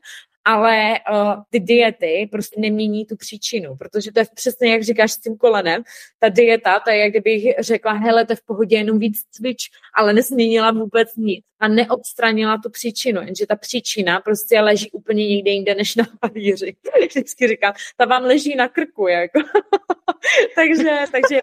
ale 0.47 0.99
uh, 1.12 1.43
ty 1.49 1.60
diety 1.60 2.29
prostě 2.31 2.62
nemění 2.62 3.05
tu 3.05 3.15
příčinu, 3.15 3.75
protože 3.75 4.12
to 4.12 4.19
je 4.19 4.25
přesně, 4.33 4.71
jak 4.71 4.83
říkáš 4.83 5.12
s 5.12 5.17
tím 5.17 5.38
kolenem, 5.38 5.83
ta 6.19 6.29
dieta, 6.29 6.79
to 6.79 6.89
je, 6.89 6.97
jak 6.97 7.10
kdybych 7.10 7.43
řekla, 7.60 7.91
hele, 7.91 8.25
to 8.25 8.31
je 8.31 8.36
v 8.36 8.45
pohodě, 8.45 8.77
jenom 8.77 8.99
víc 8.99 9.17
cvič, 9.31 9.69
ale 9.95 10.13
nesměnila 10.13 10.71
vůbec 10.71 11.15
nic 11.15 11.45
a 11.60 11.67
neodstranila 11.67 12.58
tu 12.58 12.70
příčinu, 12.70 13.22
jenže 13.22 13.48
ta 13.48 13.56
příčina 13.56 14.20
prostě 14.20 14.62
leží 14.62 14.91
úplně 14.91 15.28
někde 15.28 15.52
jinde 15.52 15.76
než 15.76 15.96
na 15.96 16.04
palíři. 16.20 16.76
Vždycky 17.10 17.48
říkám, 17.48 17.74
ta 17.98 18.06
vám 18.06 18.24
leží 18.24 18.56
na 18.56 18.67
krku, 18.67 19.08
jako. 19.08 19.39
takže, 20.56 20.96
takže 21.12 21.39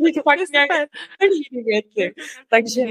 takže 0.00 0.20
fakt 0.22 0.40
věci. 1.64 2.14
Takže 2.48 2.82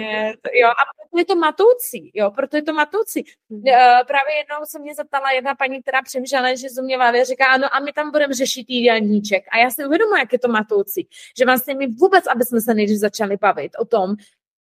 jo, 0.54 0.68
a 0.68 0.84
proto 0.98 1.18
je 1.18 1.26
to 1.26 1.36
matoucí, 1.36 2.12
jo, 2.14 2.32
proto 2.32 2.56
je 2.58 2.64
to 2.64 2.74
matoucí. 2.74 3.26
Uh, 3.50 3.62
právě 4.08 4.36
jednou 4.38 4.66
se 4.66 4.80
mě 4.80 4.96
zeptala 4.96 5.32
jedna 5.32 5.56
paní, 5.56 5.82
která 5.82 6.02
přemýšlela, 6.02 6.56
že 6.56 6.70
zuměvá, 6.70 7.24
říká, 7.24 7.46
ano, 7.46 7.76
a 7.76 7.80
my 7.80 7.94
tam 7.94 8.12
budeme 8.12 8.34
řešit 8.34 8.66
jídelníček. 8.70 9.44
A 9.52 9.58
já 9.58 9.70
si 9.70 9.86
uvědomuji, 9.86 10.16
jak 10.20 10.34
je 10.34 10.40
to 10.40 10.48
matoucí, 10.48 11.08
že 11.38 11.46
vlastně 11.46 11.76
my 11.76 11.88
vůbec, 11.88 12.28
aby 12.28 12.46
jsme 12.46 12.62
se 12.62 12.74
nejdřív 12.74 12.98
začali 12.98 13.38
bavit 13.38 13.72
o 13.80 13.86
tom, 13.86 14.16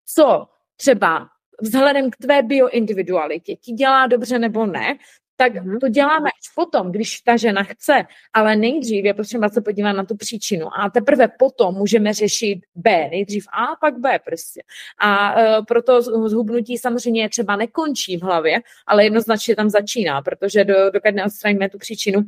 co 0.05 0.47
třeba 0.75 1.29
vzhledem 1.61 2.11
k 2.11 2.15
tvé 2.15 2.43
bioindividualitě 2.43 3.55
ti 3.55 3.71
dělá 3.71 4.07
dobře 4.07 4.39
nebo 4.39 4.65
ne, 4.65 4.97
tak 5.37 5.53
mhm. 5.53 5.79
to 5.79 5.87
děláme 5.87 6.29
až 6.29 6.53
potom, 6.55 6.91
když 6.91 7.21
ta 7.21 7.37
žena 7.37 7.63
chce, 7.63 8.05
ale 8.33 8.55
nejdřív 8.55 9.05
je 9.05 9.13
potřeba 9.13 9.49
se 9.49 9.61
podívat 9.61 9.93
na 9.93 10.05
tu 10.05 10.15
příčinu 10.17 10.67
a 10.79 10.89
teprve 10.89 11.27
potom 11.39 11.75
můžeme 11.75 12.13
řešit 12.13 12.59
B, 12.75 13.07
nejdřív 13.11 13.45
A, 13.53 13.75
pak 13.81 13.99
B 13.99 14.19
prostě. 14.25 14.61
A 14.99 15.35
uh, 15.35 15.65
proto 15.65 16.01
zhubnutí 16.01 16.77
samozřejmě 16.77 17.29
třeba 17.29 17.55
nekončí 17.55 18.17
v 18.17 18.21
hlavě, 18.21 18.59
ale 18.87 19.03
jednoznačně 19.03 19.55
tam 19.55 19.69
začíná, 19.69 20.21
protože 20.21 20.63
do, 20.63 20.89
dokud 20.91 21.15
neodstraníme 21.15 21.69
tu 21.69 21.77
příčinu, 21.77 22.21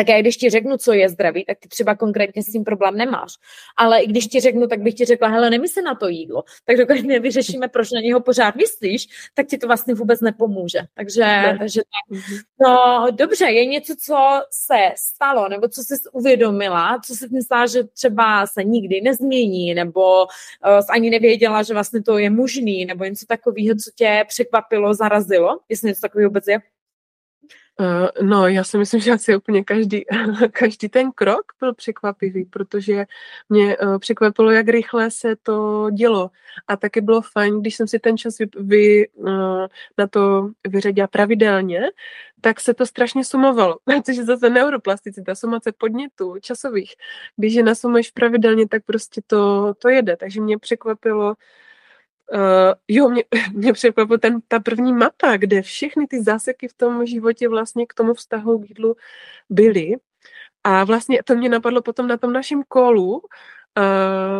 tak 0.00 0.08
já 0.08 0.20
když 0.20 0.36
ti 0.36 0.50
řeknu, 0.50 0.76
co 0.76 0.92
je 0.92 1.08
zdravý, 1.08 1.44
tak 1.44 1.58
ty 1.58 1.68
třeba 1.68 1.94
konkrétně 1.94 2.42
s 2.42 2.52
tím 2.52 2.64
problém 2.64 2.96
nemáš. 2.96 3.32
Ale 3.76 4.00
i 4.00 4.06
když 4.06 4.26
ti 4.26 4.40
řeknu, 4.40 4.66
tak 4.66 4.80
bych 4.80 4.94
ti 4.94 5.04
řekla, 5.04 5.28
hele, 5.28 5.50
nemysli 5.50 5.82
na 5.82 5.94
to 5.94 6.08
jídlo. 6.08 6.42
Tak 6.64 6.76
dokud 6.76 7.04
nevyřešíme, 7.04 7.68
proč 7.68 7.90
na 7.90 8.00
něho 8.00 8.20
pořád 8.20 8.54
myslíš, 8.56 9.06
tak 9.34 9.46
ti 9.46 9.58
to 9.58 9.66
vlastně 9.66 9.94
vůbec 9.94 10.20
nepomůže. 10.20 10.78
Takže, 10.94 11.20
ne. 11.20 11.56
takže 11.58 11.80
tak. 11.80 12.18
Mhm. 12.18 12.38
No 12.60 13.06
dobře, 13.10 13.44
je 13.44 13.66
něco, 13.66 13.94
co 14.06 14.16
se 14.50 14.78
stalo, 14.96 15.48
nebo 15.48 15.68
co 15.68 15.82
jsi 15.82 15.94
uvědomila, 16.12 17.00
co 17.06 17.14
jsi 17.14 17.26
myslela, 17.32 17.66
že 17.66 17.84
třeba 17.84 18.46
se 18.46 18.64
nikdy 18.64 19.00
nezmění, 19.00 19.74
nebo 19.74 20.22
uh, 20.22 20.28
ani 20.90 21.10
nevěděla, 21.10 21.62
že 21.62 21.74
vlastně 21.74 22.02
to 22.02 22.18
je 22.18 22.30
možný, 22.30 22.84
nebo 22.84 23.04
něco 23.04 23.26
takového, 23.26 23.74
co 23.84 23.90
tě 23.94 24.24
překvapilo, 24.28 24.94
zarazilo, 24.94 25.58
jestli 25.68 25.88
něco 25.88 26.00
takového 26.00 26.30
vůbec 26.30 26.46
je? 26.46 26.58
Uh, 27.80 28.08
no, 28.28 28.48
já 28.48 28.64
si 28.64 28.78
myslím, 28.78 29.00
že 29.00 29.12
asi 29.12 29.36
úplně 29.36 29.64
každý, 29.64 30.04
každý 30.52 30.88
ten 30.88 31.12
krok 31.12 31.52
byl 31.60 31.74
překvapivý, 31.74 32.44
protože 32.44 33.04
mě 33.48 33.78
uh, 33.78 33.98
překvapilo, 33.98 34.50
jak 34.50 34.68
rychle 34.68 35.10
se 35.10 35.36
to 35.36 35.86
dělo. 35.90 36.30
A 36.68 36.76
taky 36.76 37.00
bylo 37.00 37.22
fajn, 37.22 37.60
když 37.60 37.76
jsem 37.76 37.88
si 37.88 37.98
ten 37.98 38.18
čas 38.18 38.38
vy, 38.38 38.46
vy, 38.56 39.08
uh, 39.08 39.66
na 39.98 40.06
to 40.06 40.50
vyřadila 40.68 41.06
pravidelně, 41.06 41.80
tak 42.40 42.60
se 42.60 42.74
to 42.74 42.86
strašně 42.86 43.24
sumovalo. 43.24 43.78
Což 44.06 44.16
je 44.16 44.24
zase 44.24 44.50
neuroplasticita, 44.50 45.34
sumace 45.34 45.72
podnětů 45.72 46.34
časových. 46.40 46.94
Když 47.36 47.54
je 47.54 47.62
nasumuješ 47.62 48.10
pravidelně, 48.10 48.68
tak 48.68 48.84
prostě 48.84 49.20
to, 49.26 49.74
to 49.78 49.88
jede. 49.88 50.16
Takže 50.16 50.40
mě 50.40 50.58
překvapilo, 50.58 51.34
Uh, 52.34 52.72
jo, 52.88 53.08
mě, 53.08 53.24
mě 53.52 53.72
překvapila 53.72 54.18
ten, 54.18 54.40
ta 54.48 54.60
první 54.60 54.92
mapa, 54.92 55.36
kde 55.36 55.62
všechny 55.62 56.06
ty 56.06 56.22
záseky 56.22 56.68
v 56.68 56.74
tom 56.74 57.06
životě 57.06 57.48
vlastně 57.48 57.86
k 57.86 57.94
tomu 57.94 58.14
vztahu 58.14 58.58
k 58.58 58.68
jídlu 58.68 58.96
byly. 59.50 59.96
A 60.64 60.84
vlastně 60.84 61.22
to 61.24 61.34
mě 61.34 61.48
napadlo 61.48 61.82
potom 61.82 62.08
na 62.08 62.16
tom 62.16 62.32
našem 62.32 62.62
kolu, 62.68 63.12
uh, 63.12 63.22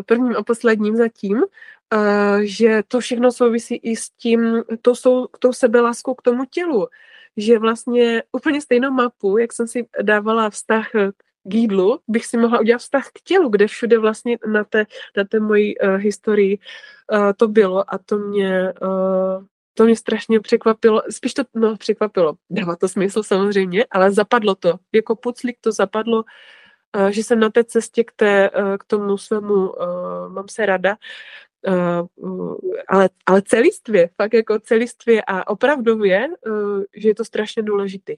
prvním 0.07 0.37
a 0.37 0.43
posledním 0.43 0.97
zatím, 0.97 1.37
uh, 1.37 2.41
že 2.41 2.83
to 2.89 3.01
všechno 3.01 3.33
souvisí 3.33 3.77
i 3.77 3.97
s 3.97 4.11
tím, 4.11 4.63
tou, 4.83 4.95
sou, 4.95 5.27
tou 5.39 5.53
sebeláskou 5.53 6.15
k 6.15 6.23
tomu 6.23 6.45
tělu. 6.45 6.89
Že 7.37 7.59
vlastně 7.59 8.23
úplně 8.33 8.61
stejnou 8.61 8.91
mapu, 8.91 9.39
jak 9.39 9.53
jsem 9.53 9.69
si 9.69 9.87
dávala 10.03 10.51
vztah 10.51 10.91
k 10.91 11.30
jídlu, 11.45 11.99
bych 12.09 12.27
si 12.27 12.37
mohla 12.37 12.61
udělat 12.61 12.79
vztah 12.79 13.09
k 13.09 13.21
tělu, 13.21 13.49
kde 13.49 13.67
všude 13.67 13.99
vlastně 13.99 14.39
na 14.47 14.65
té, 14.65 14.87
na 15.17 15.25
té 15.25 15.41
mojí 15.41 15.79
uh, 15.79 15.95
historii 15.95 16.59
uh, 17.13 17.33
to 17.37 17.49
bylo 17.49 17.95
a 17.95 17.99
to 17.99 18.19
mě, 18.19 18.73
uh, 18.83 19.45
to 19.75 19.85
mě 19.85 19.97
strašně 19.97 20.41
překvapilo, 20.41 21.03
spíš 21.11 21.35
to 21.35 21.43
no, 21.55 21.77
překvapilo, 21.77 22.35
dává 22.51 22.77
to 22.77 22.89
smysl 22.89 23.23
samozřejmě, 23.23 23.87
ale 23.91 24.11
zapadlo 24.11 24.55
to, 24.55 24.75
jako 24.95 25.17
puclík 25.17 25.57
to 25.61 25.73
zapadlo, 25.73 26.25
uh, 26.97 27.09
že 27.09 27.25
jsem 27.25 27.41
na 27.41 27.51
té 27.51 27.65
cestě 27.65 28.05
k, 28.05 28.13
té, 28.17 28.51
uh, 28.51 28.77
k 28.77 28.85
tomu 28.85 29.19
svému 29.19 29.55
uh, 29.55 29.77
mám 30.29 30.49
se 30.49 30.67
rada, 30.67 30.97
Uh, 31.69 32.57
ale, 32.89 33.09
ale 33.27 33.43
celistvě, 33.43 34.11
fakt 34.17 34.35
jako 34.35 34.59
celistvě 34.59 35.23
a 35.27 35.49
opravdově, 35.49 36.29
uh, 36.47 36.83
že 36.97 37.09
je 37.09 37.15
to 37.15 37.25
strašně 37.25 37.63
důležitý. 37.63 38.17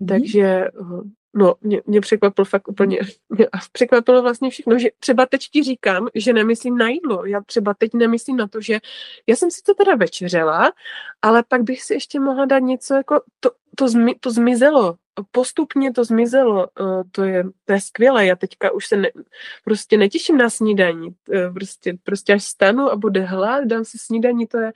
Mm. 0.00 0.06
Takže 0.06 0.70
uh, 0.80 1.02
No, 1.34 1.54
mě, 1.60 1.82
mě 1.86 2.00
překvapilo 2.00 2.44
fakt 2.44 2.68
úplně, 2.68 2.98
mě 3.28 3.48
překvapilo 3.72 4.22
vlastně 4.22 4.50
všechno, 4.50 4.78
že 4.78 4.88
třeba 4.98 5.26
teď 5.26 5.40
ti 5.52 5.62
říkám, 5.62 6.08
že 6.14 6.32
nemyslím 6.32 6.78
na 6.78 6.88
jídlo, 6.88 7.24
já 7.24 7.40
třeba 7.40 7.74
teď 7.74 7.94
nemyslím 7.94 8.36
na 8.36 8.48
to, 8.48 8.60
že 8.60 8.78
já 9.26 9.36
jsem 9.36 9.50
si 9.50 9.62
to 9.62 9.74
teda 9.74 9.94
večeřela, 9.94 10.72
ale 11.22 11.44
pak 11.48 11.62
bych 11.62 11.82
si 11.82 11.94
ještě 11.94 12.20
mohla 12.20 12.44
dát 12.44 12.58
něco 12.58 12.94
jako, 12.94 13.22
to, 13.40 13.50
to, 13.76 13.88
zmi, 13.88 14.14
to 14.20 14.30
zmizelo, 14.30 14.96
postupně 15.30 15.92
to 15.92 16.04
zmizelo, 16.04 16.68
uh, 16.80 17.02
to 17.12 17.24
je, 17.24 17.44
to 17.64 17.72
je 17.72 17.80
skvělé, 17.80 18.26
já 18.26 18.36
teďka 18.36 18.70
už 18.70 18.86
se 18.86 18.96
ne, 18.96 19.10
prostě 19.64 19.96
netěším 19.96 20.36
na 20.36 20.50
snídaní, 20.50 21.06
uh, 21.08 21.54
prostě, 21.54 21.94
prostě 22.02 22.32
až 22.32 22.44
stanu 22.44 22.90
a 22.90 22.96
bude 22.96 23.20
hlad, 23.20 23.64
dám 23.64 23.84
si 23.84 23.98
snídaní, 23.98 24.46
to 24.46 24.58
je, 24.58 24.72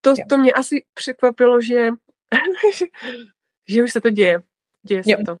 to, 0.00 0.14
to 0.28 0.38
mě 0.38 0.52
asi 0.52 0.84
překvapilo, 0.94 1.60
že, 1.60 1.90
že 3.68 3.82
už 3.82 3.92
se 3.92 4.00
to 4.00 4.10
děje, 4.10 4.42
děje 4.82 5.04
se 5.04 5.16
to. 5.26 5.36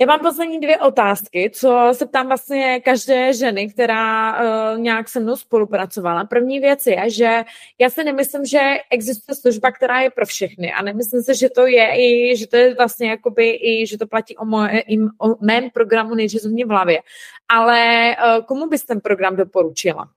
Já 0.00 0.06
mám 0.06 0.20
poslední 0.20 0.60
dvě 0.60 0.78
otázky, 0.78 1.50
co 1.54 1.90
se 1.92 2.06
ptám 2.06 2.26
vlastně 2.26 2.80
každé 2.80 3.32
ženy, 3.32 3.68
která 3.70 4.40
uh, 4.40 4.78
nějak 4.78 5.08
se 5.08 5.20
mnou 5.20 5.36
spolupracovala. 5.36 6.24
První 6.24 6.60
věc 6.60 6.86
je, 6.86 7.10
že 7.10 7.44
já 7.78 7.90
si 7.90 8.04
nemyslím, 8.04 8.44
že 8.44 8.60
existuje 8.90 9.36
služba, 9.36 9.70
která 9.70 10.00
je 10.00 10.10
pro 10.10 10.26
všechny 10.26 10.72
a 10.72 10.82
nemyslím 10.82 11.22
si, 11.22 11.34
že 11.34 11.50
to 11.50 11.66
je 11.66 11.88
i, 11.96 12.36
že 12.36 12.46
to 12.46 12.56
je 12.56 12.74
vlastně 12.74 13.10
jakoby 13.10 13.50
i, 13.50 13.86
že 13.86 13.98
to 13.98 14.06
platí 14.06 14.36
o, 14.36 14.44
moje, 14.44 14.80
i 14.80 14.98
o 15.00 15.44
mém 15.44 15.70
programu 15.70 16.14
nejdřív 16.14 16.44
mě 16.44 16.64
v 16.66 16.68
hlavě. 16.68 17.02
Ale 17.48 18.16
uh, 18.16 18.44
komu 18.44 18.68
bys 18.68 18.84
ten 18.84 19.00
program 19.00 19.36
doporučila? 19.36 20.10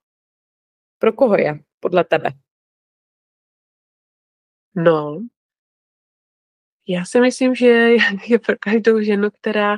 Pro 0.98 1.14
koho 1.14 1.38
je, 1.38 1.60
podle 1.80 2.04
tebe? 2.04 2.32
No, 4.76 5.20
já 6.90 7.06
si 7.06 7.20
myslím, 7.20 7.56
že 7.56 7.68
je 8.28 8.40
pro 8.40 8.56
každou 8.60 9.02
ženu, 9.02 9.30
která, 9.32 9.78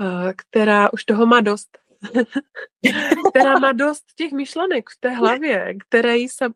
eh, 0.00 0.32
která 0.36 0.92
už 0.92 1.04
toho 1.04 1.26
má 1.26 1.40
dost. 1.40 1.78
která 3.30 3.58
má 3.58 3.72
dost 3.72 4.04
těch 4.16 4.32
myšlenek 4.32 4.90
v 4.90 5.00
té 5.00 5.10
hlavě, 5.10 5.74
které 5.88 6.16
jí, 6.16 6.28
sab, 6.28 6.52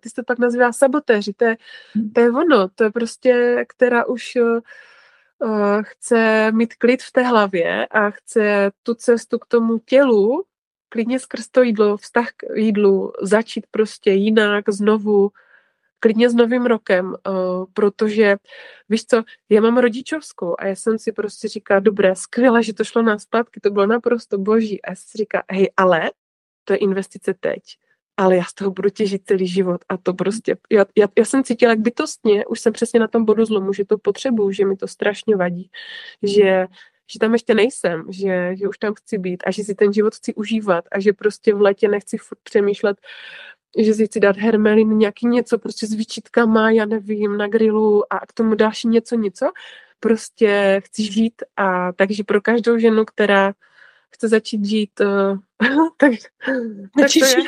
ty 0.00 0.10
se 0.10 0.22
pak 0.22 0.38
nazývá 0.38 0.72
sabotéři, 0.72 1.32
to 1.32 1.44
je, 1.44 1.56
to 2.14 2.20
je 2.20 2.30
ono, 2.30 2.68
to 2.68 2.84
je 2.84 2.90
prostě, 2.90 3.64
která 3.68 4.06
už 4.06 4.36
uh, 4.36 5.82
chce 5.82 6.52
mít 6.52 6.74
klid 6.74 7.02
v 7.02 7.12
té 7.12 7.22
hlavě 7.22 7.86
a 7.86 8.10
chce 8.10 8.70
tu 8.82 8.94
cestu 8.94 9.38
k 9.38 9.46
tomu 9.46 9.78
tělu, 9.78 10.44
klidně 10.88 11.18
skrz 11.18 11.48
to 11.48 11.62
jídlo, 11.62 11.96
vztah 11.96 12.28
k 12.36 12.56
jídlu, 12.56 13.12
začít 13.22 13.66
prostě 13.70 14.10
jinak, 14.10 14.64
znovu, 14.68 15.30
klidně 16.00 16.30
s 16.30 16.34
novým 16.34 16.66
rokem, 16.66 17.06
uh, 17.06 17.64
protože 17.72 18.36
víš 18.88 19.06
co, 19.06 19.22
já 19.48 19.60
mám 19.60 19.78
rodičovskou 19.78 20.54
a 20.58 20.66
já 20.66 20.74
jsem 20.74 20.98
si 20.98 21.12
prostě 21.12 21.48
říká, 21.48 21.80
dobré, 21.80 22.16
skvěle, 22.16 22.62
že 22.62 22.74
to 22.74 22.84
šlo 22.84 23.02
na 23.02 23.18
zpátky, 23.18 23.60
to 23.60 23.70
bylo 23.70 23.86
naprosto 23.86 24.38
boží. 24.38 24.82
A 24.82 24.90
já 24.90 24.96
si 24.96 25.18
říká, 25.18 25.42
hej, 25.52 25.70
ale 25.76 26.10
to 26.64 26.72
je 26.72 26.76
investice 26.76 27.34
teď 27.40 27.60
ale 28.16 28.36
já 28.36 28.44
z 28.44 28.54
toho 28.54 28.70
budu 28.70 28.90
těžit 28.90 29.22
celý 29.26 29.46
život 29.46 29.80
a 29.88 29.96
to 29.96 30.14
prostě, 30.14 30.56
já, 30.70 30.84
já, 30.96 31.08
já 31.18 31.24
jsem 31.24 31.44
cítila 31.44 31.72
jak 31.72 31.80
bytostně, 31.80 32.46
už 32.46 32.60
jsem 32.60 32.72
přesně 32.72 33.00
na 33.00 33.08
tom 33.08 33.24
bodu 33.24 33.44
zlomu, 33.44 33.72
že 33.72 33.84
to 33.84 33.98
potřebuju, 33.98 34.52
že 34.52 34.64
mi 34.64 34.76
to 34.76 34.88
strašně 34.88 35.36
vadí, 35.36 35.70
že, 36.22 36.66
že 37.12 37.18
tam 37.18 37.32
ještě 37.32 37.54
nejsem, 37.54 38.04
že, 38.10 38.56
že 38.56 38.68
už 38.68 38.78
tam 38.78 38.94
chci 38.94 39.18
být 39.18 39.42
a 39.46 39.50
že 39.50 39.64
si 39.64 39.74
ten 39.74 39.92
život 39.92 40.14
chci 40.14 40.34
užívat 40.34 40.84
a 40.92 41.00
že 41.00 41.12
prostě 41.12 41.54
v 41.54 41.60
letě 41.60 41.88
nechci 41.88 42.18
furt 42.18 42.38
přemýšlet 42.42 42.96
že 43.78 43.94
si 43.94 44.06
chci 44.06 44.20
dát 44.20 44.36
hermelin, 44.36 44.98
nějaký 44.98 45.26
něco 45.26 45.58
prostě 45.58 45.86
s 45.86 45.92
výčitkama, 45.92 46.70
já 46.70 46.84
nevím, 46.84 47.36
na 47.36 47.48
grilu 47.48 48.12
a 48.12 48.26
k 48.26 48.32
tomu 48.32 48.54
dáš 48.54 48.84
něco, 48.84 49.16
něco. 49.16 49.52
Prostě 50.00 50.82
chci 50.84 51.02
žít 51.02 51.42
a 51.56 51.92
takže 51.92 52.24
pro 52.24 52.40
každou 52.40 52.78
ženu, 52.78 53.04
která 53.04 53.52
chce 54.14 54.28
začít 54.28 54.64
žít, 54.64 55.00
uh, 55.00 55.38
tak, 55.96 56.12
tak 57.00 57.10
to 57.18 57.24
je. 57.24 57.34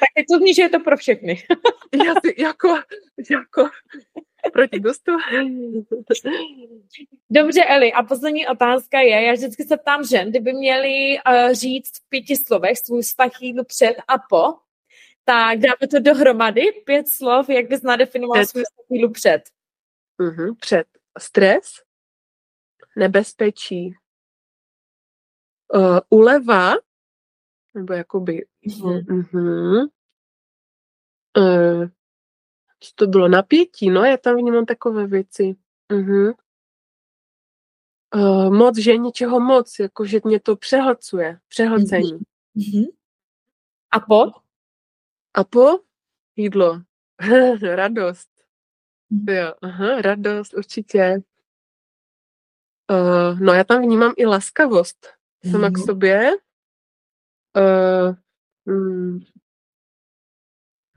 tak 0.00 0.08
teď 0.16 0.26
to 0.30 0.38
zní, 0.38 0.54
že 0.54 0.62
je 0.62 0.68
to 0.68 0.80
pro 0.80 0.96
všechny. 0.96 1.44
Já 2.06 2.14
si, 2.24 2.42
jako, 2.42 2.68
jako, 3.30 3.68
proti 4.50 4.80
gustu. 4.80 5.12
Dobře, 7.30 7.64
Eli, 7.64 7.92
a 7.92 8.02
poslední 8.02 8.48
otázka 8.48 9.00
je, 9.00 9.22
já 9.22 9.32
vždycky 9.32 9.64
se 9.64 9.76
ptám 9.76 10.04
žen, 10.04 10.30
kdyby 10.30 10.52
měli 10.52 11.18
uh, 11.26 11.52
říct 11.52 11.98
v 11.98 12.08
pěti 12.08 12.36
slovech 12.36 12.78
svůj 12.78 13.02
vztah 13.02 13.30
jídlu 13.40 13.64
před 13.64 13.94
a 14.08 14.18
po, 14.18 14.54
tak 15.24 15.58
dáme 15.58 15.88
to 15.90 15.98
dohromady, 16.00 16.62
pět 16.84 17.08
slov, 17.08 17.48
jak 17.48 17.68
bys 17.68 17.82
nadefinoval 17.82 18.46
svůj 18.46 18.62
vztah 18.62 18.86
jídlu 18.90 19.12
před. 19.12 19.42
Uh-huh, 20.20 20.56
před. 20.60 20.86
Stres, 21.18 21.72
nebezpečí, 22.96 23.94
uh, 25.74 25.98
uleva, 26.08 26.74
nebo 27.74 27.92
jakoby 27.92 28.46
uh-huh. 28.66 29.04
Uh-huh. 29.04 29.88
Uh, 31.36 31.88
co 32.82 32.92
to 32.94 33.06
bylo, 33.06 33.28
napětí, 33.28 33.90
no, 33.90 34.04
já 34.04 34.16
tam 34.16 34.36
vnímám 34.36 34.66
takové 34.66 35.06
věci. 35.06 35.56
Uh-huh. 35.90 36.34
Uh, 38.14 38.54
moc, 38.54 38.78
že 38.78 38.96
něčeho 38.96 39.40
moc, 39.40 39.78
jako 39.78 40.06
že 40.06 40.20
mě 40.24 40.40
to 40.40 40.56
přehlcuje, 40.56 41.40
přehlcení. 41.48 42.18
Uh-huh. 42.56 42.88
A 43.90 44.00
po? 44.00 44.24
A 45.34 45.44
po? 45.44 45.78
Jídlo. 46.36 46.82
radost. 47.62 48.28
Uh-huh. 49.12 49.34
Jo, 49.34 49.54
aha, 49.62 50.02
radost, 50.02 50.54
určitě. 50.54 51.22
Uh, 52.90 53.40
no 53.40 53.52
já 53.52 53.64
tam 53.64 53.82
vnímám 53.82 54.12
i 54.16 54.26
laskavost 54.26 55.06
sama 55.50 55.68
uh-huh. 55.68 55.82
k 55.82 55.86
sobě. 55.86 56.30
Uh, 57.56 58.16
mm, 58.66 59.20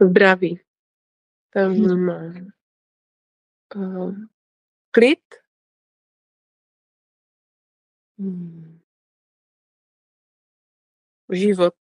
zdraví. 0.01 0.59
Tam 1.55 1.73
vnímám. 1.73 2.47
Uh, 3.75 4.15
klid. 4.91 5.19
Hmm. 8.19 8.79
Život. 11.31 11.73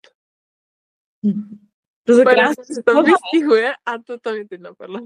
To 2.04 2.12
jsou 2.12 2.22
krásné 2.22 2.82
to 2.84 3.02
vystihuje 3.02 3.72
a 3.86 3.98
to, 4.06 4.18
to 4.18 4.32
mi 4.32 4.44
teď 4.44 4.60
napadlo. 4.60 5.00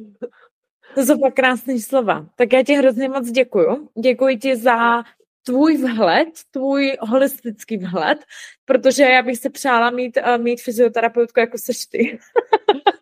To 0.95 1.03
jsou 1.03 1.21
pak 1.21 1.35
krásné 1.35 1.81
slova. 1.81 2.27
Tak 2.37 2.53
já 2.53 2.63
ti 2.65 2.75
hrozně 2.75 3.09
moc 3.09 3.31
děkuju. 3.31 3.91
Děkuji 4.03 4.39
ti 4.39 4.57
za 4.57 5.03
tvůj 5.43 5.77
vhled, 5.77 6.29
tvůj 6.51 6.97
holistický 7.01 7.77
vhled, 7.77 8.25
protože 8.65 9.03
já 9.03 9.23
bych 9.23 9.39
se 9.39 9.51
přála 9.51 9.91
mít, 9.91 10.17
uh, 10.17 10.39
mít 10.39 10.63
fyzioterapeutku 10.63 11.41
jako 11.41 11.59
seš 11.59 11.87
ty. 11.87 12.19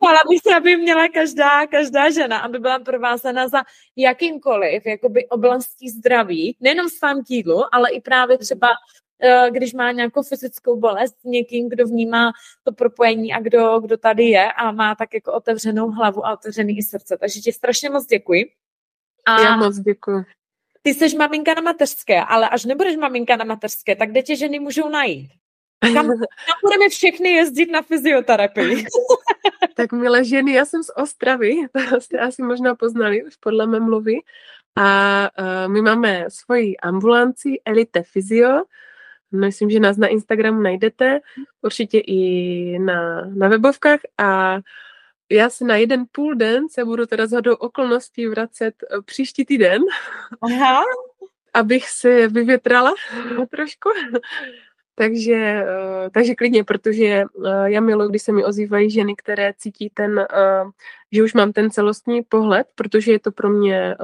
Ale 0.00 0.18
bych 0.28 0.40
se, 0.42 0.54
aby 0.54 0.76
měla 0.76 1.08
každá, 1.08 1.66
každá 1.66 2.10
žena, 2.10 2.38
aby 2.38 2.58
byla 2.58 2.78
provázena 2.78 3.48
za 3.48 3.62
jakýmkoliv 3.96 4.86
jakoby 4.86 5.28
oblastí 5.28 5.90
zdraví, 5.90 6.56
nejenom 6.60 6.88
svém 6.88 7.24
tídlu, 7.24 7.74
ale 7.74 7.90
i 7.90 8.00
právě 8.00 8.38
třeba 8.38 8.68
eh, 9.22 9.50
když 9.50 9.74
má 9.74 9.92
nějakou 9.92 10.22
fyzickou 10.22 10.76
bolest 10.76 11.16
někým, 11.24 11.68
kdo 11.68 11.86
vnímá 11.86 12.32
to 12.64 12.72
propojení 12.72 13.32
a 13.32 13.40
kdo, 13.40 13.80
kdo 13.80 13.96
tady 13.96 14.24
je 14.24 14.52
a 14.52 14.72
má 14.72 14.94
tak 14.94 15.14
jako 15.14 15.32
otevřenou 15.32 15.90
hlavu 15.90 16.26
a 16.26 16.32
otevřený 16.32 16.82
srdce. 16.82 17.16
Takže 17.20 17.40
ti 17.40 17.52
strašně 17.52 17.90
moc 17.90 18.06
děkuji. 18.06 18.50
A 19.26 19.42
Já 19.42 19.56
moc 19.56 19.78
děkuji. 19.78 20.24
Ty 20.82 20.94
jsi 20.94 21.16
maminka 21.16 21.54
na 21.54 21.60
mateřské, 21.60 22.20
ale 22.20 22.48
až 22.48 22.64
nebudeš 22.64 22.96
maminka 22.96 23.36
na 23.36 23.44
mateřské, 23.44 23.96
tak 23.96 24.10
kde 24.10 24.22
tě 24.22 24.36
ženy 24.36 24.58
můžou 24.58 24.88
najít? 24.88 25.30
Kam, 25.80 25.94
kam 25.94 26.58
budeme 26.64 26.88
všechny 26.90 27.28
jezdit 27.28 27.70
na 27.70 27.82
fyzioterapii? 27.82 28.76
tak 29.78 29.92
milé 29.92 30.24
ženy, 30.24 30.52
já 30.52 30.64
jsem 30.64 30.82
z 30.82 30.90
Ostravy, 30.96 31.54
to 31.90 32.00
jste 32.00 32.18
asi 32.18 32.42
možná 32.42 32.74
poznali 32.74 33.24
už 33.24 33.36
podle 33.36 33.66
mé 33.66 33.80
mluvy. 33.80 34.14
A 34.76 35.30
uh, 35.38 35.72
my 35.72 35.82
máme 35.82 36.24
svoji 36.28 36.76
ambulanci 36.76 37.60
Elite 37.64 38.02
Physio. 38.12 38.62
Myslím, 39.32 39.70
že 39.70 39.80
nás 39.80 39.96
na 39.96 40.08
Instagramu 40.08 40.62
najdete, 40.62 41.20
určitě 41.62 41.98
i 41.98 42.78
na, 42.78 43.26
na 43.26 43.48
webovkách 43.48 44.00
a 44.18 44.58
já 45.30 45.50
se 45.50 45.64
na 45.64 45.76
jeden 45.76 46.04
půl 46.12 46.34
den 46.34 46.68
se 46.68 46.84
budu 46.84 47.06
teda 47.06 47.26
z 47.26 47.32
hodou 47.32 47.54
okolností 47.54 48.26
vracet 48.26 48.74
e, 48.82 49.02
příští 49.02 49.44
týden. 49.44 49.82
Aha. 50.42 50.82
Abych 51.54 51.88
se 51.88 52.28
vyvětrala 52.28 52.94
trošku. 53.50 53.88
Takže, 54.98 55.34
eh, 55.34 56.10
takže 56.10 56.34
klidně, 56.34 56.64
protože 56.64 57.04
eh, 57.04 57.24
já 57.64 57.80
miluji, 57.80 58.08
když 58.08 58.22
se 58.22 58.32
mi 58.32 58.44
ozývají 58.44 58.90
ženy, 58.90 59.14
které 59.16 59.54
cítí 59.56 59.90
ten, 59.94 60.18
eh, 60.18 60.64
že 61.12 61.22
už 61.22 61.34
mám 61.34 61.52
ten 61.52 61.70
celostní 61.70 62.22
pohled, 62.22 62.66
protože 62.74 63.12
je 63.12 63.18
to 63.18 63.32
pro 63.32 63.48
mě 63.48 63.96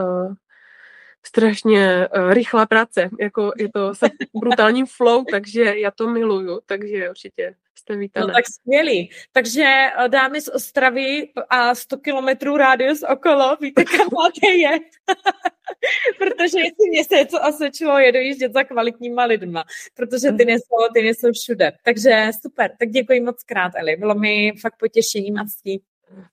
strašně 1.26 2.08
rychlá 2.28 2.66
práce, 2.66 3.10
jako 3.20 3.52
je 3.58 3.68
to 3.72 3.94
se 3.94 4.06
brutálním 4.40 4.86
flow, 4.86 5.24
takže 5.30 5.78
já 5.78 5.90
to 5.90 6.08
miluju, 6.08 6.60
takže 6.66 7.10
určitě 7.10 7.54
jste 7.84 7.96
vítané. 7.96 8.26
No 8.26 8.32
tak 8.32 8.44
skvělý. 8.46 9.10
Takže 9.32 9.86
dámy 10.08 10.40
z 10.40 10.48
Ostravy 10.48 11.28
a 11.50 11.74
100 11.74 11.96
kilometrů 11.96 12.56
rádius 12.56 13.04
okolo, 13.12 13.56
víte, 13.60 13.84
kam 13.84 14.08
máte 14.12 14.52
jet. 14.56 14.82
protože 16.18 16.58
jestli 16.58 16.88
mě 16.90 17.04
se 17.04 17.16
něco 17.16 17.40
osvědčilo, 17.48 17.98
je 17.98 18.12
dojíždět 18.12 18.52
za 18.52 18.64
kvalitníma 18.64 19.24
lidma, 19.24 19.64
protože 19.94 20.32
ty 20.32 20.44
nejsou, 20.44 20.76
ty 20.94 21.02
nejsou 21.02 21.32
všude. 21.32 21.72
Takže 21.84 22.30
super, 22.42 22.70
tak 22.78 22.88
děkuji 22.88 23.20
moc 23.20 23.42
krát, 23.42 23.72
Eli. 23.74 23.96
Bylo 23.96 24.14
mi 24.14 24.52
fakt 24.60 24.74
potěšením 24.78 25.38
a 25.38 25.44
ctí. 25.44 25.82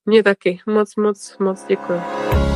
Mně 0.05 0.23
taky. 0.23 0.59
Moc, 0.65 0.95
moc, 0.95 1.37
moc 1.37 1.65
děkuji. 1.65 2.50